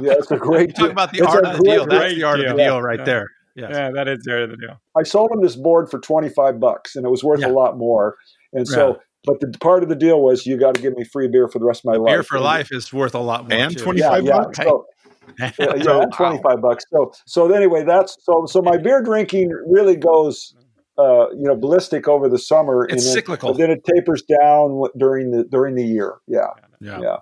Yeah, 0.01 0.13
it's 0.19 0.29
a 0.31 0.37
great 0.37 0.69
Talk 0.75 0.83
deal. 0.85 0.91
about 0.91 1.11
the 1.11 1.19
It's 1.19 1.27
art 1.27 1.45
a 1.45 1.49
of 1.51 1.57
the 1.57 1.63
great- 1.63 1.75
deal. 1.75 1.85
That's 1.87 2.13
the 2.15 2.23
art 2.23 2.39
of 2.39 2.45
the 2.45 2.53
deal. 2.53 2.57
deal 2.57 2.81
right 2.81 2.99
Yeah. 2.99 3.05
there. 3.05 3.27
Yes. 3.55 3.69
Yeah, 3.73 3.91
that 3.95 4.07
is 4.09 4.19
there 4.25 4.45
the 4.47 4.57
deal. 4.57 4.81
I 4.97 5.03
sold 5.03 5.31
him 5.31 5.41
this 5.41 5.55
board 5.55 5.89
for 5.89 5.99
25 5.99 6.59
bucks 6.59 6.95
and 6.95 7.05
it 7.05 7.09
was 7.09 7.23
worth 7.23 7.39
Yeah. 7.39 7.47
a 7.47 7.53
lot 7.53 7.77
more. 7.77 8.15
And 8.53 8.67
so, 8.67 8.99
but 9.25 9.39
the 9.39 9.57
part 9.59 9.83
of 9.83 9.89
the 9.89 9.95
deal 9.95 10.21
was 10.21 10.45
you 10.45 10.57
got 10.57 10.75
to 10.75 10.81
give 10.81 10.95
me 10.95 11.03
free 11.03 11.27
beer 11.27 11.47
for 11.47 11.59
the 11.59 11.65
rest 11.65 11.81
of 11.81 11.85
my 11.85 11.97
life. 11.97 12.07
Beer 12.07 12.23
for 12.23 12.39
life 12.39 12.71
is 12.71 12.91
worth 12.93 13.15
a 13.15 13.19
lot 13.19 13.49
more. 13.49 13.57
And 13.57 13.77
too. 13.77 13.83
20 13.83 13.99
Yeah, 13.99 14.07
25 14.09 14.25
yeah. 14.25 14.38
bucks? 14.38 14.57
So, 14.57 14.85
yeah, 15.39 15.51
yeah, 15.59 15.83
So- 15.83 16.01
and 16.01 16.13
25 16.13 16.61
bucks. 16.61 16.85
So, 16.91 17.11
so 17.25 17.51
anyway, 17.51 17.83
that's 17.83 18.17
so, 18.23 18.45
so 18.45 18.61
my 18.61 18.77
beer 18.77 19.01
drinking 19.01 19.49
really 19.67 19.95
goes, 19.95 20.55
uh, 20.97 21.29
you 21.31 21.43
know, 21.43 21.55
ballistic 21.55 22.07
over 22.07 22.29
the 22.29 22.39
summer. 22.39 22.85
It's 22.85 22.93
and 22.93 23.01
then, 23.01 23.13
cyclical. 23.13 23.51
But 23.51 23.57
then 23.57 23.71
it 23.71 23.83
tapers 23.83 24.23
down 24.23 24.83
during 24.97 25.31
the, 25.31 25.43
during 25.43 25.75
the 25.75 25.83
year. 25.85 26.15
Yeah. 26.27 26.47
Yeah. 26.79 26.99
Yeah. 27.01 27.17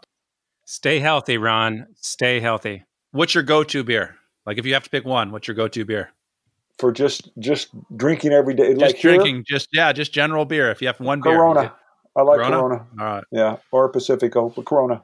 Stay 0.66 1.00
healthy, 1.00 1.38
Ron. 1.38 1.88
Stay 1.96 2.40
healthy. 2.40 2.84
What's 3.12 3.34
your 3.36 3.44
go-to 3.44 3.84
beer? 3.84 4.16
Like 4.46 4.58
if 4.58 4.66
you 4.66 4.74
have 4.74 4.84
to 4.84 4.90
pick 4.90 5.06
one, 5.06 5.32
what's 5.32 5.48
your 5.48 5.56
go-to 5.56 5.86
beer? 5.86 6.12
For 6.80 6.92
just, 6.92 7.32
just 7.38 7.70
drinking 7.96 8.32
every 8.32 8.56
day. 8.56 8.74
Just 8.74 8.82
like 8.82 8.96
here, 8.96 9.16
drinking, 9.16 9.46
just 9.48 9.70
yeah, 9.72 9.94
just 9.94 10.12
general 10.12 10.44
beer. 10.46 10.72
If 10.72 10.82
you 10.82 10.88
have 10.88 11.00
one 11.00 11.22
beer, 11.22 11.36
Corona. 11.36 11.76
I 12.16 12.22
like 12.22 12.38
Corona? 12.38 12.56
Corona. 12.58 12.86
All 13.00 13.06
right, 13.06 13.24
Yeah. 13.32 13.58
Or 13.72 13.90
Pacifico, 13.90 14.50
but 14.56 14.66
Corona. 14.66 15.02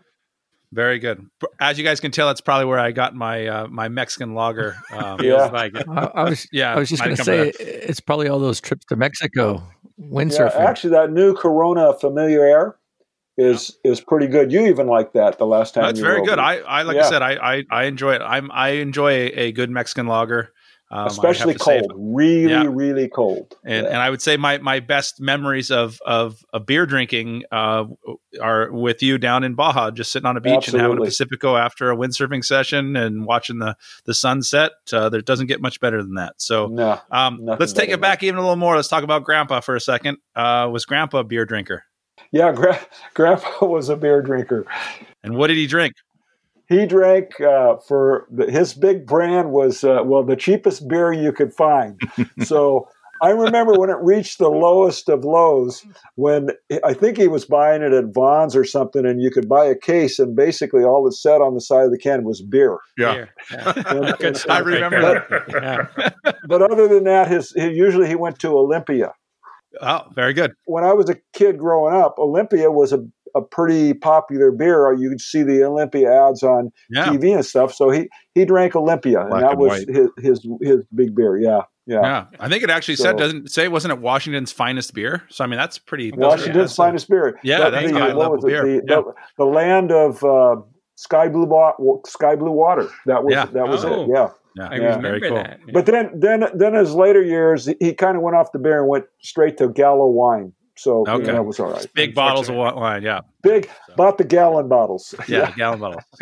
very 0.72 1.00
good. 1.00 1.26
As 1.60 1.78
you 1.78 1.84
guys 1.84 2.00
can 2.00 2.12
tell, 2.12 2.28
that's 2.28 2.42
probably 2.42 2.66
where 2.66 2.80
I 2.80 2.92
got 2.92 3.16
my 3.16 3.48
uh, 3.48 3.68
my 3.68 3.88
Mexican 3.90 4.34
lager. 4.36 4.76
Um, 4.92 5.20
Yeah. 5.24 5.38
Feels 5.40 5.52
like 5.52 5.76
it. 5.76 5.88
I, 5.90 6.04
I 6.14 6.24
was 6.30 6.48
yeah. 6.54 6.74
I 6.74 6.78
was 6.78 6.90
just 6.90 7.04
going 7.04 7.16
to 7.16 7.24
say 7.24 7.52
that. 7.52 7.90
it's 7.90 8.00
probably 8.00 8.28
all 8.30 8.40
those 8.40 8.62
trips 8.62 8.86
to 8.86 8.96
Mexico, 8.96 9.64
windsurfing. 10.00 10.54
Yeah, 10.56 10.70
actually, 10.70 10.92
that 10.92 11.12
new 11.12 11.34
Corona 11.36 11.94
Familiar 11.94 12.44
Air 12.46 12.76
is 13.38 13.78
is 13.84 14.02
pretty 14.02 14.28
good. 14.28 14.52
You 14.52 14.68
even 14.68 14.86
like 14.88 15.14
that 15.14 15.40
the 15.40 15.46
last 15.48 15.74
time. 15.74 15.86
that's 15.86 15.98
you 16.00 16.06
were 16.06 16.12
very 16.12 16.24
good. 16.26 16.34
over. 16.40 16.42
I, 16.42 16.58
I 16.60 16.82
like 16.84 16.98
Yeah. 16.98 17.06
I 17.06 17.10
said, 17.10 17.22
I, 17.24 17.32
I 17.58 17.64
I 17.72 17.84
enjoy 17.86 18.14
it. 18.14 18.22
I'm 18.22 18.52
I 18.52 18.70
enjoy 18.70 19.12
a, 19.12 19.26
a 19.32 19.52
good 19.54 19.70
Mexican 19.72 20.06
lager, 20.08 20.52
um, 20.92 21.08
especially 21.08 21.54
to 21.54 21.60
say, 21.64 21.80
cold, 21.82 21.94
really, 21.96 22.52
Yeah. 22.52 22.66
really 22.68 23.08
cold. 23.08 23.56
and 23.64 23.84
Yeah. 23.86 23.90
and 23.90 23.98
I 23.98 24.10
would 24.10 24.22
say 24.22 24.38
my 24.38 24.58
my 24.58 24.80
best 24.80 25.20
memories 25.22 25.70
of 25.72 26.00
of, 26.06 26.44
of 26.54 26.66
beer 26.66 26.86
drinking 26.86 27.44
uh, 27.52 27.86
are 28.42 28.72
with 28.72 29.04
you 29.04 29.18
down 29.18 29.44
in 29.44 29.54
Baja, 29.56 29.92
just 29.92 30.12
sitting 30.12 30.26
on 30.26 30.36
a 30.38 30.42
beach 30.42 30.68
and 30.68 30.80
having 30.80 30.98
a 30.98 31.02
Pacifico 31.02 31.56
after 31.58 31.92
a 31.92 31.96
windsurfing 31.96 32.44
session 32.44 32.96
and 32.96 33.26
watching 33.26 33.60
the 33.60 33.76
the 34.06 34.14
sunset. 34.14 34.72
Uh, 34.92 35.10
there 35.10 35.22
doesn't 35.22 35.48
get 35.48 35.62
much 35.62 35.80
better 35.80 36.02
than 36.02 36.16
that. 36.16 36.34
So. 36.42 36.68
no, 36.68 37.00
Um, 37.12 37.40
let's 37.42 37.74
take 37.74 37.90
it 37.90 38.02
back 38.02 38.24
even 38.24 38.38
a 38.38 38.42
little 38.42 38.56
more. 38.56 38.76
Let's 38.76 38.88
talk 38.88 39.04
about 39.04 39.24
Grandpa 39.24 39.60
for 39.60 39.76
a 39.76 39.82
second. 39.82 40.18
Uh, 40.36 40.70
was 40.72 40.86
Grandpa 40.86 41.20
a 41.20 41.24
beer 41.24 41.46
drinker, 41.46 41.84
yeah, 42.32 42.52
gra- 42.56 42.80
Grandpa 43.14 43.66
was 43.66 43.90
a 43.90 43.96
beer 43.96 44.22
drinker. 44.22 44.66
and 45.24 45.36
what 45.36 45.48
did 45.48 45.58
he 45.58 45.68
drink? 45.68 45.94
He 46.70 46.86
drank 46.86 47.42
uh, 47.42 47.78
for 47.88 48.28
the, 48.32 48.50
his 48.52 48.74
big 48.74 49.06
brand 49.06 49.52
was 49.52 49.84
uh, 49.84 50.02
well 50.06 50.24
the 50.24 50.36
cheapest 50.36 50.88
beer 50.88 51.12
you 51.12 51.34
could 51.34 51.54
find. 51.54 52.00
so 52.44 52.88
I 53.22 53.32
remember 53.32 53.74
when 53.74 53.90
it 53.90 53.98
reached 54.02 54.38
the 54.38 54.50
lowest 54.50 55.10
of 55.10 55.26
lows 55.26 55.84
when 56.16 56.52
I 56.86 56.94
think 56.94 57.18
he 57.18 57.28
was 57.28 57.44
buying 57.44 57.82
it 57.82 57.92
at 57.92 58.14
Vons 58.14 58.56
or 58.56 58.64
something, 58.64 59.06
and 59.06 59.22
you 59.22 59.30
could 59.30 59.50
buy 59.50 59.66
a 59.66 59.76
case, 59.76 60.20
and 60.20 60.36
basically 60.36 60.84
all 60.84 61.06
it 61.08 61.14
said 61.14 61.42
on 61.42 61.54
the 61.54 61.62
side 61.62 61.86
of 61.86 61.92
the 61.92 61.98
can 61.98 62.24
was 62.24 62.42
beer. 62.42 62.78
Beer. 62.96 63.30
Yeah. 63.52 63.74
And- 63.76 64.18
Good 64.20 64.38
and- 64.38 64.46
I 64.50 64.60
remember 64.60 65.26
that. 65.28 65.90
Yeah. 66.24 66.34
but 66.48 66.62
other 66.62 66.88
than 66.88 67.04
that, 67.06 67.28
his, 67.28 67.52
he, 67.52 67.70
usually 67.70 68.08
he 68.08 68.16
went 68.16 68.40
to 68.40 68.50
Olympia. 68.50 69.14
Oh, 69.82 70.08
very 70.16 70.34
good. 70.34 70.54
When 70.66 70.84
I 70.84 70.94
was 70.94 71.10
a 71.10 71.18
kid 71.34 71.60
growing 71.60 71.94
up, 71.94 72.16
Olympia 72.18 72.72
was 72.72 72.92
a, 72.92 73.06
a 73.36 73.42
pretty 73.42 73.94
popular 73.94 74.52
beer. 74.52 74.94
You 74.94 75.10
could 75.10 75.22
see 75.22 75.44
the 75.44 75.64
Olympia 75.64 76.12
ads 76.28 76.44
on 76.44 76.72
Yeah, 76.90 77.08
TV 77.08 77.34
and 77.36 77.46
stuff. 77.46 77.74
So 77.74 77.90
he, 77.90 78.10
he 78.36 78.46
drank 78.46 78.76
Olympia, 78.76 79.26
Black 79.28 79.32
and 79.32 79.44
that 79.44 79.52
and 79.52 79.60
was 79.60 79.86
his, 79.88 80.08
his 80.18 80.48
his 80.62 80.84
big 80.94 81.16
beer. 81.16 81.38
Yeah, 81.38 81.62
yeah. 81.86 82.02
yeah. 82.02 82.26
I 82.40 82.50
think 82.50 82.64
it 82.64 82.70
actually 82.70 82.96
said 82.98 83.18
doesn't 83.18 83.46
it 83.46 83.52
say 83.52 83.68
wasn't 83.68 83.94
it 83.94 84.00
Washington's 84.00 84.52
finest 84.52 84.94
beer? 84.94 85.24
So 85.30 85.44
I 85.44 85.48
mean 85.48 85.58
that's 85.60 85.78
pretty. 85.78 86.12
Washington's 86.12 86.56
that's 86.56 86.74
a- 86.74 86.76
finest 86.76 87.10
beer. 87.10 87.40
Yeah, 87.44 87.60
That- 87.60 87.70
that's 87.72 87.92
the, 87.92 88.00
high 88.00 88.14
level 88.14 88.38
beer. 88.42 88.64
The, 88.64 88.74
Yeah. 88.88 88.96
the, 89.02 89.14
the 89.38 89.46
land 89.46 89.92
of 89.92 90.24
uh, 90.24 90.58
sky 90.96 91.28
blue 91.30 91.46
wa- 91.46 91.76
sky 92.06 92.36
blue 92.36 92.52
water. 92.52 92.90
That 93.06 93.24
was 93.24 93.34
Yeah. 93.34 93.46
that 93.46 93.68
was 93.68 93.86
Oh. 93.86 94.04
it. 94.04 94.10
Yeah. 94.14 94.30
Yeah, 94.56 94.68
I 94.68 94.76
Yeah. 94.76 94.82
remember 94.96 95.08
Very 95.10 95.22
cool. 95.22 95.36
that. 95.38 95.60
Yeah. 95.66 95.72
But 95.74 95.86
then 95.86 96.12
then 96.20 96.46
then 96.56 96.74
his 96.74 96.94
later 96.96 97.22
years, 97.24 97.70
he 97.80 97.94
kind 97.94 98.18
of 98.18 98.24
went 98.24 98.36
off 98.36 98.52
the 98.52 98.60
beer 98.60 98.80
and 98.80 98.88
went 98.90 99.06
straight 99.22 99.58
to 99.58 99.70
Gallo 99.70 100.08
wine. 100.08 100.54
So 100.80 101.04
you 101.08 101.18
know, 101.20 101.34
that 101.34 101.46
was 101.46 101.60
all 101.60 101.72
right. 101.72 101.86
Big 101.94 102.16
bottles 102.16 102.48
of 102.50 102.56
wine. 102.56 103.04
Yeah, 103.04 103.22
Big 103.44 103.70
bought 103.98 104.18
the 104.18 104.24
gallon 104.24 104.68
bottles. 104.70 105.14
yeah, 105.28 105.52
gallon 105.58 105.80
bottles. 105.82 106.04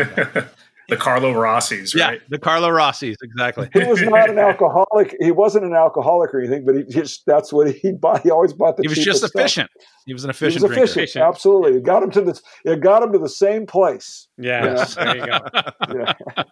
the 0.89 0.98
Carlo 0.98 1.32
Rossi's, 1.34 1.93
Yeah, 1.93 2.08
right? 2.08 2.22
the 2.30 2.39
Carlo 2.39 2.70
Rossi's 2.70 3.17
exactly. 3.22 3.70
he 3.74 3.84
was 3.84 4.02
not 4.02 4.30
an 4.32 4.39
alcoholic. 4.39 5.15
He 5.20 5.30
wasn't 5.32 5.65
an 5.65 5.76
alcoholic 5.76 6.34
or 6.34 6.39
anything, 6.39 6.65
but 6.65 6.76
he 6.76 6.84
just 6.86 7.24
that's 7.28 7.54
what 7.54 7.72
he 7.72 7.91
bought. 7.91 8.24
He 8.24 8.32
always 8.32 8.54
bought 8.54 8.78
the. 8.78 8.84
He 8.84 8.88
was 8.88 8.98
cheapest 8.98 9.22
just 9.22 9.32
stuff. 9.34 9.39
efficient. 9.41 9.70
He 10.08 10.13
was 10.13 10.24
an 10.24 10.32
efficient. 10.32 10.62
He 10.62 10.65
efficient 10.65 10.70
was 10.70 10.70
drinker. 10.72 10.84
efficient. 10.86 11.04
Efficient. 11.04 11.26
Absolutely, 11.36 11.78
it 11.78 11.84
got 11.84 12.02
him 12.04 12.12
to 12.12 12.22
the. 12.22 12.41
It 12.65 12.80
got 12.82 13.04
him 13.04 13.12
to 13.12 13.20
the 13.20 13.30
same 13.30 13.67
place. 13.67 14.28
Yeah, 14.39 14.63
Yes. 14.65 14.96
there 14.96 15.17
you 15.17 15.26
go. 15.28 15.39
Yeah. 16.38 16.43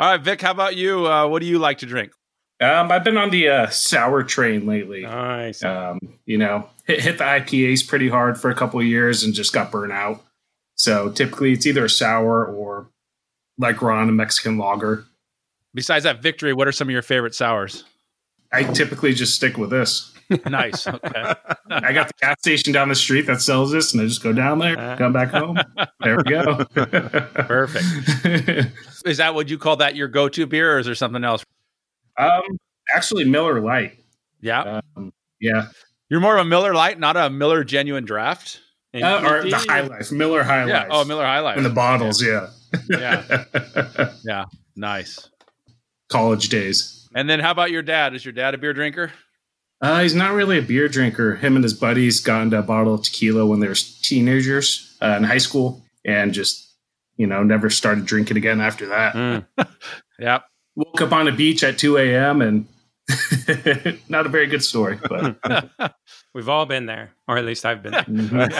All 0.00 0.10
right, 0.12 0.20
Vic, 0.22 0.40
how 0.40 0.52
about 0.52 0.76
you? 0.76 1.06
Uh, 1.06 1.26
what 1.26 1.40
do 1.40 1.46
you 1.46 1.58
like 1.58 1.78
to 1.78 1.86
drink? 1.86 2.12
Um, 2.60 2.90
I've 2.90 3.04
been 3.04 3.16
on 3.16 3.30
the 3.30 3.48
uh, 3.48 3.66
sour 3.70 4.22
train 4.24 4.66
lately. 4.66 5.02
Nice. 5.02 5.62
Um, 5.62 6.00
you 6.26 6.38
know, 6.38 6.68
hit, 6.86 7.00
hit 7.00 7.18
the 7.18 7.24
IPAs 7.24 7.86
pretty 7.86 8.08
hard 8.08 8.38
for 8.40 8.50
a 8.50 8.54
couple 8.54 8.80
of 8.80 8.86
years 8.86 9.22
and 9.22 9.32
just 9.32 9.52
got 9.52 9.70
burnt 9.70 9.92
out. 9.92 10.24
So 10.74 11.10
typically 11.10 11.52
it's 11.52 11.66
either 11.66 11.84
a 11.84 11.90
sour 11.90 12.44
or 12.44 12.88
like 13.58 13.80
Ron, 13.82 14.08
a 14.08 14.12
Mexican 14.12 14.58
lager. 14.58 15.04
Besides 15.74 16.04
that 16.04 16.20
victory, 16.22 16.52
what 16.52 16.66
are 16.66 16.72
some 16.72 16.88
of 16.88 16.92
your 16.92 17.02
favorite 17.02 17.34
sours? 17.34 17.84
I 18.52 18.62
typically 18.64 19.12
just 19.14 19.34
stick 19.34 19.56
with 19.56 19.70
this. 19.70 20.12
nice. 20.46 20.86
Okay. 20.86 21.34
I 21.70 21.92
got 21.92 22.08
the 22.08 22.14
gas 22.20 22.36
station 22.40 22.72
down 22.72 22.88
the 22.88 22.94
street 22.94 23.26
that 23.26 23.40
sells 23.40 23.70
this, 23.72 23.92
and 23.92 24.02
I 24.02 24.06
just 24.06 24.22
go 24.22 24.32
down 24.32 24.58
there, 24.58 24.78
Uh. 24.78 24.96
come 24.96 25.12
back 25.12 25.30
home. 25.30 25.58
There 26.00 26.16
we 26.16 26.22
go. 26.24 26.64
Perfect. 26.74 27.86
Is 29.06 29.18
that 29.18 29.34
what 29.34 29.48
you 29.48 29.58
call 29.58 29.76
that 29.76 29.96
your 29.96 30.08
go-to 30.08 30.46
beer, 30.46 30.74
or 30.76 30.78
is 30.80 30.86
there 30.86 30.94
something 30.94 31.24
else? 31.24 31.44
Um, 32.18 32.42
actually, 32.94 33.24
Miller 33.24 33.60
Lite. 33.60 33.98
Yeah, 34.40 34.80
Um, 34.96 35.12
yeah, 35.40 35.68
you're 36.08 36.20
more 36.20 36.36
of 36.36 36.46
a 36.46 36.48
Miller 36.48 36.74
Lite, 36.74 36.98
not 36.98 37.16
a 37.16 37.28
Miller 37.30 37.64
Genuine 37.64 38.04
Draft. 38.04 38.60
Uh, 38.94 39.22
or 39.24 39.42
the 39.42 39.50
did- 39.50 39.68
High 39.68 39.82
Life, 39.82 40.10
Miller 40.10 40.42
High 40.42 40.66
Yeah. 40.66 40.86
Oh, 40.90 41.04
Miller 41.04 41.24
High 41.24 41.40
Life. 41.40 41.56
in 41.58 41.62
the 41.64 41.70
bottles. 41.70 42.22
Yeah, 42.22 42.48
Yeah. 42.88 43.44
Yeah. 44.24 44.44
Nice. 44.76 45.28
College 46.08 46.48
days. 46.48 47.08
And 47.14 47.28
then 47.28 47.40
how 47.40 47.50
about 47.50 47.70
your 47.70 47.82
dad? 47.82 48.14
Is 48.14 48.24
your 48.24 48.32
dad 48.32 48.54
a 48.54 48.58
beer 48.58 48.72
drinker? 48.72 49.12
Uh, 49.80 50.00
he's 50.02 50.14
not 50.14 50.32
really 50.32 50.58
a 50.58 50.62
beer 50.62 50.88
drinker. 50.88 51.36
Him 51.36 51.54
and 51.54 51.62
his 51.64 51.74
buddies 51.74 52.20
got 52.20 52.42
into 52.42 52.58
a 52.58 52.62
bottle 52.62 52.94
of 52.94 53.02
tequila 53.02 53.44
when 53.46 53.60
they 53.60 53.68
were 53.68 53.74
teenagers 53.74 54.96
uh, 55.02 55.14
in 55.18 55.24
high 55.24 55.38
school, 55.38 55.84
and 56.04 56.32
just 56.32 56.74
you 57.16 57.26
know 57.26 57.42
never 57.42 57.68
started 57.70 58.06
drinking 58.06 58.36
again 58.36 58.60
after 58.60 58.86
that. 58.86 59.14
Mm. 59.14 59.46
Yeah. 60.18 60.40
Woke 60.78 61.00
up 61.02 61.12
on 61.12 61.26
a 61.26 61.32
beach 61.32 61.64
at 61.64 61.76
two 61.76 61.96
a.m. 61.98 62.40
and 62.40 62.66
not 64.08 64.26
a 64.26 64.28
very 64.28 64.46
good 64.46 64.62
story, 64.62 64.96
but 65.08 65.36
We've 66.34 66.48
all 66.48 66.66
been 66.66 66.86
there, 66.86 67.10
or 67.26 67.36
at 67.36 67.44
least 67.44 67.64
I've 67.66 67.82
been 67.82 67.92
there. 68.28 68.46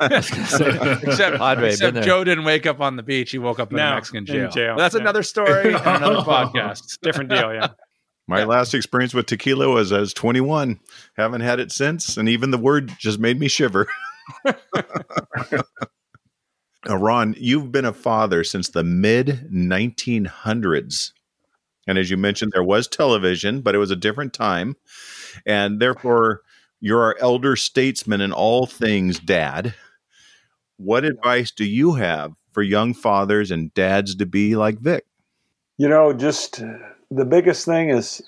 Except, 0.00 1.40
I'd 1.40 1.58
be 1.60 1.66
except 1.66 1.80
been 1.80 1.94
there. 1.94 2.02
Joe 2.04 2.24
didn't 2.24 2.44
wake 2.44 2.64
up 2.66 2.80
on 2.80 2.96
the 2.96 3.02
beach. 3.02 3.30
He 3.32 3.38
woke 3.38 3.58
up 3.58 3.72
in 3.72 3.76
No, 3.76 3.88
a 3.88 3.94
Mexican 3.96 4.18
in 4.20 4.26
jail. 4.26 4.48
jail. 4.50 4.76
That's 4.76 4.94
Yeah. 4.94 5.00
another 5.02 5.22
story 5.22 5.74
and 5.74 5.84
another 5.84 6.20
podcast. 6.22 6.98
Different 7.02 7.28
deal, 7.30 7.52
yeah. 7.52 7.68
My 8.26 8.44
last 8.44 8.72
experience 8.74 9.12
with 9.12 9.26
tequila 9.26 9.68
was 9.68 9.92
as 9.92 10.14
21. 10.14 10.80
Haven't 11.16 11.42
had 11.42 11.60
it 11.60 11.70
since, 11.70 12.16
and 12.16 12.28
even 12.28 12.52
the 12.52 12.58
word 12.58 12.92
just 12.98 13.18
made 13.18 13.38
me 13.38 13.48
shiver. 13.48 13.86
Uh, 16.88 16.96
Ron, 16.96 17.34
you've 17.38 17.72
been 17.72 17.84
a 17.84 17.92
father 17.92 18.44
since 18.44 18.68
the 18.68 18.84
mid 18.84 19.48
1900s. 19.52 21.12
And 21.86 21.98
as 21.98 22.10
you 22.10 22.16
mentioned, 22.16 22.52
there 22.52 22.64
was 22.64 22.88
television, 22.88 23.60
but 23.60 23.74
it 23.74 23.78
was 23.78 23.90
a 23.90 23.96
different 23.96 24.32
time. 24.32 24.76
And 25.44 25.80
therefore, 25.80 26.42
you're 26.80 27.02
our 27.02 27.16
elder 27.20 27.56
statesman 27.56 28.20
in 28.20 28.32
all 28.32 28.66
things 28.66 29.18
dad. 29.18 29.74
What 30.76 31.04
advice 31.04 31.50
do 31.50 31.64
you 31.64 31.94
have 31.94 32.32
for 32.52 32.62
young 32.62 32.92
fathers 32.92 33.50
and 33.50 33.72
dads 33.74 34.14
to 34.16 34.26
be 34.26 34.56
like 34.56 34.78
Vic? 34.78 35.06
You 35.78 35.88
know, 35.88 36.12
just 36.12 36.62
uh, 36.62 36.78
the 37.10 37.24
biggest 37.24 37.64
thing 37.64 37.90
is 37.90 38.22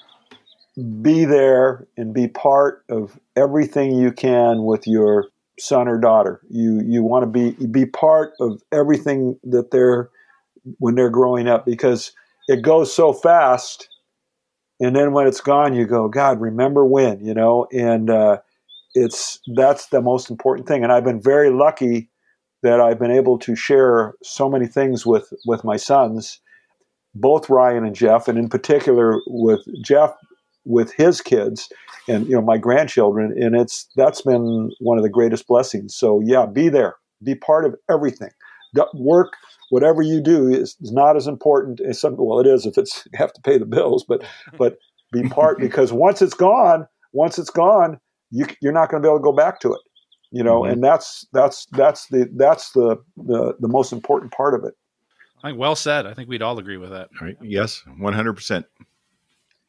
be 1.02 1.24
there 1.24 1.86
and 1.96 2.14
be 2.14 2.28
part 2.28 2.84
of 2.88 3.18
everything 3.36 3.94
you 3.96 4.12
can 4.12 4.64
with 4.64 4.86
your 4.86 5.28
son 5.58 5.88
or 5.88 5.98
daughter. 5.98 6.40
You 6.48 6.80
you 6.80 7.02
want 7.02 7.24
to 7.24 7.26
be 7.26 7.66
be 7.66 7.86
part 7.86 8.32
of 8.40 8.62
everything 8.72 9.38
that 9.44 9.70
they're 9.70 10.10
when 10.78 10.94
they're 10.94 11.10
growing 11.10 11.48
up 11.48 11.66
because 11.66 12.12
it 12.48 12.62
goes 12.62 12.92
so 12.92 13.12
fast. 13.12 13.88
And 14.80 14.96
then 14.96 15.12
when 15.12 15.26
it's 15.26 15.40
gone, 15.40 15.74
you 15.74 15.86
go, 15.86 16.08
God, 16.08 16.40
remember 16.40 16.84
when, 16.84 17.24
you 17.24 17.34
know, 17.34 17.66
and 17.72 18.10
uh, 18.10 18.38
it's 18.94 19.38
that's 19.54 19.86
the 19.88 20.00
most 20.00 20.30
important 20.30 20.66
thing. 20.66 20.82
And 20.82 20.92
I've 20.92 21.04
been 21.04 21.20
very 21.20 21.50
lucky 21.50 22.08
that 22.62 22.80
I've 22.80 22.98
been 22.98 23.10
able 23.10 23.38
to 23.40 23.54
share 23.54 24.14
so 24.22 24.48
many 24.48 24.66
things 24.66 25.04
with 25.04 25.32
with 25.46 25.64
my 25.64 25.76
sons, 25.76 26.40
both 27.14 27.50
Ryan 27.50 27.84
and 27.84 27.94
Jeff, 27.94 28.28
and 28.28 28.38
in 28.38 28.48
particular 28.48 29.20
with 29.26 29.60
Jeff 29.84 30.12
with 30.64 30.92
his 30.92 31.20
kids 31.20 31.68
and 32.08 32.26
you 32.26 32.34
know 32.34 32.42
my 32.42 32.58
grandchildren 32.58 33.32
and 33.40 33.56
it's 33.56 33.88
that's 33.96 34.20
been 34.20 34.70
one 34.80 34.98
of 34.98 35.02
the 35.02 35.08
greatest 35.08 35.46
blessings 35.46 35.94
so 35.94 36.20
yeah 36.24 36.44
be 36.44 36.68
there 36.68 36.96
be 37.22 37.34
part 37.34 37.64
of 37.64 37.74
everything 37.90 38.28
work 38.94 39.32
whatever 39.70 40.02
you 40.02 40.20
do 40.20 40.48
is, 40.48 40.76
is 40.80 40.92
not 40.92 41.16
as 41.16 41.26
important 41.26 41.80
as 41.80 42.00
some 42.00 42.16
well 42.16 42.40
it 42.40 42.46
is 42.46 42.66
if 42.66 42.78
it's 42.78 43.06
you 43.12 43.12
have 43.18 43.32
to 43.32 43.40
pay 43.42 43.58
the 43.58 43.66
bills 43.66 44.04
but 44.06 44.22
but 44.56 44.78
be 45.12 45.22
part 45.28 45.58
because 45.60 45.92
once 45.92 46.22
it's 46.22 46.34
gone 46.34 46.86
once 47.12 47.38
it's 47.38 47.50
gone 47.50 47.98
you, 48.30 48.46
you're 48.60 48.72
not 48.72 48.90
going 48.90 49.02
to 49.02 49.06
be 49.06 49.10
able 49.10 49.18
to 49.18 49.22
go 49.22 49.32
back 49.32 49.60
to 49.60 49.72
it 49.72 49.80
you 50.30 50.42
know 50.42 50.62
mm-hmm. 50.62 50.72
and 50.72 50.84
that's 50.84 51.26
that's 51.32 51.66
that's 51.72 52.06
the 52.08 52.28
that's 52.36 52.72
the, 52.72 52.96
the 53.16 53.54
the 53.60 53.68
most 53.68 53.92
important 53.92 54.32
part 54.32 54.54
of 54.54 54.64
it 54.64 54.74
I 55.42 55.48
think 55.48 55.58
well 55.58 55.76
said. 55.76 56.06
I 56.06 56.14
think 56.14 56.28
we'd 56.28 56.42
all 56.42 56.58
agree 56.58 56.78
with 56.78 56.90
that. 56.90 57.10
Right. 57.20 57.36
Yes, 57.40 57.84
one 57.98 58.12
hundred 58.12 58.34
percent. 58.34 58.66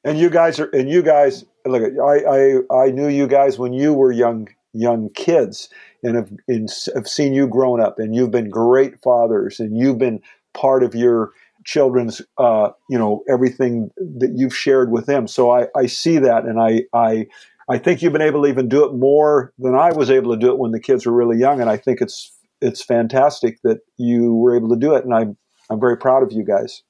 And 0.04 0.18
you 0.18 0.30
guys 0.30 0.60
are, 0.60 0.70
and 0.74 0.90
you 0.90 1.02
guys, 1.04 1.44
look, 1.66 1.84
I, 1.84 2.62
I, 2.72 2.86
I 2.86 2.92
knew 2.92 3.08
you 3.08 3.28
guys 3.28 3.60
when 3.60 3.74
you 3.74 3.94
were 3.94 4.12
young, 4.12 4.48
young 4.74 5.10
kids, 5.16 5.70
and 6.04 6.16
have, 6.16 6.32
and 6.48 6.70
have 6.96 7.08
seen 7.08 7.34
you 7.34 7.48
grown 7.48 7.82
up, 7.82 8.00
and 8.00 8.16
you've 8.16 8.32
been 8.32 8.50
great 8.50 9.02
fathers, 9.02 9.60
and 9.60 9.78
you've 9.78 9.98
been 9.98 10.22
part 10.54 10.84
of 10.84 10.96
your 10.96 11.32
children's, 11.66 12.22
uh, 12.38 12.70
you 12.90 12.98
know, 12.98 13.24
everything 13.30 13.90
that 13.98 14.32
you've 14.36 14.56
shared 14.56 14.92
with 14.92 15.06
them. 15.06 15.28
So 15.28 15.52
I, 15.52 15.68
I 15.76 15.88
see 15.88 16.18
that, 16.20 16.46
and 16.46 16.60
I, 16.60 16.84
I, 16.94 17.28
I 17.70 17.78
think 17.78 18.02
you've 18.02 18.14
been 18.14 18.22
able 18.22 18.44
to 18.44 18.50
even 18.50 18.70
do 18.70 18.86
it 18.86 18.94
more 18.94 19.54
than 19.60 19.76
I 19.76 19.92
was 19.92 20.10
able 20.10 20.34
to 20.34 20.40
do 20.40 20.52
it 20.52 20.58
when 20.58 20.72
the 20.72 20.80
kids 20.80 21.06
were 21.06 21.14
really 21.14 21.38
young, 21.38 21.62
and 21.62 21.70
I 21.70 21.78
think 21.78 22.02
it's, 22.02 22.32
it's 22.62 22.84
fantastic 22.84 23.60
that 23.64 23.80
you 23.98 24.34
were 24.34 24.56
able 24.56 24.70
to 24.70 24.76
do 24.76 24.96
it, 24.96 25.04
and 25.04 25.14
I'm, 25.14 25.38
I'm 25.70 25.80
very 25.80 25.98
proud 25.98 26.24
of 26.24 26.32
you 26.32 26.44
guys. 26.44 26.82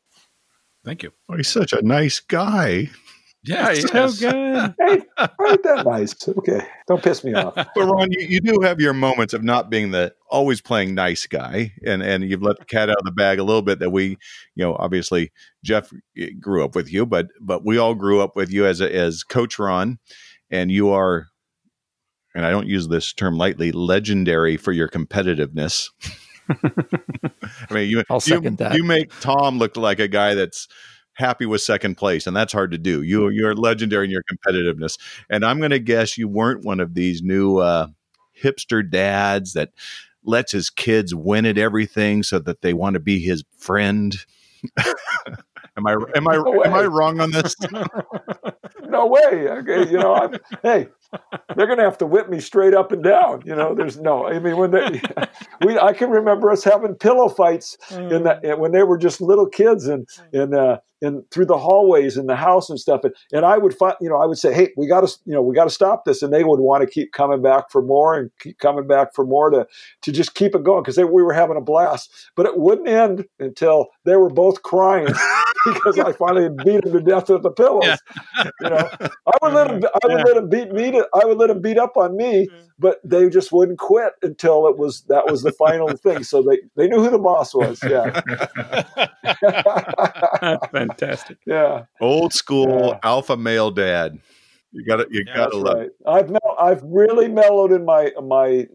Thank 0.86 1.04
you. 1.04 1.12
Oh, 1.28 1.36
he's 1.36 1.50
such 1.50 1.74
a 1.74 1.82
nice 1.82 2.20
guy. 2.20 2.90
Yeah, 3.44 3.74
he's 3.74 3.90
so 3.90 4.12
good. 4.12 4.76
hey, 4.80 4.94
ain't 4.94 5.64
that 5.64 5.84
nice? 5.86 6.14
Okay, 6.28 6.62
don't 6.88 7.02
piss 7.02 7.24
me 7.24 7.34
off. 7.34 7.54
But 7.76 7.86
Ron, 7.86 8.12
you, 8.12 8.28
you, 8.28 8.42
do 8.42 8.60
have 8.62 8.82
your 8.82 8.94
moments 8.94 9.34
of 9.34 9.44
not 9.44 9.70
being 9.70 9.92
the 9.92 10.14
always 10.30 10.60
playing 10.60 10.94
nice 10.94 11.26
guy, 11.26 11.72
and 11.86 12.04
and 12.04 12.30
you've 12.30 12.42
let 12.42 12.60
the 12.60 12.66
cat 12.66 12.90
out 12.90 12.98
of 12.98 13.06
the 13.06 13.12
bag 13.12 13.40
a 13.40 13.44
little 13.44 13.62
bit. 13.62 13.80
That 13.80 13.92
we, 13.92 14.18
you 14.56 14.66
know, 14.66 14.76
obviously 14.76 15.32
Jeff 15.64 15.92
eh, 16.18 16.32
grew 16.40 16.66
up 16.66 16.76
with 16.76 16.92
you, 16.92 17.06
but 17.06 17.28
but 17.40 17.66
we 17.66 17.78
all 17.78 17.96
grew 17.96 18.20
up 18.20 18.36
with 18.36 18.52
you 18.52 18.66
as 18.66 18.82
a, 18.82 18.94
as 18.94 19.24
Coach 19.24 19.58
Ron, 19.58 20.00
and 20.52 20.70
you 20.70 20.90
are, 20.90 21.28
and 22.36 22.46
I 22.46 22.52
don't 22.52 22.68
use 22.68 22.90
this 22.90 23.14
term 23.14 23.38
lightly, 23.38 23.72
legendary 23.72 24.58
for 24.58 24.74
your 24.74 24.90
competitiveness. 24.90 25.90
I 26.50 27.74
mean, 27.74 27.90
you, 27.90 28.04
I'll 28.10 28.20
second 28.20 28.60
you, 28.60 28.66
that. 28.66 28.76
You 28.76 28.84
make 28.84 29.18
Tom 29.22 29.60
look 29.60 29.78
like 29.78 30.00
a 30.00 30.08
guy 30.08 30.34
that's 30.34 30.68
happy 31.20 31.45
with 31.45 31.61
second 31.61 31.95
place, 31.95 32.26
and 32.26 32.36
that's 32.36 32.53
hard 32.53 32.72
to 32.72 32.78
do. 32.78 33.03
You 33.03 33.30
you're 33.30 33.53
legendary 33.53 34.05
in 34.05 34.11
your 34.11 34.24
competitiveness, 34.24 34.97
and 35.30 35.45
I'm 35.45 35.59
going 35.59 35.72
to 35.72 35.80
guess 35.80 36.17
you 36.17 36.28
weren't 36.28 36.65
one 36.65 36.80
of 36.80 36.95
these 36.95 37.22
new 37.22 37.57
uh, 37.57 37.88
hipster 38.41 38.89
dads 38.89 39.53
that 39.53 39.70
lets 40.24 40.51
his 40.51 40.70
kids 40.70 41.13
win 41.13 41.45
at 41.45 41.57
everything 41.57 42.24
so 42.24 42.39
that 42.39 42.61
they 42.61 42.74
want 42.74 42.95
to 42.95 42.99
be 42.99 43.20
his 43.20 43.43
friend. 43.57 44.15
am 44.78 45.88
I 45.88 45.93
am 46.15 46.28
I 46.28 46.36
no 46.36 46.63
am 46.63 46.74
I 46.74 46.86
wrong 46.86 47.20
on 47.20 47.32
this? 47.32 47.55
no 48.88 49.05
way. 49.05 49.47
Okay, 49.49 49.91
you 49.91 49.97
know, 49.97 50.15
I'm, 50.15 50.36
hey, 50.63 50.88
they're 51.55 51.68
going 51.68 51.78
to 51.78 51.84
have 51.84 51.97
to 51.99 52.05
whip 52.05 52.30
me 52.30 52.39
straight 52.39 52.74
up 52.74 52.91
and 52.91 53.03
down. 53.03 53.41
You 53.45 53.55
know, 53.55 53.74
there's 53.74 53.99
no. 53.99 54.28
I 54.28 54.39
mean, 54.39 54.57
when 54.57 54.72
they, 54.72 55.01
we, 55.66 55.78
I 55.78 55.93
can 55.93 56.10
remember 56.10 56.51
us 56.51 56.64
having 56.64 56.95
pillow 56.95 57.30
fights 57.30 57.78
in 57.91 58.24
the 58.24 58.39
mm. 58.43 58.57
when 58.60 58.72
they 58.72 58.84
were 58.84 58.97
just 58.97 59.22
little 59.22 59.47
kids 59.47 59.88
and 59.88 60.07
and 60.34 60.53
uh, 60.53 60.80
and 61.01 61.24
through 61.32 61.45
the 61.45 61.57
hallways 61.57 62.18
in 62.18 62.28
the 62.28 62.36
house 62.36 62.70
and 62.70 62.80
stuff. 62.80 63.01
And, 63.03 63.14
and 63.32 63.45
I 63.45 63.57
would 63.57 63.74
find, 63.74 63.95
you 64.01 64.10
know, 64.10 64.18
I 64.18 64.26
would 64.26 64.38
say, 64.38 64.53
hey, 64.53 64.72
we 64.76 64.88
got 64.88 65.07
to, 65.07 65.18
you 65.26 65.34
know, 65.34 65.41
we 65.41 65.55
got 65.55 65.64
to 65.64 65.70
stop 65.70 66.05
this, 66.05 66.22
and 66.22 66.34
they 66.34 66.43
would 66.43 66.60
want 66.60 66.82
to 66.82 66.89
keep 66.89 67.12
coming 67.14 67.41
back 67.41 67.72
for 67.72 67.82
more 67.82 68.18
and 68.18 68.30
keep 68.39 68.60
coming 68.60 68.88
back 68.88 69.14
for 69.14 69.26
more 69.26 69.49
to 69.49 69.68
to 70.01 70.12
just 70.12 70.36
keep 70.36 70.55
it 70.55 70.64
going 70.64 70.84
because 70.84 70.97
we 70.97 71.24
were 71.24 71.34
having 71.34 71.57
a 71.57 71.62
blast. 71.62 72.12
But 72.36 72.45
it 72.45 72.57
wouldn't 72.57 72.88
end 72.88 73.26
until 73.39 73.88
they 74.05 74.16
were 74.16 74.30
both 74.30 74.64
crying. 74.64 75.07
because 75.66 75.99
I 75.99 76.14
finally 76.14 76.49
beat 76.49 76.84
them 76.84 76.93
to 76.93 77.01
death 77.01 77.30
with 77.30 77.43
the 77.43 77.51
pillows. 77.51 77.84
Yeah. 77.86 78.49
You 78.62 78.70
know, 78.70 78.89
I 79.01 79.38
would 79.41 79.53
let 79.53 79.68
them. 79.68 79.84
I 80.03 80.07
would 80.07 80.18
yeah. 80.18 80.24
let 80.24 80.36
them 80.36 80.49
beat 80.49 80.72
me. 80.72 80.91
To, 80.91 80.99
I 81.14 81.26
would 81.26 81.38
let 81.38 81.47
them 81.47 81.62
beat 81.62 81.78
up 81.78 81.97
on 81.97 82.16
me, 82.16 82.47
but 82.78 83.00
they 83.04 83.30
just 83.30 83.52
wouldn't 83.52 83.80
quit 83.80 84.14
until 84.22 84.68
it 84.68 84.78
was 84.78 85.02
that 85.04 85.30
was 85.30 85.43
the 85.43 85.52
final 85.52 85.89
thing. 85.97 86.24
So 86.24 86.41
they 86.41 86.60
they 86.76 86.88
knew 86.88 87.02
who 87.04 87.10
the 87.10 87.20
boss 87.20 87.54
was. 87.54 87.80
Yeah, 87.84 88.22
that's 89.41 90.68
fantastic. 90.72 91.38
Yeah, 91.45 91.86
old 92.00 92.34
school 92.34 92.89
yeah. 92.89 93.00
alpha 93.04 93.38
male 93.38 93.72
dad. 93.72 94.20
You 94.72 94.86
got 94.86 94.97
to 94.97 95.08
you 95.10 95.24
yeah, 95.28 95.36
got 95.36 95.52
to 95.52 95.58
love. 95.58 95.78
Right. 95.78 95.89
I've 96.06 96.30
mel- 96.30 96.58
I've 96.60 96.84
really 96.84 97.28
mellowed 97.28 97.72
in 97.72 97.86
my 97.86 98.12
my 98.24 98.68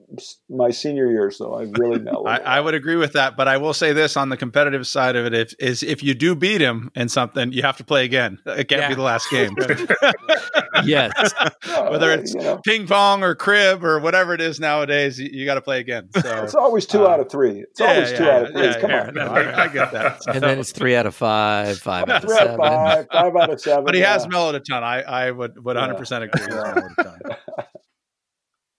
my 0.48 0.70
senior 0.70 1.10
years, 1.10 1.38
though. 1.38 1.54
I've 1.54 1.72
really 1.78 1.98
mellowed. 1.98 2.26
I, 2.28 2.38
I, 2.38 2.60
would 2.60 2.74
agree 2.74 2.96
with 2.96 3.12
that, 3.12 3.36
but 3.36 3.48
I 3.48 3.56
will 3.56 3.74
say 3.74 3.92
this 3.92 4.16
on 4.16 4.28
the 4.28 4.36
competitive 4.36 4.86
side 4.86 5.16
of 5.16 5.26
it: 5.26 5.34
if 5.34 5.54
is 5.58 5.82
if 5.82 6.02
you 6.02 6.14
do 6.14 6.34
beat 6.34 6.60
him 6.60 6.90
in 6.94 7.08
something, 7.08 7.52
you 7.52 7.62
have 7.62 7.76
to 7.78 7.84
play 7.84 8.04
again. 8.04 8.38
It 8.46 8.68
can't 8.68 8.82
yeah. 8.82 8.88
be 8.88 8.94
the 8.94 9.02
last 9.02 9.30
game. 9.30 9.56
yes, 10.84 11.32
whether 11.66 12.12
it's 12.12 12.34
you 12.34 12.40
know. 12.40 12.60
ping 12.64 12.86
pong 12.86 13.22
or 13.22 13.34
crib 13.34 13.84
or 13.84 13.98
whatever 14.00 14.34
it 14.34 14.40
is 14.40 14.60
nowadays, 14.60 15.18
you, 15.18 15.30
you 15.32 15.44
got 15.44 15.54
to 15.54 15.62
play 15.62 15.80
again. 15.80 16.08
So 16.20 16.20
it's 16.44 16.54
always 16.54 16.86
two 16.86 17.06
uh, 17.06 17.10
out 17.10 17.20
of 17.20 17.30
three. 17.30 17.60
It's 17.60 17.80
yeah, 17.80 17.86
always 17.86 18.12
two 18.12 18.24
out 18.24 18.44
of 18.44 18.52
three. 18.52 18.80
Come 18.80 18.90
on, 18.90 19.18
I, 19.18 19.64
I, 19.64 19.68
get 19.68 19.92
that. 19.92 20.22
And 20.26 20.42
then 20.42 20.58
it's 20.58 20.72
three 20.72 20.96
out 20.96 21.06
of 21.06 21.14
five, 21.14 21.78
five 21.78 22.08
out 22.08 22.24
of 22.24 22.28
three 22.28 22.36
seven, 22.36 22.56
five, 22.56 23.06
five 23.10 23.36
out 23.36 23.50
of 23.50 23.60
seven. 23.60 23.84
But 23.84 23.94
he 23.94 24.00
has 24.00 24.26
mellowed 24.28 24.54
a 24.54 24.60
ton. 24.60 24.82
I 24.82 25.02
I 25.02 25.30
would 25.30 25.62
would 25.64 25.76
100% 25.76 26.22
agree. 26.22 27.66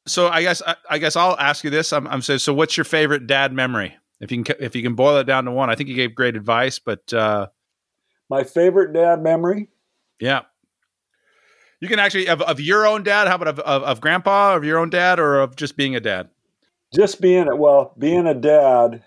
So 0.08 0.28
I 0.28 0.42
guess 0.42 0.62
I, 0.66 0.76
I, 0.90 0.98
guess 0.98 1.16
I'll 1.16 1.38
ask 1.38 1.64
you 1.64 1.70
this. 1.70 1.92
I'm, 1.92 2.08
I'm 2.08 2.22
saying, 2.22 2.40
so 2.40 2.54
what's 2.54 2.78
your 2.78 2.84
favorite 2.84 3.28
dad 3.28 3.54
memory? 3.54 3.96
If 4.20 4.32
you 4.32 4.44
can 4.44 4.56
if 4.60 4.76
you 4.76 4.82
can 4.82 4.96
boil 4.96 5.18
it 5.18 5.26
down 5.26 5.46
to 5.46 5.52
one, 5.52 5.70
I 5.70 5.76
think 5.76 5.90
you 5.90 5.96
gave 5.96 6.16
great 6.16 6.36
advice, 6.36 6.80
but 6.80 7.14
uh, 7.14 7.48
my 8.30 8.44
favorite 8.44 8.94
dad 8.94 9.22
memory. 9.22 9.70
Yeah, 10.20 10.44
you 11.82 11.90
can 11.90 12.00
actually 12.00 12.28
of, 12.30 12.42
of 12.42 12.60
your 12.60 12.88
own 12.88 13.04
dad. 13.04 13.28
How 13.28 13.36
about 13.36 13.48
of, 13.48 13.60
of, 13.60 13.84
of 13.84 14.02
grandpa, 14.02 14.56
of 14.56 14.64
your 14.64 14.80
own 14.80 14.90
dad, 14.90 15.20
or 15.20 15.40
of 15.40 15.56
just 15.56 15.76
being 15.76 15.96
a 15.96 16.00
dad? 16.00 16.30
Just 16.94 17.20
being 17.20 17.48
it 17.48 17.58
well, 17.58 17.94
being 17.98 18.26
a 18.26 18.34
dad. 18.34 19.04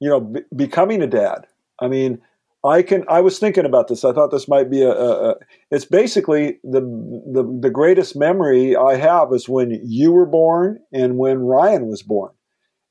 You 0.00 0.10
know, 0.10 0.20
b- 0.20 0.42
becoming 0.54 1.02
a 1.02 1.06
dad. 1.06 1.46
I 1.80 1.88
mean, 1.88 2.20
I 2.64 2.82
can. 2.82 3.04
I 3.08 3.20
was 3.20 3.38
thinking 3.38 3.66
about 3.66 3.88
this. 3.88 4.04
I 4.04 4.12
thought 4.12 4.30
this 4.30 4.48
might 4.48 4.70
be 4.70 4.82
a. 4.82 4.90
a, 4.90 5.30
a 5.30 5.34
it's 5.70 5.84
basically 5.84 6.58
the, 6.64 6.80
the 6.80 7.58
the 7.62 7.70
greatest 7.70 8.16
memory 8.16 8.74
I 8.74 8.96
have 8.96 9.28
is 9.32 9.48
when 9.48 9.80
you 9.84 10.12
were 10.12 10.26
born 10.26 10.78
and 10.92 11.18
when 11.18 11.40
Ryan 11.40 11.86
was 11.86 12.02
born. 12.02 12.32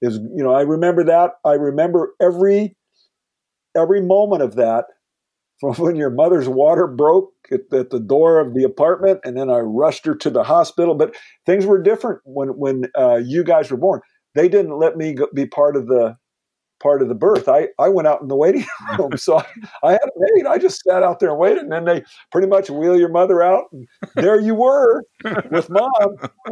Is 0.01 0.15
you 0.35 0.43
know 0.43 0.53
I 0.53 0.61
remember 0.61 1.03
that. 1.05 1.31
I 1.43 1.53
remember 1.53 2.13
every 2.21 2.75
every 3.75 4.01
moment 4.01 4.43
of 4.43 4.55
that 4.55 4.85
from 5.59 5.73
when 5.75 5.95
your 5.95 6.11
mother's 6.11 6.47
water 6.47 6.85
broke 6.85 7.31
at, 7.51 7.61
at, 7.71 7.89
the 7.89 7.99
door 7.99 8.39
of 8.39 8.53
the 8.53 8.63
apartment, 8.63 9.21
and 9.23 9.35
then 9.35 9.49
I 9.49 9.59
rushed 9.59 10.05
her 10.05 10.13
to 10.15 10.29
the 10.29 10.43
hospital. 10.43 10.93
But 10.93 11.15
things 11.47 11.65
were 11.65 11.81
different 11.81 12.21
when 12.25 12.49
when 12.49 12.85
uh, 12.95 13.15
you 13.15 13.43
guys 13.43 13.71
were 13.71 13.77
born. 13.77 14.01
They 14.35 14.49
didn't 14.49 14.77
let 14.77 14.97
me 14.97 15.13
go, 15.13 15.27
be 15.33 15.47
part 15.47 15.75
of 15.75 15.87
the 15.87 16.15
part 16.83 17.01
of 17.01 17.07
the 17.07 17.15
birth, 17.15 17.47
I, 17.47 17.69
I 17.79 17.87
went 17.87 18.07
out 18.07 18.21
in 18.21 18.27
the 18.27 18.35
waiting 18.35 18.65
room. 18.99 19.17
So 19.17 19.39
I, 19.39 19.45
I 19.83 19.91
had 19.93 20.01
a 20.03 20.11
maid. 20.17 20.45
I 20.45 20.57
just 20.57 20.83
sat 20.83 21.01
out 21.01 21.19
there 21.19 21.29
and 21.29 21.39
waited. 21.39 21.63
And 21.63 21.71
then 21.71 21.85
they 21.85 22.03
pretty 22.31 22.47
much 22.47 22.69
wheel 22.69 22.99
your 22.99 23.09
mother 23.09 23.41
out. 23.41 23.65
And 23.71 23.87
there 24.15 24.39
you 24.39 24.53
were 24.53 25.03
with 25.49 25.69
mom. 25.69 25.89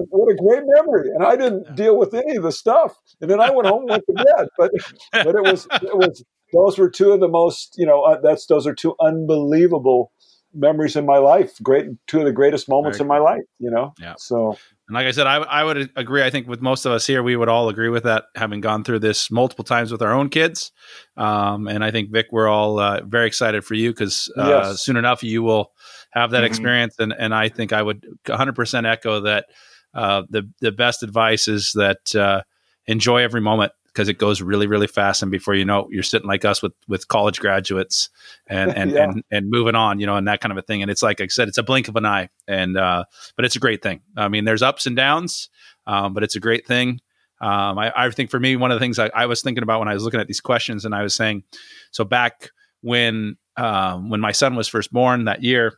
What 0.09 0.31
a 0.31 0.35
great 0.35 0.63
memory. 0.65 1.09
And 1.13 1.23
I 1.23 1.35
didn't 1.35 1.75
deal 1.75 1.97
with 1.97 2.13
any 2.13 2.37
of 2.37 2.43
the 2.43 2.51
stuff. 2.51 2.95
And 3.19 3.29
then 3.29 3.41
I 3.41 3.51
went 3.51 3.67
home 3.67 3.81
and 3.81 3.89
went 3.91 4.03
to 4.07 4.13
bed. 4.13 4.47
But, 4.57 4.71
but 5.11 5.35
it 5.35 5.43
was, 5.43 5.67
it 5.73 5.97
was, 5.97 6.23
those 6.53 6.77
were 6.77 6.89
two 6.89 7.11
of 7.11 7.19
the 7.19 7.27
most, 7.27 7.75
you 7.77 7.85
know, 7.85 8.01
uh, 8.01 8.19
that's, 8.21 8.45
those 8.47 8.65
are 8.65 8.73
two 8.73 8.95
unbelievable 9.01 10.11
memories 10.53 10.95
in 10.95 11.05
my 11.05 11.17
life. 11.17 11.51
Great, 11.61 11.87
two 12.07 12.19
of 12.19 12.25
the 12.25 12.31
greatest 12.31 12.69
moments 12.69 12.99
in 12.99 13.07
my 13.07 13.19
life, 13.19 13.43
you 13.59 13.69
know? 13.69 13.93
Yeah. 13.99 14.15
So, 14.17 14.57
and 14.91 14.95
like 14.95 15.07
I 15.07 15.11
said, 15.11 15.25
I, 15.25 15.37
I 15.37 15.63
would 15.63 15.89
agree. 15.95 16.21
I 16.21 16.29
think 16.29 16.49
with 16.49 16.61
most 16.61 16.85
of 16.85 16.91
us 16.91 17.07
here, 17.07 17.23
we 17.23 17.37
would 17.37 17.47
all 17.47 17.69
agree 17.69 17.87
with 17.87 18.03
that, 18.03 18.25
having 18.35 18.59
gone 18.59 18.83
through 18.83 18.99
this 18.99 19.31
multiple 19.31 19.63
times 19.63 19.89
with 19.89 20.01
our 20.01 20.11
own 20.11 20.27
kids. 20.27 20.73
Um, 21.15 21.69
and 21.69 21.81
I 21.81 21.91
think 21.91 22.11
Vic, 22.11 22.25
we're 22.29 22.49
all 22.49 22.77
uh, 22.77 22.99
very 23.05 23.25
excited 23.25 23.63
for 23.63 23.73
you 23.73 23.91
because 23.91 24.29
uh, 24.37 24.63
yes. 24.65 24.81
soon 24.81 24.97
enough 24.97 25.23
you 25.23 25.43
will 25.43 25.71
have 26.11 26.31
that 26.31 26.39
mm-hmm. 26.39 26.45
experience. 26.47 26.95
And 26.99 27.13
and 27.17 27.33
I 27.33 27.47
think 27.47 27.71
I 27.71 27.81
would 27.81 28.05
100% 28.27 28.85
echo 28.85 29.21
that. 29.21 29.45
uh, 29.93 30.23
the 30.29 30.49
the 30.59 30.73
best 30.73 31.03
advice 31.03 31.47
is 31.47 31.71
that 31.75 32.13
uh, 32.13 32.41
enjoy 32.85 33.23
every 33.23 33.41
moment 33.41 33.71
because 33.93 34.07
it 34.09 34.17
goes 34.17 34.41
really 34.41 34.67
really 34.67 34.87
fast. 34.87 35.21
And 35.21 35.31
before 35.31 35.53
you 35.55 35.65
know 35.65 35.81
it, 35.81 35.87
you're 35.91 36.03
sitting 36.03 36.27
like 36.27 36.45
us 36.45 36.61
with 36.61 36.73
with 36.87 37.07
college 37.07 37.39
graduates 37.39 38.09
and 38.47 38.71
and, 38.77 38.91
Yeah. 38.91 39.03
and 39.03 39.23
and 39.31 39.49
moving 39.49 39.75
on 39.75 39.99
you 39.99 40.05
know 40.05 40.15
and 40.15 40.27
that 40.27 40.41
kind 40.41 40.51
of 40.51 40.57
a 40.57 40.61
thing. 40.61 40.81
And 40.81 40.89
it's 40.91 41.03
like 41.03 41.21
i 41.21 41.27
said 41.27 41.47
it's 41.47 41.57
a 41.57 41.63
blink 41.63 41.87
of 41.87 41.95
an 41.95 42.05
eye. 42.05 42.29
And 42.47 42.77
uh 42.77 43.05
but 43.35 43.45
it's 43.45 43.55
a 43.55 43.59
great 43.59 43.81
thing. 43.81 44.01
I 44.17 44.27
mean 44.27 44.45
there's 44.45 44.61
ups 44.61 44.85
and 44.85 44.95
downs 44.95 45.49
um, 45.87 46.13
but 46.13 46.23
it's 46.23 46.35
a 46.35 46.39
great 46.39 46.67
thing. 46.67 46.99
Um, 47.41 47.79
I, 47.79 47.91
I 47.95 48.09
think 48.11 48.29
for 48.29 48.39
me 48.39 48.55
one 48.55 48.69
of 48.71 48.75
the 48.75 48.79
things 48.79 48.99
I, 48.99 49.09
I 49.15 49.25
was 49.25 49.41
thinking 49.41 49.63
about 49.63 49.79
when 49.79 49.87
i 49.87 49.95
was 49.95 50.03
looking 50.03 50.19
at 50.19 50.27
these 50.27 50.41
questions 50.41 50.85
and 50.85 50.93
i 50.93 51.01
was 51.01 51.15
saying 51.15 51.43
so 51.89 52.03
back 52.03 52.51
when 52.81 53.35
um, 53.57 54.09
when 54.11 54.19
my 54.19 54.31
son 54.31 54.55
was 54.55 54.67
first 54.67 54.93
born 54.93 55.25
that 55.25 55.41
year 55.43 55.73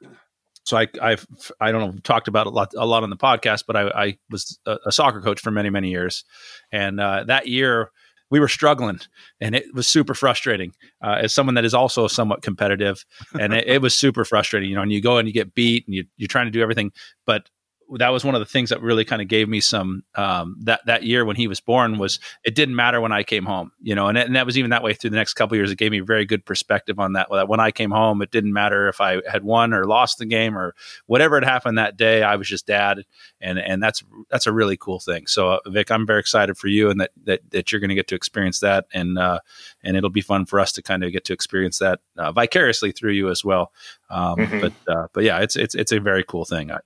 so 0.65 0.77
I, 0.77 0.87
I've, 1.01 1.27
I 1.59 1.71
don't 1.71 1.81
know, 1.81 1.99
talked 2.03 2.29
about 2.29 2.47
a 2.47 2.49
lot, 2.49 2.73
a 2.77 2.85
lot 2.85 3.03
on 3.03 3.09
the 3.09 3.17
podcast, 3.17 3.65
but 3.67 3.75
I, 3.75 3.81
I 3.89 4.17
was 4.29 4.57
a, 4.65 4.77
a 4.85 4.91
soccer 4.93 5.19
coach 5.19 5.41
for 5.41 5.51
many, 5.51 5.69
many 5.69 5.89
years. 5.89 6.23
And 6.71 7.01
uh, 7.01 7.25
that 7.25 7.47
year 7.47 7.91
we 8.33 8.39
were 8.39 8.47
struggling 8.47 8.99
and 9.41 9.53
it 9.53 9.65
was 9.75 9.87
super 9.87 10.15
frustrating 10.15 10.73
uh, 11.03 11.17
as 11.21 11.31
someone 11.31 11.53
that 11.53 11.63
is 11.63 11.75
also 11.75 12.07
somewhat 12.07 12.41
competitive. 12.41 13.05
And 13.39 13.53
it, 13.53 13.67
it 13.67 13.79
was 13.79 13.95
super 13.95 14.25
frustrating, 14.25 14.71
you 14.71 14.75
know, 14.75 14.81
and 14.81 14.91
you 14.91 15.03
go 15.03 15.19
and 15.19 15.27
you 15.27 15.33
get 15.35 15.53
beat 15.53 15.85
and 15.85 15.93
you, 15.93 16.05
you're 16.17 16.27
trying 16.27 16.47
to 16.47 16.51
do 16.51 16.59
everything. 16.59 16.91
But 17.27 17.51
that 17.97 18.09
was 18.09 18.23
one 18.23 18.35
of 18.35 18.39
the 18.39 18.45
things 18.45 18.69
that 18.69 18.81
really 18.81 19.05
kind 19.05 19.21
of 19.21 19.27
gave 19.27 19.49
me 19.49 19.59
some 19.59 20.03
um, 20.15 20.55
that 20.61 20.81
that 20.85 21.03
year 21.03 21.25
when 21.25 21.35
he 21.35 21.47
was 21.47 21.59
born 21.59 21.97
was 21.97 22.19
it 22.43 22.55
didn't 22.55 22.75
matter 22.75 23.01
when 23.01 23.11
I 23.11 23.23
came 23.23 23.45
home, 23.45 23.71
you 23.81 23.95
know, 23.95 24.07
and, 24.07 24.17
and 24.17 24.35
that 24.35 24.45
was 24.45 24.57
even 24.57 24.69
that 24.69 24.83
way 24.83 24.93
through 24.93 25.09
the 25.09 25.17
next 25.17 25.33
couple 25.33 25.55
of 25.55 25.57
years. 25.57 25.71
It 25.71 25.77
gave 25.77 25.91
me 25.91 25.99
a 25.99 26.03
very 26.03 26.25
good 26.25 26.45
perspective 26.45 26.99
on 26.99 27.13
that. 27.13 27.27
That 27.31 27.47
when 27.47 27.59
I 27.59 27.71
came 27.71 27.91
home, 27.91 28.21
it 28.21 28.31
didn't 28.31 28.53
matter 28.53 28.87
if 28.87 29.01
I 29.01 29.21
had 29.29 29.43
won 29.43 29.73
or 29.73 29.85
lost 29.85 30.19
the 30.19 30.25
game 30.25 30.57
or 30.57 30.75
whatever 31.07 31.35
had 31.35 31.43
happened 31.43 31.77
that 31.77 31.97
day. 31.97 32.23
I 32.23 32.35
was 32.35 32.47
just 32.47 32.67
dad, 32.67 33.03
and 33.41 33.57
and 33.57 33.81
that's 33.81 34.03
that's 34.29 34.47
a 34.47 34.53
really 34.53 34.77
cool 34.77 34.99
thing. 34.99 35.27
So 35.27 35.53
uh, 35.53 35.59
Vic, 35.67 35.91
I'm 35.91 36.05
very 36.05 36.19
excited 36.19 36.57
for 36.57 36.67
you 36.67 36.89
and 36.89 37.01
that 37.01 37.11
that, 37.25 37.41
that 37.51 37.71
you're 37.71 37.81
going 37.81 37.89
to 37.89 37.95
get 37.95 38.07
to 38.09 38.15
experience 38.15 38.59
that, 38.59 38.85
and 38.93 39.17
uh, 39.17 39.39
and 39.83 39.97
it'll 39.97 40.09
be 40.09 40.21
fun 40.21 40.45
for 40.45 40.59
us 40.59 40.71
to 40.73 40.81
kind 40.81 41.03
of 41.03 41.11
get 41.11 41.25
to 41.25 41.33
experience 41.33 41.79
that 41.79 41.99
uh, 42.17 42.31
vicariously 42.31 42.91
through 42.91 43.13
you 43.13 43.29
as 43.29 43.43
well. 43.43 43.71
Um, 44.09 44.43
Mhm. 44.43 44.61
But 44.61 44.93
uh, 44.93 45.07
but 45.13 45.23
yeah, 45.23 45.39
it's 45.39 45.55
it's 45.55 45.75
it's 45.75 45.91
a 45.91 45.99
very 45.99 46.23
cool 46.23 46.45
thing. 46.45 46.71
I, 46.71 46.79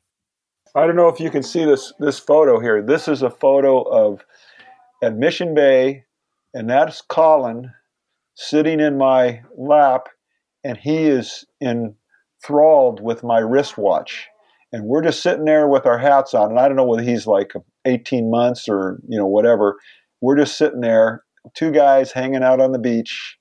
I 0.75 0.85
don't 0.85 0.95
know 0.95 1.09
if 1.09 1.19
you 1.19 1.29
can 1.29 1.43
see 1.43 1.65
this 1.65 1.93
this 1.99 2.19
photo 2.19 2.59
here. 2.59 2.81
This 2.81 3.07
is 3.07 3.21
a 3.21 3.29
photo 3.29 3.81
of 3.81 4.23
at 5.01 5.15
Mission 5.15 5.53
Bay, 5.53 6.05
and 6.53 6.69
that's 6.69 7.01
Colin 7.01 7.71
sitting 8.35 8.79
in 8.79 8.97
my 8.97 9.41
lap, 9.57 10.07
and 10.63 10.77
he 10.77 11.05
is 11.05 11.45
enthralled 11.61 13.01
with 13.01 13.23
my 13.23 13.39
wristwatch. 13.39 14.27
And 14.73 14.83
we're 14.83 15.01
just 15.01 15.23
sitting 15.23 15.45
there 15.45 15.67
with 15.67 15.85
our 15.85 15.97
hats 15.97 16.33
on, 16.33 16.51
and 16.51 16.59
I 16.59 16.67
don't 16.67 16.77
know 16.77 16.85
whether 16.85 17.03
he's 17.03 17.25
like 17.25 17.53
18 17.85 18.29
months 18.29 18.67
or 18.67 18.99
you 19.07 19.17
know 19.17 19.27
whatever. 19.27 19.77
We're 20.21 20.37
just 20.37 20.57
sitting 20.57 20.81
there, 20.81 21.23
two 21.53 21.71
guys 21.71 22.11
hanging 22.11 22.43
out 22.43 22.59
on 22.59 22.71
the 22.71 22.79
beach. 22.79 23.37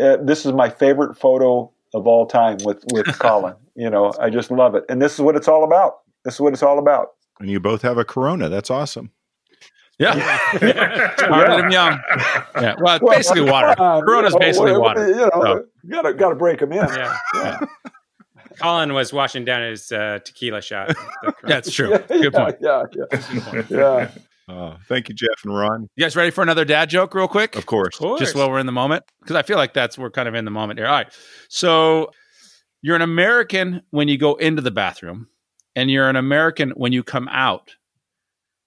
Uh, 0.00 0.18
this 0.22 0.44
is 0.44 0.52
my 0.52 0.68
favorite 0.68 1.16
photo 1.16 1.72
of 1.94 2.06
all 2.06 2.26
time 2.26 2.58
with 2.64 2.84
with 2.92 3.06
Colin. 3.18 3.54
You 3.74 3.90
know, 3.90 4.12
I 4.20 4.30
just 4.30 4.50
love 4.50 4.74
it, 4.74 4.84
and 4.88 5.00
this 5.00 5.14
is 5.14 5.20
what 5.20 5.36
it's 5.36 5.48
all 5.48 5.64
about. 5.64 5.94
This 6.26 6.34
is 6.34 6.40
what 6.40 6.52
it's 6.52 6.62
all 6.62 6.78
about. 6.78 7.08
And 7.40 7.48
you 7.48 7.58
both 7.60 7.80
have 7.82 7.96
a 7.96 8.04
Corona. 8.04 8.48
That's 8.50 8.70
awesome. 8.70 9.10
yeah, 9.98 10.12
started 11.16 11.58
him 11.64 11.70
young. 11.70 11.98
Yeah, 12.60 12.74
well, 12.80 12.96
it's 13.00 13.04
basically 13.16 13.50
water. 13.50 13.74
come 13.76 13.86
on, 13.86 14.02
Corona's 14.04 14.34
you 14.34 14.38
know, 14.40 14.46
basically 14.46 14.72
what- 14.72 14.80
water. 14.80 15.08
You 15.08 15.16
know, 15.16 15.30
So- 15.42 15.64
gotta 15.88 16.12
gotta 16.12 16.34
break 16.34 16.58
them 16.60 16.72
in. 16.72 16.78
Yeah. 16.78 17.16
Yeah. 17.34 17.58
Colin 18.60 18.92
was 18.94 19.12
washing 19.12 19.44
down 19.44 19.62
his 19.62 19.92
uh, 19.92 20.18
tequila 20.24 20.60
shot. 20.62 20.94
That's 21.42 21.70
true. 21.72 21.90
Yeah, 21.90 21.98
Good 22.08 22.32
point. 22.32 22.56
Yeah, 22.60 22.84
yeah, 22.94 23.62
yeah. 23.68 24.08
Uh, 24.48 24.76
thank 24.88 25.08
you, 25.08 25.14
Jeff 25.14 25.44
and 25.44 25.54
Ron. 25.56 25.88
You 25.96 26.04
guys 26.04 26.16
ready 26.16 26.30
for 26.30 26.40
another 26.42 26.64
dad 26.64 26.88
joke, 26.88 27.14
real 27.14 27.28
quick? 27.28 27.54
Of 27.56 27.66
course. 27.66 27.98
just 28.18 28.34
while 28.34 28.50
we're 28.50 28.58
in 28.60 28.66
the 28.66 28.72
moment 28.72 29.04
because 29.20 29.36
i 29.36 29.42
feel 29.42 29.56
like 29.56 29.74
that's 29.74 29.98
we're 29.98 30.10
kind 30.10 30.28
of 30.28 30.34
in 30.34 30.44
the 30.44 30.50
moment 30.50 30.78
here 30.78 30.86
all 30.86 30.92
right 30.94 31.12
so 31.48 32.10
you're 32.80 32.94
an 32.96 33.02
american 33.02 33.82
when 33.90 34.06
you 34.08 34.16
go 34.16 34.36
into 34.36 34.62
the 34.62 34.70
bathroom 34.70 35.26
and 35.76 35.90
you're 35.90 36.08
an 36.08 36.16
american 36.16 36.70
when 36.70 36.92
you 36.92 37.04
come 37.04 37.28
out 37.28 37.76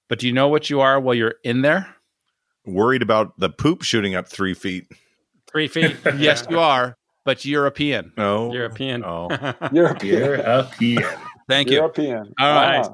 but 0.08 0.20
do 0.20 0.28
you 0.28 0.34
know 0.34 0.48
what 0.48 0.70
you 0.70 0.80
are 0.80 1.00
while 1.00 1.14
you're 1.16 1.36
in 1.44 1.62
there 1.62 1.94
Worried 2.66 3.02
about 3.02 3.38
the 3.40 3.50
poop 3.50 3.82
shooting 3.82 4.14
up 4.16 4.28
three 4.28 4.54
feet. 4.54 4.86
Three 5.52 5.68
feet. 5.68 5.96
yes 6.18 6.46
you 6.50 6.60
are 6.60 6.96
but 7.26 7.44
european 7.44 8.12
No. 8.18 8.54
European. 8.54 9.04
Oh. 9.04 9.28
European. 9.72 10.20
European. 10.22 11.04
thank 11.48 11.70
you 11.70 11.78
European. 11.78 12.32
All 12.40 12.54
right. 12.54 12.88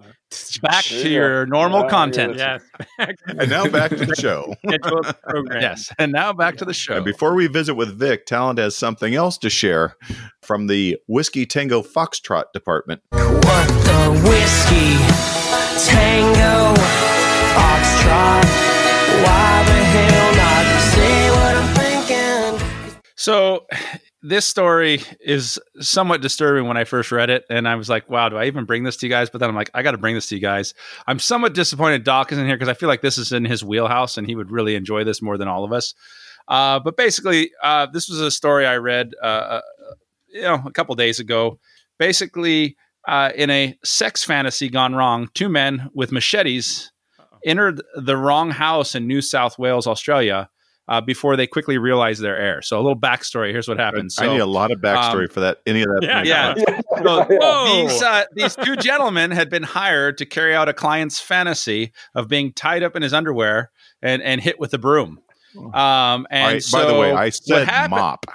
back 0.61 0.85
There 0.85 1.03
to 1.03 1.09
your 1.09 1.45
normal 1.45 1.83
Yeah, 1.83 1.89
content 1.89 2.35
yes. 2.37 2.61
And 3.27 3.49
now 3.49 3.67
back 3.67 3.91
to 3.91 4.05
the 4.05 4.15
show. 4.15 4.55
Yes 5.59 5.91
and 5.99 6.11
now 6.11 6.33
back 6.33 6.57
to 6.57 6.65
the 6.65 6.73
show 6.73 6.95
And 6.95 7.05
before 7.05 7.33
we 7.35 7.47
visit 7.47 7.75
with 7.75 7.97
Vic, 7.97 8.25
Talent 8.25 8.59
has 8.59 8.75
something 8.75 9.15
else 9.15 9.37
to 9.39 9.49
share 9.49 9.95
from 10.41 10.67
the 10.67 10.97
Whiskey 11.07 11.45
Tango 11.45 11.81
Foxtrot 11.81 12.51
department. 12.53 13.01
What 13.11 13.67
the 13.67 14.21
whiskey 14.27 14.97
tango 15.83 16.73
foxtrot? 17.55 18.45
Why 19.23 19.63
the 19.65 19.79
hell 19.93 20.35
not 20.35 20.65
say 20.93 21.29
what 21.31 21.55
I'm 21.57 21.69
thinking? 21.75 23.01
So 23.15 23.65
this 24.27 24.45
story 24.45 25.01
is 25.19 25.59
somewhat 25.79 26.21
disturbing 26.21 26.67
when 26.67 26.77
I 26.77 26.83
first 26.83 27.11
read 27.11 27.29
it, 27.29 27.45
and 27.47 27.67
I 27.67 27.75
was 27.75 27.89
like, 27.89 28.09
"Wow, 28.09 28.29
do 28.29 28.37
I 28.37 28.45
even 28.45 28.65
bring 28.65 28.83
this 28.83 28.97
to 28.97 29.05
you 29.05 29.09
guys?" 29.09 29.29
But 29.29 29.39
then 29.39 29.49
I'm 29.49 29.55
like, 29.55 29.69
"I 29.75 29.83
got 29.83 29.91
to 29.91 29.99
bring 29.99 30.15
this 30.15 30.27
to 30.29 30.35
you 30.35 30.41
guys." 30.41 30.73
I'm 31.05 31.19
somewhat 31.19 31.53
disappointed 31.53 32.03
Doc 32.03 32.31
isn't 32.31 32.45
here 32.45 32.55
because 32.55 32.69
I 32.69 32.73
feel 32.73 32.89
like 32.89 33.01
this 33.01 33.19
is 33.19 33.31
in 33.31 33.45
his 33.45 33.63
wheelhouse, 33.63 34.17
and 34.17 34.25
he 34.25 34.35
would 34.35 34.51
really 34.51 34.75
enjoy 34.75 35.03
this 35.03 35.21
more 35.21 35.37
than 35.37 35.47
all 35.47 35.63
of 35.63 35.71
us. 35.71 35.93
Uh, 36.47 36.79
but 36.79 36.97
basically, 36.97 37.51
uh, 37.61 37.85
this 37.85 38.09
was 38.09 38.19
a 38.19 38.31
story 38.31 38.65
I 38.65 38.77
read, 38.77 39.13
uh, 39.21 39.25
uh, 39.25 39.61
you 40.27 40.41
know, 40.41 40.61
a 40.65 40.71
couple 40.71 40.95
days 40.95 41.19
ago. 41.19 41.59
Basically, 41.99 42.77
uh, 43.07 43.31
in 43.35 43.51
a 43.51 43.77
sex 43.83 44.23
fantasy 44.23 44.69
gone 44.69 44.95
wrong, 44.95 45.29
two 45.35 45.49
men 45.49 45.89
with 45.93 46.11
machetes 46.11 46.91
entered 47.45 47.81
the 47.95 48.17
wrong 48.17 48.49
house 48.49 48.95
in 48.95 49.05
New 49.05 49.21
South 49.21 49.59
Wales, 49.59 49.85
Australia 49.85 50.49
uh, 50.87 51.01
before 51.01 51.35
they 51.35 51.47
quickly 51.47 51.77
realize 51.77 52.19
their 52.19 52.37
error. 52.37 52.61
So 52.61 52.77
a 52.77 52.81
little 52.81 52.97
backstory. 52.99 53.51
Here's 53.51 53.67
what 53.67 53.79
happened. 53.79 54.11
So, 54.11 54.23
I 54.25 54.33
need 54.33 54.39
a 54.41 54.45
lot 54.45 54.71
of 54.71 54.79
backstory 54.79 55.23
um, 55.23 55.29
for 55.29 55.39
that. 55.41 55.61
Any 55.65 55.81
of 55.81 55.87
that? 55.87 56.03
yeah, 56.03 56.23
yeah. 56.25 56.53
Yeah. 56.57 56.81
so 57.03 57.27
Yeah. 57.31 57.83
these 57.87 58.01
uh, 58.01 58.23
these 58.33 58.55
two 58.55 58.75
gentlemen 58.75 59.31
had 59.31 59.49
been 59.49 59.63
hired 59.63 60.17
to 60.19 60.25
carry 60.25 60.53
out 60.55 60.69
a 60.69 60.73
client's 60.73 61.19
fantasy 61.19 61.91
of 62.13 62.27
being 62.27 62.53
tied 62.53 62.83
up 62.83 62.95
in 62.95 63.01
his 63.01 63.13
underwear 63.13 63.71
and 64.01 64.21
and 64.21 64.41
hit 64.41 64.59
with 64.59 64.73
a 64.73 64.77
broom. 64.77 65.19
Um, 65.73 66.27
and 66.29 66.55
I- 66.55 66.59
so 66.59 66.79
by 66.79 66.85
the 66.91 66.99
way, 66.99 67.11
I 67.13 67.29
said 67.29 67.67
happened- 67.67 67.99
mop. 67.99 68.25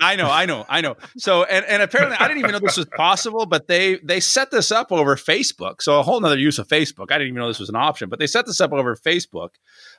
I 0.00 0.16
know, 0.16 0.30
I 0.30 0.44
know, 0.46 0.66
I 0.68 0.80
know. 0.82 0.96
So 1.16 1.44
and, 1.44 1.64
and 1.64 1.82
apparently 1.82 2.16
I 2.18 2.28
didn't 2.28 2.40
even 2.40 2.52
know 2.52 2.58
this 2.58 2.76
was 2.76 2.86
possible, 2.96 3.46
but 3.46 3.66
they 3.66 3.96
they 4.04 4.20
set 4.20 4.50
this 4.50 4.70
up 4.70 4.92
over 4.92 5.16
Facebook. 5.16 5.80
So 5.80 5.98
a 5.98 6.02
whole 6.02 6.20
nother 6.20 6.36
use 6.38 6.58
of 6.58 6.68
Facebook. 6.68 7.06
I 7.10 7.14
didn't 7.18 7.28
even 7.28 7.36
know 7.40 7.48
this 7.48 7.60
was 7.60 7.70
an 7.70 7.76
option, 7.76 8.08
but 8.10 8.18
they 8.18 8.26
set 8.26 8.44
this 8.46 8.60
up 8.60 8.72
over 8.72 8.94
Facebook. 8.96 9.50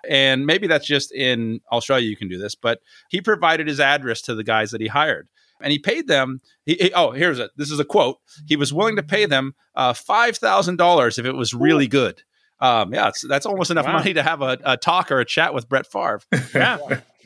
And 0.07 0.45
maybe 0.45 0.67
that's 0.67 0.85
just 0.85 1.11
in 1.11 1.61
Australia 1.71 2.07
you 2.07 2.15
can 2.15 2.27
do 2.29 2.37
this, 2.37 2.53
but 2.55 2.79
he 3.09 3.21
provided 3.21 3.67
his 3.67 3.79
address 3.79 4.21
to 4.23 4.35
the 4.35 4.43
guys 4.43 4.71
that 4.71 4.81
he 4.81 4.87
hired. 4.87 5.27
And 5.59 5.71
he 5.71 5.79
paid 5.79 6.07
them. 6.07 6.41
He, 6.67 6.75
he- 6.75 6.93
oh, 6.93 7.09
here's 7.11 7.39
it. 7.39 7.49
This 7.57 7.71
is 7.71 7.79
a 7.79 7.85
quote. 7.85 8.19
He 8.45 8.55
was 8.55 8.71
willing 8.71 8.97
to 8.97 9.03
pay 9.03 9.25
them 9.25 9.55
uh, 9.75 9.93
five 9.93 10.37
thousand 10.37 10.75
dollars 10.77 11.17
if 11.17 11.25
it 11.25 11.33
was 11.35 11.53
really 11.55 11.87
good. 11.87 12.21
Um, 12.59 12.93
yeah, 12.93 13.07
it's, 13.09 13.21
that's 13.21 13.45
almost 13.47 13.71
enough 13.71 13.85
Wow. 13.87 13.93
money 13.93 14.13
to 14.13 14.21
have 14.23 14.41
a, 14.43 14.57
a 14.63 14.77
talk 14.77 15.11
or 15.11 15.19
a 15.19 15.25
chat 15.25 15.53
with 15.55 15.67
Brett 15.67 15.87
Favre 15.91 16.21
Yeah. 16.53 16.77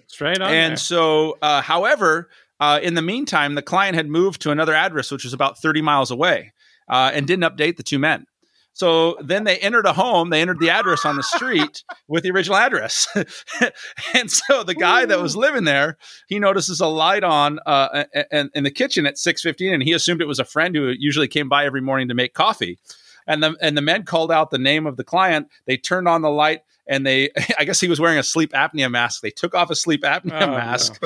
Straight 0.07 0.41
on. 0.41 0.49
and 0.53 0.71
there. 0.71 0.77
so, 0.77 1.37
uh, 1.41 1.61
however, 1.61 2.29
uh, 2.61 2.79
in 2.81 2.93
the 2.93 3.01
meantime, 3.01 3.55
the 3.55 3.61
client 3.61 3.95
had 3.95 4.07
moved 4.07 4.41
to 4.43 4.51
another 4.51 4.73
address, 4.73 5.11
which 5.11 5.25
was 5.25 5.33
about 5.33 5.57
30 5.57 5.81
miles 5.81 6.11
away, 6.11 6.53
uh, 6.87 7.11
and 7.13 7.27
didn't 7.27 7.43
update 7.43 7.75
the 7.75 7.83
two 7.83 7.99
men. 7.99 8.25
So 8.73 9.17
then 9.19 9.43
they 9.43 9.57
entered 9.57 9.85
a 9.85 9.91
home. 9.91 10.29
They 10.29 10.39
entered 10.41 10.59
the 10.59 10.69
address 10.69 11.03
on 11.03 11.17
the 11.17 11.23
street 11.23 11.83
with 12.07 12.23
the 12.23 12.31
original 12.31 12.55
address, 12.55 13.05
and 14.13 14.31
so 14.31 14.63
the 14.63 14.73
guy 14.75 15.05
that 15.05 15.19
was 15.21 15.35
living 15.35 15.65
there, 15.65 15.97
he 16.27 16.39
notices 16.39 16.79
a 16.79 16.87
light 16.87 17.23
on 17.25 17.59
uh, 17.65 18.05
a- 18.15 18.49
in 18.55 18.63
the 18.63 18.71
kitchen 18.71 19.05
at 19.05 19.17
six 19.17 19.41
fifteen, 19.41 19.73
and 19.73 19.83
he 19.83 19.91
assumed 19.91 20.21
it 20.21 20.25
was 20.27 20.39
a 20.39 20.45
friend 20.45 20.73
who 20.73 20.93
usually 20.97 21.27
came 21.27 21.49
by 21.49 21.65
every 21.65 21.81
morning 21.81 22.07
to 22.07 22.13
make 22.13 22.33
coffee. 22.33 22.79
And 23.27 23.43
the 23.43 23.55
and 23.61 23.75
the 23.77 23.81
men 23.81 24.03
called 24.03 24.31
out 24.31 24.51
the 24.51 24.57
name 24.57 24.87
of 24.87 24.95
the 24.95 25.03
client. 25.03 25.47
They 25.65 25.75
turned 25.77 26.07
on 26.07 26.21
the 26.21 26.29
light, 26.31 26.61
and 26.87 27.05
they, 27.05 27.29
I 27.59 27.65
guess 27.65 27.79
he 27.81 27.87
was 27.89 27.99
wearing 27.99 28.17
a 28.19 28.23
sleep 28.23 28.51
apnea 28.53 28.89
mask. 28.89 29.21
They 29.21 29.31
took 29.31 29.53
off 29.53 29.69
a 29.69 29.75
sleep 29.75 30.03
apnea 30.03 30.41
Oh, 30.43 30.51
mask, 30.51 31.03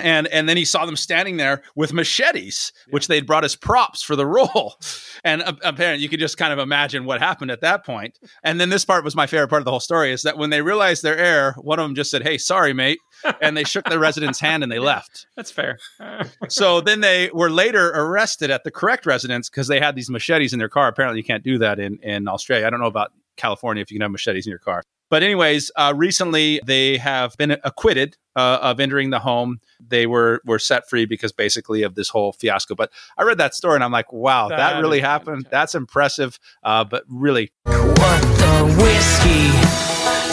And 0.00 0.26
and 0.28 0.48
then 0.48 0.56
he 0.56 0.64
saw 0.64 0.86
them 0.86 0.96
standing 0.96 1.36
there 1.36 1.62
with 1.74 1.92
machetes, 1.92 2.72
which 2.90 3.08
they'd 3.08 3.26
brought 3.26 3.44
as 3.44 3.56
props 3.56 4.02
for 4.02 4.16
the 4.16 4.26
role. 4.26 4.74
And 5.22 5.42
uh, 5.42 5.52
apparently, 5.62 6.02
you 6.02 6.08
could 6.08 6.18
just 6.18 6.38
kind 6.38 6.50
of 6.50 6.58
imagine 6.58 7.04
what 7.04 7.20
happened 7.20 7.50
at 7.50 7.60
that 7.60 7.84
point. 7.84 8.18
And 8.42 8.58
then 8.58 8.70
this 8.70 8.86
part 8.86 9.04
was 9.04 9.14
my 9.14 9.26
favorite 9.26 9.48
part 9.48 9.60
of 9.60 9.66
the 9.66 9.70
whole 9.70 9.78
story: 9.78 10.12
is 10.12 10.22
that 10.22 10.38
when 10.38 10.48
they 10.48 10.62
realized 10.62 11.02
their 11.02 11.18
error, 11.18 11.54
one 11.58 11.78
of 11.78 11.84
them 11.84 11.94
just 11.94 12.10
said, 12.10 12.22
"Hey, 12.22 12.38
sorry, 12.38 12.72
mate," 12.72 13.00
and 13.42 13.54
they 13.54 13.64
shook 13.64 13.84
the 13.84 13.98
resident's 13.98 14.40
hand 14.40 14.62
and 14.62 14.72
they 14.72 14.78
left. 14.78 15.26
That's 15.36 15.50
fair. 15.50 15.78
So 16.48 16.80
then 16.80 17.00
they 17.00 17.30
were 17.32 17.50
later 17.50 17.90
arrested 17.90 18.50
at 18.50 18.64
the 18.64 18.70
correct 18.70 19.04
residence 19.06 19.50
because 19.50 19.68
they 19.68 19.78
had 19.78 19.94
these 19.94 20.10
machetes 20.10 20.52
in 20.52 20.58
their 20.58 20.68
car. 20.68 20.88
Apparently, 20.88 21.18
you 21.18 21.24
can't 21.24 21.44
do 21.44 21.58
that 21.58 21.78
in 21.78 21.98
in 22.02 22.28
Australia. 22.28 22.66
I 22.66 22.70
don't 22.70 22.80
know 22.80 22.86
about 22.86 23.12
California 23.36 23.82
if 23.82 23.90
you 23.90 23.96
can 23.96 24.02
have 24.02 24.10
machetes 24.10 24.46
in 24.46 24.50
your 24.50 24.58
car. 24.58 24.82
But 25.10 25.22
anyways, 25.24 25.70
uh, 25.76 25.92
recently 25.96 26.60
they 26.64 26.96
have 26.98 27.36
been 27.36 27.56
acquitted 27.64 28.16
uh, 28.36 28.58
of 28.62 28.78
entering 28.80 29.10
the 29.10 29.18
home. 29.18 29.60
They 29.84 30.06
were 30.06 30.40
were 30.44 30.58
set 30.60 30.88
free 30.88 31.04
because 31.04 31.32
basically 31.32 31.82
of 31.82 31.96
this 31.96 32.08
whole 32.08 32.32
fiasco. 32.32 32.74
But 32.76 32.90
I 33.18 33.24
read 33.24 33.38
that 33.38 33.54
story 33.54 33.74
and 33.74 33.82
I'm 33.84 33.90
like, 33.92 34.12
wow, 34.12 34.48
that, 34.48 34.56
That 34.56 34.80
really 34.80 35.00
happened. 35.00 35.46
fantastic. 35.46 35.50
That's 35.50 35.74
impressive. 35.74 36.38
Uh, 36.62 36.84
but 36.84 37.02
really, 37.08 37.50
What 37.64 38.20
the 38.22 38.76
whiskey 38.80 39.50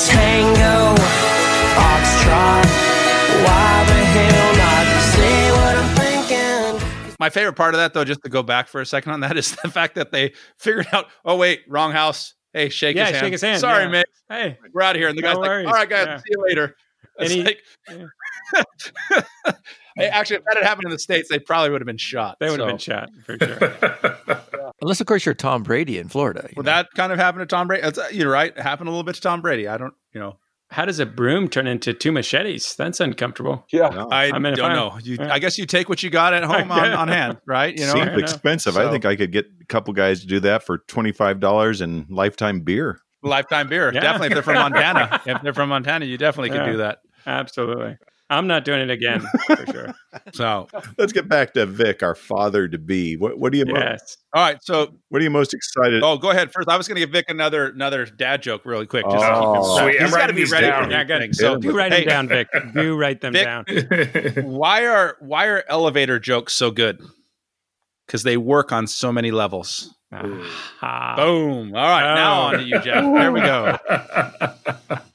tango 0.08 0.96
foxtrot? 1.76 2.66
Why 3.46 3.84
the 3.88 3.94
hell 4.14 4.56
not 4.58 5.04
say 5.16 5.52
what 5.52 5.78
I'm 5.78 5.96
thinking? 5.96 7.16
my 7.20 7.30
favorite 7.32 7.54
part 7.56 7.74
of 7.74 7.80
that 7.80 7.94
though, 7.94 8.06
just 8.06 8.22
to 8.24 8.30
go 8.30 8.44
back 8.44 8.68
for 8.68 8.80
a 8.82 8.86
second 8.86 9.12
on 9.14 9.22
that, 9.22 9.38
is 9.38 9.56
the 9.64 9.70
fact 9.72 9.96
that 9.96 10.12
they 10.12 10.34
figured 10.58 10.88
out, 10.92 11.08
oh 11.26 11.36
wait, 11.36 11.62
wrong 11.68 11.92
house. 11.92 12.36
Hey, 12.58 12.70
shake 12.70 12.96
Yeah, 12.96 13.04
his 13.06 13.12
hand. 13.12 13.24
shake 13.26 13.32
his 13.34 13.42
hand, 13.42 13.60
Sorry, 13.62 13.84
yeah. 13.84 13.90
mate. 13.90 14.06
hey, 14.30 14.58
We're 14.74 14.82
out 14.82 14.96
of 14.96 15.00
here. 15.00 15.10
And 15.10 15.18
the 15.18 15.22
No 15.22 15.28
guy's 15.30 15.38
like, 15.38 15.50
worries. 15.50 15.68
all 15.68 15.74
right, 15.74 15.90
guys, 15.90 16.06
Yeah. 16.08 16.18
see 16.18 16.24
you 16.32 16.44
later. 16.48 16.76
And 17.20 17.26
It's 17.26 17.34
he- 17.34 17.44
like, 17.44 17.64
Hey, 19.96 20.08
actually, 20.10 20.36
if 20.38 20.44
that 20.44 20.58
had 20.58 20.64
happened 20.64 20.86
in 20.86 20.92
the 20.92 21.00
States, 21.00 21.28
they 21.28 21.40
probably 21.40 21.72
would 21.72 21.82
have 21.82 21.88
been 21.88 21.98
shot. 21.98 22.38
they 22.40 22.50
would 22.52 22.60
have 22.60 22.68
been 22.70 22.78
shot 22.78 23.10
for 23.26 23.36
sure. 23.40 24.72
Unless, 24.82 25.02
of 25.02 25.08
course, 25.08 25.26
you're 25.26 25.34
Tom 25.34 25.64
Brady 25.64 25.98
in 25.98 26.08
Florida. 26.08 26.48
Well, 26.56 26.64
know. 26.64 26.70
that 26.72 26.88
kind 26.96 27.12
of 27.12 27.18
happened 27.18 27.42
to 27.42 27.46
Tom 27.48 27.66
Brady. 27.68 27.82
That's, 27.82 27.98
uh, 27.98 28.08
you're 28.12 28.30
right. 28.32 28.54
It 28.56 28.62
happened 28.62 28.90
a 28.90 28.92
little 28.92 29.04
bit 29.04 29.16
to 29.16 29.22
Tom 29.22 29.42
Brady. 29.42 29.68
I 29.68 29.78
don't, 29.78 29.96
you 30.14 30.20
know, 30.20 30.38
How 30.70 30.84
does 30.86 31.00
a 31.00 31.06
broom 31.06 31.48
turn 31.48 31.66
into 31.66 31.94
two 31.94 32.12
machetes? 32.12 32.76
That's 32.76 33.00
uncomfortable. 33.00 33.66
Yeah. 33.72 33.88
No. 33.90 34.10
I, 34.10 34.32
I 34.34 34.40
mean, 34.40 34.54
if 34.54 34.58
don't 34.60 34.72
I'm- 34.72 34.76
know. 34.76 35.00
You, 35.02 35.16
yeah. 35.20 35.34
I 35.34 35.40
guess 35.40 35.58
you 35.58 35.66
take 35.66 35.88
what 35.88 36.04
you 36.04 36.10
got 36.10 36.34
at 36.34 36.44
home 36.52 36.72
on, 36.72 36.92
on 36.92 37.08
hand, 37.08 37.38
right? 37.46 37.74
You 37.74 37.86
know, 37.86 37.94
Seems 37.94 38.06
Fair 38.06 38.14
enough. 38.16 38.30
expensive. 38.32 38.76
I 38.78 38.92
think 38.92 39.06
I 39.06 39.16
could 39.16 39.32
get 39.32 39.46
a 39.62 39.66
couple 39.66 39.94
guys 39.94 40.22
to 40.22 40.28
do 40.28 40.40
that 40.42 40.64
for 40.64 40.80
twenty 40.80 41.12
five 41.14 41.40
dollars 41.40 41.80
and 41.82 42.06
lifetime 42.10 42.60
beer. 42.62 43.00
lifetime 43.24 43.70
beer. 43.70 43.92
Yeah. 43.94 44.02
Definitely, 44.02 44.28
if 44.28 44.34
they're 44.34 44.44
from 44.44 44.56
Montana, 44.72 45.22
if 45.26 45.42
they're 45.42 45.54
from 45.54 45.70
Montana, 45.70 46.06
you 46.06 46.18
definitely 46.18 46.50
could 46.50 46.66
Yeah. 46.66 46.72
do 46.72 46.78
that. 46.78 47.00
Absolutely. 47.26 47.98
I'm 48.30 48.46
not 48.48 48.66
doing 48.66 48.82
it 48.82 48.90
again 48.90 49.22
for 49.46 49.66
sure. 49.72 49.96
So, 50.34 50.68
Let's 50.98 51.14
get 51.14 51.30
back 51.30 51.54
to 51.54 51.66
Vic, 51.66 52.02
our 52.04 52.16
father 52.16 52.68
to 52.68 52.78
be. 52.78 53.16
What, 53.16 53.38
what 53.40 53.54
are 53.54 53.56
you? 53.58 53.66
mo- 53.66 53.80
Yes. 53.80 54.18
all 54.34 54.44
right. 54.44 54.58
So, 54.62 54.96
What 55.10 55.22
are 55.22 55.24
you 55.24 55.30
most 55.30 55.54
excited? 55.54 56.02
oh, 56.04 56.18
go 56.18 56.32
ahead 56.32 56.52
first. 56.52 56.68
I 56.68 56.76
was 56.76 56.88
going 56.88 56.96
to 56.96 57.00
give 57.02 57.12
Vic 57.12 57.26
another 57.30 57.68
another 57.70 58.06
dad 58.06 58.42
joke 58.42 58.66
really 58.66 58.86
quick. 58.88 59.06
Just 59.06 59.16
to 59.16 59.22
keep 59.22 59.28
him 59.30 59.44
Oh. 59.46 59.78
fresh. 59.78 59.86
Sweet. 59.94 60.02
He's 60.02 60.14
I'm 60.14 60.20
got 60.20 60.28
to 60.28 60.34
be 60.34 60.46
ready 60.46 60.68
down. 60.68 60.84
for 60.86 60.90
Yeah, 60.92 61.04
these 61.04 61.08
good. 61.08 61.20
things. 61.22 61.38
So- 61.38 61.54
So, 61.54 61.60
Do 61.60 61.76
write 61.78 61.94
Hey. 61.94 62.00
them 62.06 62.28
down, 62.28 62.28
Vic. 62.28 62.48
Do 62.74 62.98
write 63.00 63.22
them 63.22 63.34
Vic- 63.34 63.44
down. 63.46 64.44
why 64.46 64.86
are 64.88 65.16
why 65.20 65.46
are 65.46 65.64
elevator 65.70 66.20
jokes 66.20 66.54
so 66.54 66.72
good? 66.72 67.00
Because 68.06 68.24
they 68.24 68.38
work 68.38 68.72
on 68.72 68.88
so 68.88 69.12
many 69.14 69.32
levels. 69.32 69.94
Ah. 70.12 71.14
Boom. 71.16 71.76
All 71.76 71.82
right, 71.90 72.16
now 72.16 72.40
Oh. 72.40 72.44
on 72.46 72.54
to 72.56 72.64
you, 72.64 72.80
Jeff. 72.82 73.04
There 73.04 73.32
we 73.32 73.42
go. 73.42 73.78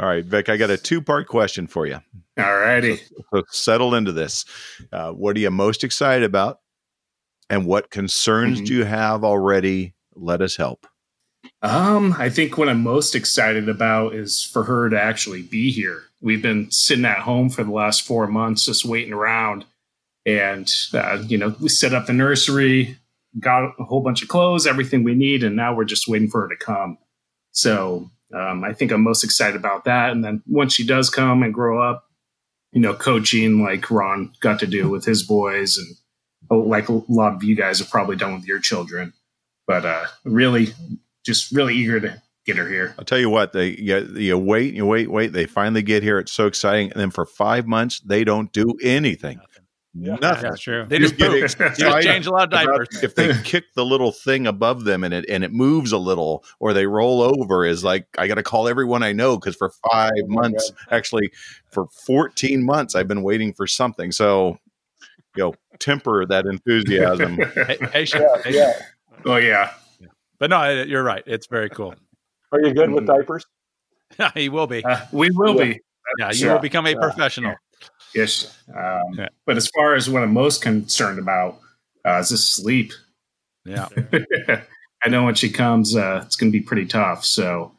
All 0.00 0.06
right, 0.08 0.24
Vic, 0.24 0.48
I 0.48 0.56
got 0.56 0.70
a 0.70 0.78
two 0.78 1.02
part 1.02 1.28
question 1.28 1.66
for 1.66 1.86
you. 1.86 1.98
All 2.38 2.56
righty. 2.56 3.00
So 3.34 3.42
settle 3.50 3.94
into 3.94 4.12
this. 4.12 4.46
Uh, 4.90 5.10
what 5.12 5.36
are 5.36 5.40
you 5.40 5.50
most 5.50 5.84
excited 5.84 6.24
about? 6.24 6.60
And 7.50 7.66
what 7.66 7.90
concerns 7.90 8.60
Mhm. 8.62 8.66
do 8.66 8.74
you 8.76 8.84
have 8.84 9.24
already? 9.24 9.92
Let 10.14 10.40
us 10.40 10.56
help. 10.56 10.86
Um, 11.60 12.14
I 12.18 12.30
think 12.30 12.56
what 12.56 12.68
I'm 12.70 12.82
most 12.82 13.14
excited 13.14 13.68
about 13.68 14.14
is 14.14 14.42
for 14.42 14.64
her 14.64 14.88
to 14.88 14.98
actually 14.98 15.42
be 15.42 15.70
here. 15.70 16.04
We've 16.22 16.40
been 16.40 16.70
sitting 16.70 17.04
at 17.04 17.18
home 17.18 17.50
for 17.50 17.62
the 17.62 17.70
last 17.70 18.06
four 18.06 18.26
months, 18.26 18.64
just 18.64 18.86
waiting 18.86 19.12
around, 19.12 19.66
and 20.24 20.72
uh, 20.94 21.22
you 21.26 21.36
know, 21.36 21.54
we 21.60 21.68
set 21.68 21.92
up 21.92 22.06
the 22.06 22.12
nursery, 22.14 22.96
got 23.38 23.74
a 23.78 23.84
whole 23.84 24.00
bunch 24.02 24.22
of 24.22 24.28
clothes, 24.28 24.66
everything 24.66 25.04
we 25.04 25.14
need, 25.14 25.42
and 25.44 25.56
now 25.56 25.74
we're 25.74 25.84
just 25.84 26.08
waiting 26.08 26.28
for 26.30 26.42
her 26.42 26.48
to 26.48 26.56
come. 26.56 26.96
So 27.52 28.10
um, 28.34 28.64
I 28.64 28.72
think 28.72 28.92
I'm 28.92 29.02
most 29.02 29.24
excited 29.24 29.56
about 29.56 29.84
that. 29.84 30.10
And 30.10 30.24
then 30.24 30.42
once 30.46 30.74
she 30.74 30.86
does 30.86 31.10
come 31.10 31.42
and 31.42 31.52
grow 31.52 31.82
up, 31.82 32.06
you 32.72 32.80
know, 32.80 32.94
coaching 32.94 33.62
like 33.62 33.90
Ron 33.90 34.32
got 34.40 34.60
to 34.60 34.66
do 34.66 34.88
with 34.88 35.04
his 35.04 35.22
boys, 35.22 35.76
and 35.76 35.88
oh, 36.50 36.58
like 36.60 36.88
a 36.88 37.00
lot 37.08 37.34
of 37.34 37.42
you 37.42 37.56
guys 37.56 37.80
have 37.80 37.90
probably 37.90 38.16
done 38.16 38.34
with 38.34 38.46
your 38.46 38.60
children. 38.60 39.12
But 39.66 39.84
uh, 39.84 40.06
really, 40.24 40.68
just 41.24 41.50
really 41.52 41.74
eager 41.74 42.00
to 42.00 42.22
get 42.46 42.56
her 42.56 42.68
here. 42.68 42.94
I'll 42.98 43.04
tell 43.04 43.18
you 43.18 43.30
what, 43.30 43.52
they 43.52 43.70
you, 43.70 43.98
you 44.16 44.38
wait, 44.38 44.74
you 44.74 44.86
wait, 44.86 45.10
wait. 45.10 45.32
They 45.32 45.46
finally 45.46 45.82
get 45.82 46.02
here. 46.02 46.18
It's 46.18 46.32
so 46.32 46.46
exciting. 46.46 46.92
And 46.92 47.00
then 47.00 47.10
for 47.10 47.26
five 47.26 47.66
months, 47.66 48.00
they 48.00 48.24
don't 48.24 48.52
do 48.52 48.74
anything. 48.82 49.40
Yeah. 49.92 50.16
Nothing. 50.20 50.50
That's 50.50 50.60
true. 50.60 50.86
They 50.88 50.98
just 51.00 51.16
get 51.16 51.30
poop. 51.30 51.42
excited 51.42 51.78
You 51.78 51.90
just 51.90 52.02
change 52.06 52.26
a 52.26 52.30
lot 52.30 52.44
of 52.44 52.50
diapers. 52.50 52.88
if 53.02 53.14
they 53.16 53.34
kick 53.42 53.64
the 53.74 53.84
little 53.84 54.12
thing 54.12 54.46
above 54.46 54.84
them 54.84 55.02
and 55.02 55.12
it 55.12 55.24
and 55.28 55.42
it 55.42 55.52
moves 55.52 55.90
a 55.90 55.98
little 55.98 56.44
or 56.60 56.72
they 56.72 56.86
roll 56.86 57.20
over 57.22 57.64
is 57.64 57.82
like 57.82 58.06
I 58.16 58.28
got 58.28 58.36
to 58.36 58.42
call 58.44 58.68
everyone 58.68 59.02
I 59.02 59.12
know 59.12 59.36
because 59.36 59.56
for 59.56 59.70
five 59.90 60.12
Oh 60.16 60.26
my 60.28 60.42
months, 60.42 60.72
actually 60.92 61.30
for 61.72 61.86
14 62.06 62.64
months, 62.64 62.94
I've 62.94 63.08
been 63.08 63.22
waiting 63.24 63.52
for 63.52 63.66
something. 63.66 64.12
So, 64.12 64.58
you 65.34 65.42
know, 65.44 65.54
temper 65.80 66.24
that 66.24 66.46
enthusiasm. 66.46 67.38
Hey, 67.66 67.78
hey. 67.92 68.06
Yeah, 68.14 68.26
Hey, 68.44 68.54
yeah. 68.54 68.72
Oh 69.26 69.36
yeah, 69.36 69.72
But 70.38 70.50
no, 70.50 70.82
you're 70.82 71.02
right. 71.02 71.24
It's 71.26 71.48
very 71.48 71.68
cool. 71.68 71.94
Are 72.52 72.60
you 72.60 72.72
good 72.72 72.90
with 72.92 73.06
diapers? 73.06 73.44
he 74.34 74.48
will 74.48 74.66
be. 74.68 74.84
uh, 74.84 75.00
we 75.12 75.30
will 75.32 75.56
Yeah. 75.56 75.64
be. 75.64 75.80
Yeah, 76.18 76.28
you 76.28 76.34
Sure. 76.34 76.52
will 76.52 76.58
become 76.60 76.86
a 76.86 76.90
Yeah. 76.90 76.96
professional. 77.00 77.54
Yes. 78.14 78.56
Um, 78.68 79.14
Yeah. 79.18 79.28
But 79.46 79.56
as 79.56 79.68
far 79.68 79.94
as 79.94 80.08
what 80.08 80.22
I'm 80.22 80.32
most 80.32 80.62
concerned 80.62 81.18
about 81.18 81.60
uh, 82.06 82.18
is 82.18 82.30
this 82.30 82.44
sleep. 82.44 82.92
Yeah. 83.64 83.88
I 85.04 85.08
know 85.08 85.24
when 85.24 85.34
she 85.34 85.50
comes, 85.50 85.96
uh, 85.96 86.22
it's 86.26 86.36
going 86.36 86.52
to 86.52 86.58
be 86.58 86.64
pretty 86.64 86.86
tough. 86.86 87.24
So 87.24 87.72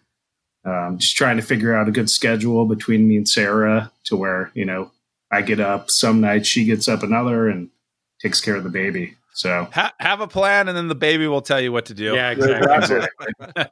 um, 0.66 0.98
just 0.98 1.16
trying 1.16 1.38
to 1.38 1.44
figure 1.44 1.76
out 1.76 1.88
a 1.88 1.92
good 1.92 2.10
schedule 2.10 2.66
between 2.66 3.08
me 3.08 3.18
and 3.18 3.28
Sarah 3.28 3.92
to 4.06 4.16
where, 4.16 4.52
you 4.54 4.66
know, 4.66 4.92
I 5.32 5.42
get 5.42 5.60
up 5.60 5.90
some 5.90 6.20
nights, 6.22 6.48
she 6.48 6.66
gets 6.66 6.88
up 6.88 7.04
another 7.04 7.48
and 7.48 7.70
takes 8.22 8.42
care 8.42 8.56
of 8.56 8.64
the 8.64 8.70
baby. 8.70 9.16
So 9.34 9.68
Ha- 9.72 9.94
have 10.00 10.20
a 10.20 10.28
plan, 10.28 10.68
and 10.68 10.78
then 10.78 10.90
the 10.90 10.96
baby 10.96 11.26
will 11.26 11.42
tell 11.42 11.60
you 11.62 11.72
what 11.72 11.86
to 11.86 11.94
do. 11.94 12.14
Yeah, 12.14 12.32
exactly. 12.32 13.08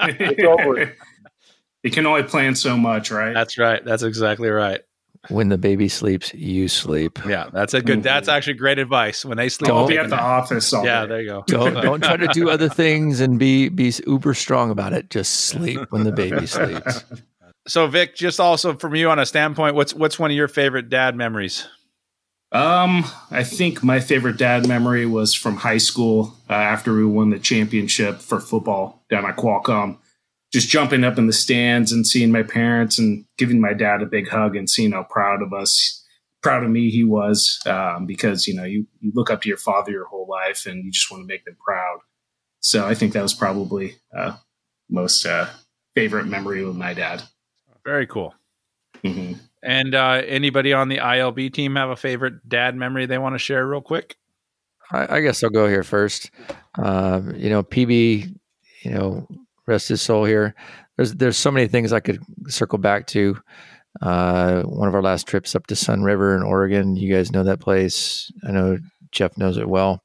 It's 0.00 0.44
over. 0.44 0.94
you 1.82 1.90
can 1.90 2.06
only 2.06 2.22
plan 2.24 2.54
so 2.54 2.76
much, 2.76 3.10
right? 3.10 3.32
That's 3.32 3.56
right. 3.58 3.82
That's 3.84 4.02
exactly 4.02 4.50
right. 4.50 4.80
When 5.28 5.48
the 5.48 5.58
baby 5.58 5.88
sleeps, 5.88 6.32
you 6.32 6.68
sleep. 6.68 7.18
Yeah, 7.26 7.50
that's 7.52 7.74
a 7.74 7.82
good. 7.82 8.02
That's 8.02 8.28
actually 8.28 8.54
great 8.54 8.78
advice. 8.78 9.24
When 9.24 9.36
they 9.36 9.48
sleep, 9.48 9.70
I'll 9.70 9.80
Don't- 9.80 9.88
be 9.88 9.98
at 9.98 10.08
the 10.08 10.18
office 10.20 10.72
all 10.72 10.84
Yeah, 10.84 11.02
day. 11.02 11.08
there 11.08 11.20
you 11.22 11.28
go. 11.28 11.44
Don't 11.46 11.74
don't 11.82 12.02
try 12.02 12.16
to 12.16 12.28
do 12.28 12.48
other 12.48 12.68
things 12.68 13.20
and 13.20 13.38
be 13.38 13.68
be 13.68 13.92
uber 14.06 14.32
strong 14.34 14.70
about 14.70 14.92
it. 14.92 15.10
Just 15.10 15.34
sleep 15.46 15.80
when 15.90 16.04
the 16.04 16.12
baby 16.12 16.46
sleeps. 16.46 17.04
So, 17.66 17.86
Vic, 17.86 18.16
just 18.16 18.40
also 18.40 18.74
from 18.78 18.94
you 18.94 19.10
on 19.10 19.18
a 19.18 19.26
standpoint, 19.26 19.74
what's 19.74 19.92
what's 19.92 20.18
one 20.18 20.30
of 20.30 20.36
your 20.36 20.48
favorite 20.48 20.88
dad 20.88 21.14
memories? 21.14 21.68
Um, 22.50 23.04
I 23.30 23.44
think 23.44 23.82
my 23.84 24.00
favorite 24.00 24.38
dad 24.38 24.66
memory 24.66 25.04
was 25.04 25.34
from 25.34 25.56
high 25.58 25.76
school 25.76 26.34
uh, 26.48 26.54
after 26.54 26.94
we 26.94 27.04
won 27.04 27.28
the 27.28 27.38
championship 27.38 28.20
for 28.20 28.40
football 28.40 29.04
down 29.10 29.26
at 29.26 29.36
Qualcomm. 29.36 29.98
Just 30.52 30.68
jumping 30.68 31.04
up 31.04 31.18
in 31.18 31.26
the 31.26 31.32
stands 31.32 31.92
and 31.92 32.06
seeing 32.06 32.32
my 32.32 32.42
parents 32.42 32.98
and 32.98 33.24
giving 33.36 33.60
my 33.60 33.74
dad 33.74 34.02
a 34.02 34.06
big 34.06 34.28
hug 34.28 34.56
and 34.56 34.68
seeing 34.68 34.92
how 34.92 35.02
proud 35.02 35.42
of 35.42 35.52
us, 35.52 36.04
proud 36.42 36.64
of 36.64 36.70
me 36.70 36.88
he 36.88 37.04
was. 37.04 37.60
Um, 37.66 38.06
because 38.06 38.46
you 38.46 38.54
know 38.54 38.64
you 38.64 38.86
you 39.00 39.12
look 39.14 39.30
up 39.30 39.42
to 39.42 39.48
your 39.48 39.58
father 39.58 39.90
your 39.90 40.06
whole 40.06 40.26
life 40.28 40.66
and 40.66 40.84
you 40.84 40.90
just 40.90 41.10
want 41.10 41.22
to 41.22 41.26
make 41.26 41.44
them 41.44 41.56
proud. 41.64 41.98
So 42.60 42.86
I 42.86 42.94
think 42.94 43.12
that 43.12 43.22
was 43.22 43.34
probably 43.34 43.96
uh, 44.16 44.36
most 44.90 45.26
uh, 45.26 45.48
favorite 45.94 46.26
memory 46.26 46.64
with 46.64 46.76
my 46.76 46.94
dad. 46.94 47.22
Very 47.84 48.06
cool. 48.06 48.34
hmm 49.04 49.34
And 49.62 49.94
uh, 49.94 50.22
anybody 50.26 50.72
on 50.72 50.88
the 50.88 50.98
ILB 50.98 51.52
team 51.52 51.76
have 51.76 51.90
a 51.90 51.96
favorite 51.96 52.48
dad 52.48 52.74
memory 52.74 53.06
they 53.06 53.18
want 53.18 53.34
to 53.34 53.38
share 53.38 53.66
real 53.66 53.80
quick? 53.80 54.16
I, 54.90 55.16
I 55.16 55.20
guess 55.20 55.42
I'll 55.42 55.50
go 55.50 55.68
here 55.68 55.82
first. 55.82 56.30
Um, 56.76 57.34
you 57.36 57.50
know, 57.50 57.62
PB, 57.62 58.34
you 58.82 58.90
know, 58.90 59.26
rest 59.68 59.88
his 59.88 60.02
soul 60.02 60.24
here. 60.24 60.54
There's 60.96 61.14
there's 61.14 61.36
so 61.36 61.50
many 61.50 61.68
things 61.68 61.92
I 61.92 62.00
could 62.00 62.20
circle 62.48 62.78
back 62.78 63.06
to. 63.08 63.38
Uh, 64.02 64.62
one 64.62 64.88
of 64.88 64.94
our 64.94 65.02
last 65.02 65.26
trips 65.26 65.54
up 65.54 65.66
to 65.68 65.74
Sunriver 65.74 66.36
in 66.36 66.42
Oregon. 66.42 66.96
You 66.96 67.14
guys 67.14 67.32
know 67.32 67.44
that 67.44 67.60
place. 67.60 68.32
I 68.46 68.50
know 68.52 68.78
Jeff 69.12 69.36
knows 69.38 69.56
it 69.56 69.68
well. 69.68 70.02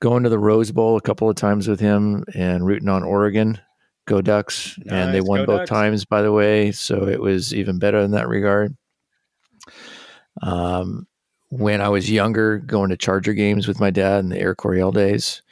Going 0.00 0.22
to 0.24 0.28
the 0.28 0.38
Rose 0.38 0.72
Bowl 0.72 0.96
a 0.96 1.00
couple 1.00 1.28
of 1.30 1.36
times 1.36 1.68
with 1.68 1.80
him 1.80 2.24
and 2.34 2.66
rooting 2.66 2.88
on 2.88 3.02
Oregon. 3.02 3.58
Go 4.06 4.20
Ducks. 4.20 4.78
and 4.86 5.14
they 5.14 5.22
won 5.22 5.46
both 5.46 5.60
Ducks. 5.60 5.70
times, 5.70 6.04
by 6.04 6.20
the 6.20 6.32
way. 6.32 6.72
So 6.72 7.08
it 7.08 7.20
was 7.20 7.54
even 7.54 7.78
better 7.78 7.98
in 8.00 8.10
that 8.10 8.28
regard. 8.28 8.76
Um, 10.42 11.06
when 11.48 11.80
I 11.80 11.88
was 11.88 12.10
younger, 12.10 12.58
going 12.58 12.90
to 12.90 12.96
Charger 12.96 13.32
games 13.32 13.66
with 13.66 13.80
my 13.80 13.90
dad 13.90 14.20
in 14.20 14.28
the 14.28 14.38
Air 14.38 14.54
Coryell 14.54 14.92
days. 14.92 15.42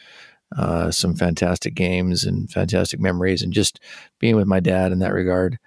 Uh, 0.56 0.90
some 0.90 1.14
fantastic 1.14 1.74
games 1.74 2.24
and 2.24 2.50
fantastic 2.50 3.00
memories, 3.00 3.42
and 3.42 3.52
just 3.52 3.80
being 4.18 4.36
with 4.36 4.46
my 4.46 4.60
dad 4.60 4.92
in 4.92 4.98
that 4.98 5.12
regard. 5.14 5.58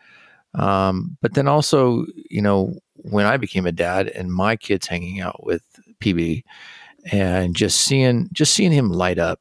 Um, 0.53 1.17
but 1.21 1.33
then 1.33 1.47
also, 1.47 2.05
you 2.29 2.41
know, 2.41 2.75
when 2.95 3.25
I 3.25 3.37
became 3.37 3.65
a 3.65 3.71
dad 3.71 4.07
and 4.09 4.33
my 4.33 4.55
kids 4.55 4.87
hanging 4.87 5.21
out 5.21 5.43
with 5.43 5.63
PB, 5.99 6.43
and 7.11 7.55
just 7.55 7.81
seeing 7.81 8.29
just 8.31 8.53
seeing 8.53 8.71
him 8.71 8.89
light 8.89 9.19
up, 9.19 9.39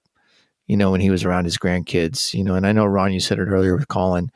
you 0.66 0.76
know, 0.76 0.90
when 0.90 1.00
he 1.00 1.10
was 1.10 1.24
around 1.24 1.44
his 1.44 1.58
grandkids, 1.58 2.34
you 2.34 2.44
know, 2.44 2.54
and 2.54 2.66
I 2.66 2.72
know 2.72 2.86
Ron, 2.86 3.12
you 3.12 3.20
said 3.20 3.38
it 3.38 3.48
earlier 3.48 3.76
with 3.76 3.88
Colin, 3.88 4.30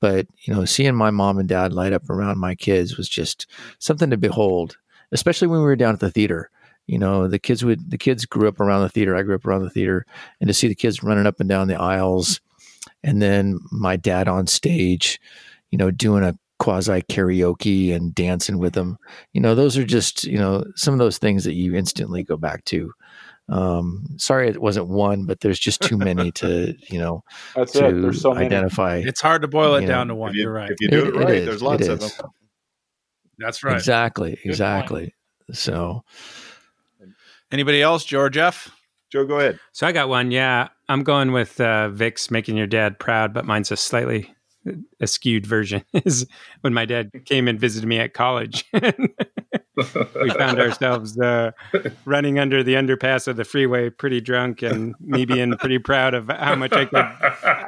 but 0.00 0.26
you 0.44 0.52
know, 0.52 0.64
seeing 0.64 0.94
my 0.94 1.10
mom 1.10 1.38
and 1.38 1.48
dad 1.48 1.72
light 1.72 1.92
up 1.92 2.08
around 2.10 2.38
my 2.38 2.54
kids 2.54 2.96
was 2.96 3.08
just 3.08 3.46
something 3.78 4.10
to 4.10 4.16
behold, 4.16 4.76
especially 5.12 5.48
when 5.48 5.60
we 5.60 5.64
were 5.64 5.76
down 5.76 5.94
at 5.94 6.00
the 6.00 6.10
theater. 6.10 6.50
You 6.86 6.98
know, 6.98 7.28
the 7.28 7.38
kids 7.38 7.64
would 7.64 7.90
the 7.90 7.98
kids 7.98 8.26
grew 8.26 8.46
up 8.48 8.60
around 8.60 8.82
the 8.82 8.88
theater. 8.88 9.16
I 9.16 9.22
grew 9.22 9.34
up 9.36 9.46
around 9.46 9.62
the 9.62 9.70
theater, 9.70 10.04
and 10.40 10.48
to 10.48 10.54
see 10.54 10.68
the 10.68 10.74
kids 10.74 11.02
running 11.02 11.26
up 11.26 11.40
and 11.40 11.48
down 11.48 11.68
the 11.68 11.80
aisles, 11.80 12.40
and 13.02 13.22
then 13.22 13.58
my 13.72 13.96
dad 13.96 14.28
on 14.28 14.46
stage, 14.46 15.18
you 15.70 15.78
know, 15.78 15.90
doing 15.90 16.24
a 16.24 16.38
quasi 16.58 17.02
karaoke 17.02 17.94
and 17.94 18.14
dancing 18.14 18.58
with 18.58 18.74
them. 18.74 18.98
You 19.32 19.40
know, 19.40 19.54
those 19.54 19.76
are 19.78 19.84
just 19.84 20.24
you 20.24 20.38
know 20.38 20.64
some 20.76 20.92
of 20.92 20.98
those 20.98 21.16
things 21.18 21.44
that 21.44 21.54
you 21.54 21.74
instantly 21.74 22.22
go 22.22 22.36
back 22.36 22.64
to. 22.66 22.92
Um, 23.48 24.06
sorry, 24.16 24.48
it 24.48 24.60
wasn't 24.60 24.88
one, 24.88 25.24
but 25.26 25.40
there's 25.40 25.58
just 25.58 25.80
too 25.82 25.96
many 25.98 26.30
to 26.42 26.74
you 26.90 26.98
know 26.98 27.24
That's 27.56 27.72
to 27.72 27.86
it. 27.88 28.00
There's 28.02 28.20
so 28.20 28.34
many. 28.34 28.46
identify. 28.46 28.96
It's 29.04 29.20
hard 29.22 29.40
to 29.42 29.48
boil 29.48 29.74
it 29.76 29.82
You 29.82 29.86
down 29.88 30.08
to 30.08 30.14
one. 30.14 30.34
You, 30.34 30.42
You're 30.42 30.52
right. 30.52 30.70
if 30.70 30.80
you 30.80 30.88
do 30.88 30.98
it, 30.98 31.08
It- 31.08 31.14
it 31.14 31.18
right, 31.18 31.34
is, 31.34 31.44
there's 31.46 31.62
lots 31.62 31.88
of 31.88 32.00
them. 32.00 32.10
That's 33.38 33.64
right. 33.64 33.74
Exactly, 33.76 34.30
point. 34.36 34.40
exactly. 34.44 35.14
So 35.52 36.04
Anybody 37.54 37.80
else? 37.80 38.04
George 38.04 38.36
F. 38.36 38.68
Joe, 39.12 39.24
go 39.24 39.38
ahead. 39.38 39.60
So 39.70 39.86
I 39.86 39.92
got 39.92 40.08
one. 40.08 40.32
Yeah, 40.32 40.70
I'm 40.88 41.04
going 41.04 41.30
with 41.30 41.60
uh, 41.60 41.88
Vic's 41.88 42.28
"Making 42.28 42.56
Your 42.56 42.66
Dad 42.66 42.98
Proud," 42.98 43.32
but 43.32 43.44
mine's 43.44 43.70
a 43.70 43.76
slightly 43.76 44.34
a 44.98 45.06
skewed 45.06 45.46
version. 45.46 45.84
Is 46.04 46.26
when 46.62 46.74
my 46.74 46.84
dad 46.84 47.12
came 47.26 47.46
and 47.46 47.60
visited 47.60 47.86
me 47.86 48.00
at 48.00 48.12
college. 48.12 48.64
we 48.72 50.30
found 50.30 50.58
ourselves 50.58 51.16
uh, 51.16 51.52
running 52.04 52.40
under 52.40 52.64
the 52.64 52.74
underpass 52.74 53.28
of 53.28 53.36
the 53.36 53.44
freeway, 53.44 53.88
pretty 53.88 54.20
drunk, 54.20 54.62
and 54.62 54.96
me 54.98 55.24
being 55.24 55.56
pretty 55.58 55.78
proud 55.78 56.14
of 56.14 56.28
how 56.28 56.56
much 56.56 56.72
I 56.72 56.86
could 56.86 57.04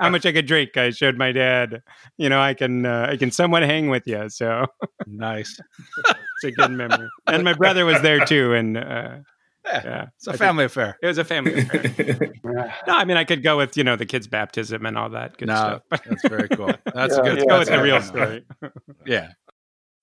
how 0.01 0.09
much 0.09 0.27
I 0.27 0.33
could 0.33 0.47
drink. 0.47 0.77
I 0.77 0.91
showed 0.91 1.17
my 1.17 1.31
dad, 1.31 1.81
you 2.19 2.29
know, 2.29 2.41
I 2.41 2.55
can 2.55 2.87
uh, 2.87 3.07
I 3.09 3.17
can 3.17 3.31
somewhat 3.31 3.63
hang 3.63 3.89
with 3.89 4.09
you. 4.09 4.29
So 4.31 4.67
Nice. 5.07 5.61
it's 6.09 6.45
a 6.45 6.51
good 6.51 6.73
memory. 6.73 7.09
And 7.29 7.45
my 7.45 7.53
brother 7.53 7.85
was 7.85 8.03
there 8.03 8.25
too, 8.25 8.53
and 8.53 8.77
uh, 8.77 9.19
Yeah, 9.67 9.83
yeah, 9.85 10.05
it's 10.17 10.27
a 10.27 10.31
I 10.31 10.33
think 10.35 10.39
family 10.39 10.65
affair. 10.65 10.97
It 11.03 11.07
was 11.07 11.19
a 11.19 11.25
family 11.25 11.55
affair. 11.61 12.33
No, 12.87 12.95
I 12.95 13.05
mean 13.05 13.17
I 13.17 13.25
could 13.25 13.43
go 13.43 13.57
with 13.57 13.77
you 13.77 13.83
know 13.85 13.97
the 13.97 14.07
kids' 14.07 14.27
baptism 14.29 14.87
and 14.87 14.97
all 14.97 15.11
that 15.11 15.37
good 15.39 15.49
No, 15.49 15.55
stuff. 15.55 15.83
But 15.91 16.03
that's 16.09 16.29
very 16.29 16.49
cool. 16.49 16.73
That's 16.95 17.17
Yeah, 17.17 17.23
good. 17.23 17.33
let's 17.39 17.45
yeah, 17.45 17.53
go 17.53 17.59
with 17.59 17.69
the 17.69 17.83
real 17.83 18.01
story. 18.03 18.45
Yeah. 19.07 19.33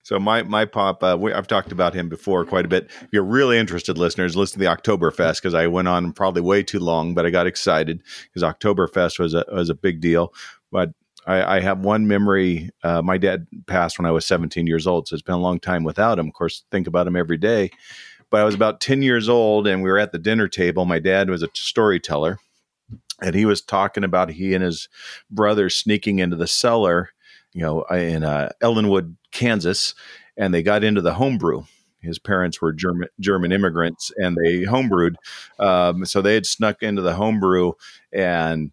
So 0.04 0.20
my 0.20 0.44
my 0.44 0.66
pop, 0.66 1.02
uh, 1.02 1.16
we, 1.18 1.32
I've 1.32 1.48
talked 1.48 1.72
about 1.72 1.94
him 1.94 2.10
before 2.10 2.44
quite 2.46 2.66
a 2.66 2.68
bit. 2.68 2.92
If 3.02 3.08
you're 3.14 3.24
really 3.24 3.58
interested, 3.58 3.98
listeners, 3.98 4.36
listen 4.36 4.60
to 4.60 4.66
the 4.66 4.76
Oktoberfest 4.76 5.36
because 5.36 5.54
I 5.54 5.68
went 5.68 5.88
on 5.88 6.12
probably 6.12 6.42
way 6.42 6.62
too 6.62 6.80
long, 6.80 7.14
but 7.16 7.26
I 7.26 7.30
got 7.30 7.48
excited 7.48 8.04
because 8.34 8.44
Oktoberfest 8.44 9.18
was 9.18 9.34
a 9.34 9.46
was 9.52 9.70
a 9.70 9.76
big 9.76 10.02
deal. 10.02 10.34
But 10.74 10.90
I, 11.26 11.56
I 11.56 11.60
have 11.62 11.80
one 11.80 12.06
memory. 12.06 12.70
Uh, 12.84 13.02
my 13.02 13.18
dad 13.18 13.48
passed 13.68 13.98
when 13.98 14.06
I 14.06 14.12
was 14.12 14.26
17 14.26 14.68
years 14.68 14.86
old, 14.86 15.08
so 15.08 15.14
it's 15.14 15.22
been 15.24 15.36
a 15.36 15.40
long 15.40 15.58
time 15.58 15.86
without 15.86 16.20
him. 16.20 16.28
Of 16.28 16.34
course, 16.34 16.66
think 16.70 16.86
about 16.86 17.08
him 17.08 17.16
every 17.16 17.38
day. 17.38 17.72
But 18.34 18.42
I 18.42 18.46
was 18.46 18.56
about 18.56 18.82
10 18.82 19.04
years 19.04 19.30
old, 19.30 19.68
and 19.68 19.84
we 19.84 19.92
were 19.92 20.00
at 20.00 20.12
the 20.12 20.18
dinner 20.18 20.48
table. 20.48 20.86
My 20.86 20.98
dad 20.98 21.30
was 21.30 21.44
a 21.44 21.50
storyteller, 21.54 22.40
and 23.22 23.36
he 23.36 23.46
was 23.46 23.62
talking 23.62 24.04
about 24.04 24.32
he 24.32 24.56
and 24.56 24.64
his 24.64 24.90
brother 25.30 25.70
sneaking 25.70 26.18
into 26.18 26.36
the 26.36 26.48
cellar, 26.48 27.12
you 27.54 27.62
know, 27.62 27.84
in 27.84 28.24
uh, 28.24 28.50
Ellinwood, 28.60 29.18
Kansas, 29.32 29.94
and 30.36 30.52
they 30.52 30.64
got 30.64 30.84
into 30.84 31.00
the 31.00 31.14
homebrew. 31.14 31.66
His 32.00 32.18
parents 32.18 32.60
were 32.60 32.74
German 32.74 33.08
German 33.20 33.52
immigrants, 33.52 34.12
and 34.18 34.36
they 34.36 34.64
homebrewed. 34.64 35.14
Um, 35.60 36.04
so 36.04 36.24
they 36.24 36.34
had 36.34 36.48
snuck 36.48 36.82
into 36.82 37.04
the 37.04 37.14
homebrew, 37.14 37.74
and 38.12 38.72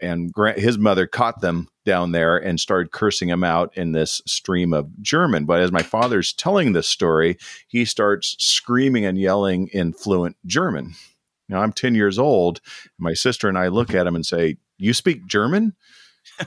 and 0.00 0.32
gra- 0.32 0.58
his 0.58 0.78
mother 0.78 1.06
caught 1.06 1.40
them 1.40 1.68
down 1.84 2.12
there 2.12 2.36
and 2.36 2.60
started 2.60 2.92
cursing 2.92 3.28
him 3.28 3.42
out 3.44 3.76
in 3.76 3.92
this 3.92 4.20
stream 4.26 4.72
of 4.72 4.88
German. 5.02 5.44
But 5.44 5.60
as 5.60 5.72
my 5.72 5.82
father's 5.82 6.32
telling 6.32 6.72
this 6.72 6.88
story, 6.88 7.36
he 7.68 7.84
starts 7.84 8.36
screaming 8.38 9.04
and 9.04 9.18
yelling 9.18 9.68
in 9.68 9.92
fluent 9.92 10.36
German. 10.46 10.94
Now 11.48 11.62
I'm 11.62 11.72
10 11.72 11.94
years 11.94 12.18
old. 12.18 12.60
And 12.84 13.04
my 13.04 13.14
sister 13.14 13.48
and 13.48 13.58
I 13.58 13.68
look 13.68 13.94
at 13.94 14.06
him 14.06 14.14
and 14.14 14.24
say, 14.24 14.56
"You 14.78 14.94
speak 14.94 15.26
German?" 15.26 15.74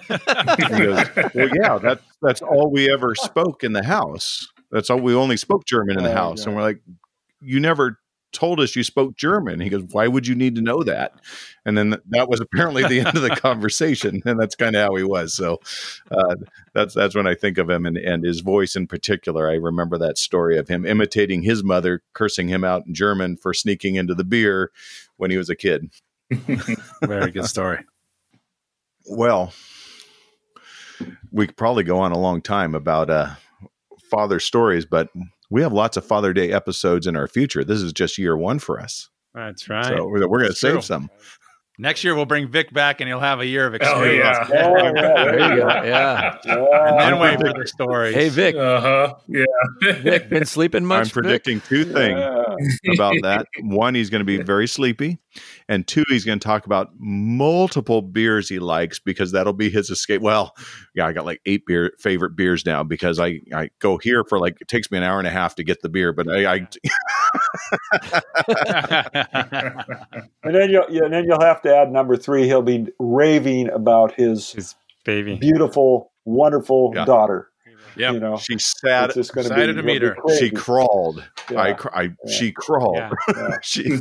He 0.08 0.18
goes, 0.18 1.06
"Well, 1.34 1.50
yeah, 1.62 1.78
that's 1.78 2.04
that's 2.22 2.42
all 2.42 2.72
we 2.72 2.92
ever 2.92 3.16
spoke 3.16 3.64
in 3.64 3.74
the 3.74 3.84
house. 3.84 4.48
That's 4.72 4.90
all 4.90 5.00
we 5.00 5.14
only 5.14 5.38
spoke 5.38 5.66
German 5.66 5.98
in 5.98 6.04
the 6.04 6.12
Oh, 6.12 6.16
house." 6.16 6.46
And 6.46 6.56
we're 6.56 6.62
like, 6.62 6.80
"You 7.42 7.60
never 7.60 8.00
told 8.34 8.60
us 8.60 8.76
you 8.76 8.84
spoke 8.84 9.16
German." 9.16 9.60
He 9.60 9.70
goes, 9.70 9.84
"Why 9.92 10.08
would 10.08 10.28
you 10.28 10.36
need 10.36 10.56
to 10.56 10.62
know 10.62 10.84
that?" 10.84 11.14
And 11.66 11.78
then 11.78 11.92
th- 11.92 12.02
that 12.10 12.30
was 12.30 12.42
apparently 12.42 12.84
the 12.84 13.00
end 13.00 13.16
of 13.16 13.22
the 13.22 13.30
conversation, 13.36 14.22
and 14.26 14.40
that's 14.40 14.56
kind 14.56 14.76
of 14.76 14.82
how 14.84 14.96
he 14.96 15.04
was. 15.04 15.34
So 15.34 15.62
uh, 16.12 16.36
that's 16.74 16.94
that's 16.94 17.16
when 17.16 17.28
I 17.28 17.36
think 17.36 17.58
of 17.58 17.70
him 17.70 17.86
and 17.86 17.98
and 17.98 18.26
his 18.26 18.42
voice 18.42 18.76
in 18.76 18.88
particular. 18.88 19.50
I 19.50 19.54
remember 19.54 19.98
that 20.00 20.18
story 20.18 20.58
of 20.58 20.68
him 20.68 20.86
imitating 20.86 21.44
his 21.44 21.64
mother, 21.64 22.02
cursing 22.14 22.50
him 22.50 22.64
out 22.64 22.86
in 22.86 22.94
German 22.94 23.38
for 23.38 23.54
sneaking 23.54 23.96
into 23.96 24.16
the 24.16 24.26
beer 24.26 24.72
when 25.18 25.32
he 25.32 25.38
was 25.38 25.50
a 25.50 25.56
kid. 25.56 25.90
Very 27.04 27.32
good 27.32 27.46
story. 27.46 27.86
Well, 29.06 29.54
we 31.32 31.48
could 31.48 31.58
probably 31.58 31.84
go 31.84 32.00
on 32.00 32.12
a 32.12 32.18
long 32.18 32.42
time 32.42 32.76
about 32.76 33.10
uh, 33.10 33.36
father 34.10 34.40
stories, 34.40 34.86
but 34.86 35.10
we 35.54 35.62
have 35.62 35.72
lots 35.72 35.96
of 35.98 36.04
Father 36.06 36.34
Day 36.34 36.52
episodes 36.52 37.06
in 37.08 37.16
our 37.16 37.28
future. 37.28 37.64
This 37.64 37.80
is 37.82 37.94
just 37.94 38.18
year 38.18 38.36
one 38.36 38.60
for 38.60 38.80
us, 38.80 39.10
That's 39.34 39.70
right. 39.70 39.86
so 39.86 40.08
we're, 40.08 40.28
we're 40.28 40.40
going 40.40 40.42
to 40.42 40.48
That's 40.50 40.60
true. 40.60 40.72
save 40.74 40.84
some. 40.84 41.10
Next 41.80 42.04
year 42.04 42.14
we'll 42.16 42.26
bring 42.28 42.48
Vic 42.50 42.72
back, 42.72 43.02
and 43.02 43.08
he'll 43.08 43.20
have 43.20 43.40
a 43.40 43.46
year 43.48 43.66
of 43.66 43.74
Oh 43.74 43.76
experience. 43.78 44.38
yeah. 44.50 44.68
Oh, 44.68 44.76
yeah, 44.84 44.92
there 44.94 45.56
you 45.56 45.62
go. 45.62 45.68
Yeah. 45.84 46.38
And 46.46 47.00
then 47.00 47.20
wait 47.20 47.40
for 47.40 47.52
the 47.54 47.66
stories. 47.68 48.14
Hey 48.14 48.30
Vic, 48.30 48.56
Uh 48.56 48.80
huh. 48.82 49.16
Yeah. 49.28 49.46
Vic, 49.82 50.30
been 50.30 50.46
sleeping 50.46 50.86
much? 50.86 51.00
I'm 51.00 51.06
Vic? 51.06 51.14
predicting 51.14 51.62
two 51.62 51.84
things 51.84 52.20
Yeah. 52.20 52.43
About 52.94 53.16
that. 53.24 53.48
One, 53.62 53.96
he's 53.96 54.10
going 54.10 54.22
to 54.22 54.26
be 54.26 54.38
very 54.42 54.68
sleepy, 54.68 55.20
and 55.68 55.88
two, 55.88 56.04
he's 56.10 56.26
going 56.26 56.40
to 56.40 56.44
talk 56.48 56.66
about 56.66 56.90
multiple 56.98 58.02
beers 58.02 58.50
he 58.50 58.60
likes 58.60 59.00
because 59.00 59.32
that'll 59.32 59.54
be 59.54 59.70
his 59.70 59.90
escape. 59.90 60.22
Well, 60.22 60.54
yeah, 60.96 61.08
I 61.08 61.14
got 61.14 61.26
like 61.26 61.42
eight 61.46 61.66
beer 61.66 61.94
favorite 62.00 62.36
beers 62.36 62.66
now 62.66 62.84
because 62.84 63.20
I 63.20 63.40
I 63.54 63.70
go 63.80 63.98
here 63.98 64.24
for 64.24 64.40
like 64.40 64.58
it 64.62 64.68
takes 64.68 64.90
me 64.92 64.98
an 64.98 65.04
hour 65.04 65.18
and 65.20 65.28
a 65.28 65.32
half 65.32 65.56
to 65.56 65.64
get 65.64 65.82
the 65.82 65.90
beer, 65.90 66.14
but 66.14 66.28
I, 66.30 66.56
I 66.56 66.68
And 70.44 70.54
then 70.56 70.70
you'll 70.70 70.86
yeah, 70.90 71.04
and 71.06 71.14
then 71.14 71.24
you'll 71.26 71.42
have 71.42 71.62
to 71.64 71.76
add 71.76 71.92
number 71.92 72.16
three. 72.18 72.46
He'll 72.46 72.62
be 72.62 72.88
raving 73.00 73.70
about 73.70 74.14
his 74.14 74.52
His 74.52 74.76
baby. 75.06 75.36
beautiful, 75.38 76.12
wonderful 76.26 76.92
Yeah. 76.96 77.06
daughter. 77.06 77.50
Yep. 77.96 78.14
You 78.14 78.20
know, 78.20 78.38
she 78.38 78.58
sat 78.60 79.06
it's 79.06 79.16
just 79.16 79.34
going 79.34 79.48
to 79.48 79.54
excited 79.54 79.76
be 79.76 79.82
to 79.82 79.86
meet 79.88 80.02
her. 80.02 80.16
she 80.40 80.50
crawled. 80.52 81.24
Yeah. 81.52 81.60
I, 81.62 81.74
cr- 81.74 81.96
I 81.96 82.10
she 82.30 82.52
crawled. 82.52 82.98
Yeah. 82.98 83.12
Yeah. 83.36 83.58
she 83.62 83.84
Be 83.84 84.00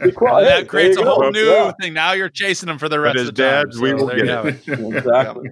And 0.00 0.14
quiet. 0.16 0.44
that 0.46 0.66
creates 0.68 0.96
a 0.96 1.00
There 1.00 1.08
whole 1.10 1.22
go. 1.22 1.30
new 1.30 1.44
Yeah. 1.50 1.72
thing. 1.80 1.92
Now 1.94 2.12
you're 2.12 2.28
chasing 2.28 2.66
them 2.66 2.78
for 2.78 2.88
the 2.88 3.00
rest 3.00 3.18
his 3.18 3.28
of 3.28 3.34
the 3.34 3.42
time. 3.42 3.64
dad's, 3.66 3.80
we 3.80 3.94
will 3.94 4.08
get 4.08 4.18
it. 4.28 4.68
it. 4.68 4.78
Exactly. 4.96 5.50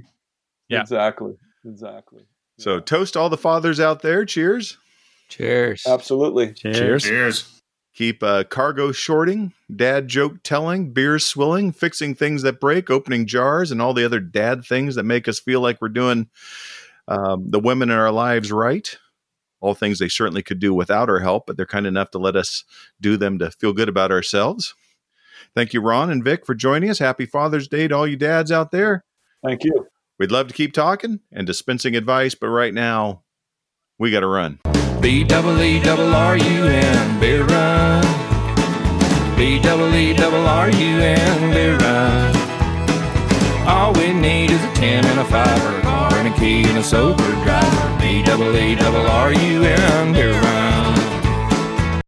Yeah. 0.68 0.80
Exactly. 0.82 1.32
Exactly. 1.64 2.22
so 2.58 2.80
toast 2.80 3.16
all 3.16 3.28
the 3.30 3.36
fathers 3.38 3.80
out 3.80 4.02
there. 4.02 4.24
Cheers. 4.24 4.78
Cheers. 5.28 5.84
Absolutely. 5.86 6.52
Cheers. 6.54 7.04
Cheers. 7.04 7.57
Keep 7.98 8.22
uh, 8.22 8.44
cargo 8.44 8.92
shorting, 8.92 9.52
dad 9.74 10.06
joke 10.06 10.44
telling, 10.44 10.92
beers 10.92 11.24
swilling, 11.24 11.72
fixing 11.72 12.14
things 12.14 12.42
that 12.42 12.60
break, 12.60 12.90
opening 12.90 13.26
jars, 13.26 13.72
and 13.72 13.82
all 13.82 13.92
the 13.92 14.04
other 14.04 14.20
dad 14.20 14.64
things 14.64 14.94
that 14.94 15.02
make 15.02 15.26
us 15.26 15.40
feel 15.40 15.60
like 15.60 15.82
we're 15.82 15.88
doing 15.88 16.28
um, 17.08 17.50
the 17.50 17.58
women 17.58 17.90
in 17.90 17.96
our 17.96 18.12
lives 18.12 18.52
right. 18.52 18.96
All 19.60 19.74
things 19.74 19.98
they 19.98 20.06
certainly 20.06 20.44
could 20.44 20.60
do 20.60 20.72
without 20.72 21.10
our 21.10 21.18
help, 21.18 21.48
but 21.48 21.56
they're 21.56 21.66
kind 21.66 21.88
enough 21.88 22.12
to 22.12 22.18
let 22.18 22.36
us 22.36 22.62
do 23.00 23.16
them 23.16 23.36
to 23.40 23.50
feel 23.50 23.72
good 23.72 23.88
about 23.88 24.12
ourselves. 24.12 24.76
Thank 25.56 25.74
you, 25.74 25.80
Ron 25.80 26.08
and 26.08 26.22
Vic, 26.22 26.46
for 26.46 26.54
joining 26.54 26.90
us. 26.90 27.00
Happy 27.00 27.26
Father's 27.26 27.66
Day 27.66 27.88
to 27.88 27.96
all 27.96 28.06
you 28.06 28.16
dads 28.16 28.52
out 28.52 28.70
there. 28.70 29.04
Thank 29.44 29.64
you. 29.64 29.88
We'd 30.20 30.30
love 30.30 30.46
to 30.46 30.54
keep 30.54 30.72
talking 30.72 31.18
and 31.32 31.48
dispensing 31.48 31.96
advice, 31.96 32.36
but 32.36 32.46
right 32.46 32.72
now, 32.72 33.24
we 33.98 34.12
got 34.12 34.20
to 34.20 34.28
run. 34.28 34.60
B 35.00 35.22
double 35.24 35.60
E 35.62 35.80
double 35.80 36.14
R 36.14 36.36
U 36.36 36.64
N 36.66 37.20
beer 37.20 37.44
run. 37.44 38.02
B 39.36 39.60
double 39.60 39.94
E 39.94 40.12
double 40.12 40.44
R 40.46 40.70
U 40.70 40.98
N 40.98 41.52
beer 41.52 41.76
run. 41.78 42.36
All 43.66 43.92
we 43.92 44.12
need 44.12 44.50
is 44.50 44.62
a 44.62 44.72
ten 44.74 45.04
and 45.04 45.20
a 45.20 45.24
five, 45.24 45.64
or 45.64 45.78
a 45.78 45.82
car 45.82 46.14
and 46.14 46.28
a 46.34 46.38
key 46.38 46.64
and 46.64 46.78
a 46.78 46.82
sober 46.82 47.30
driver. 47.44 47.98
B 48.00 48.22
double 48.22 48.54
A 48.56 48.74
double 48.74 49.06
R 49.06 49.32
U 49.32 49.62
N. 49.64 50.12
They're 50.12 50.32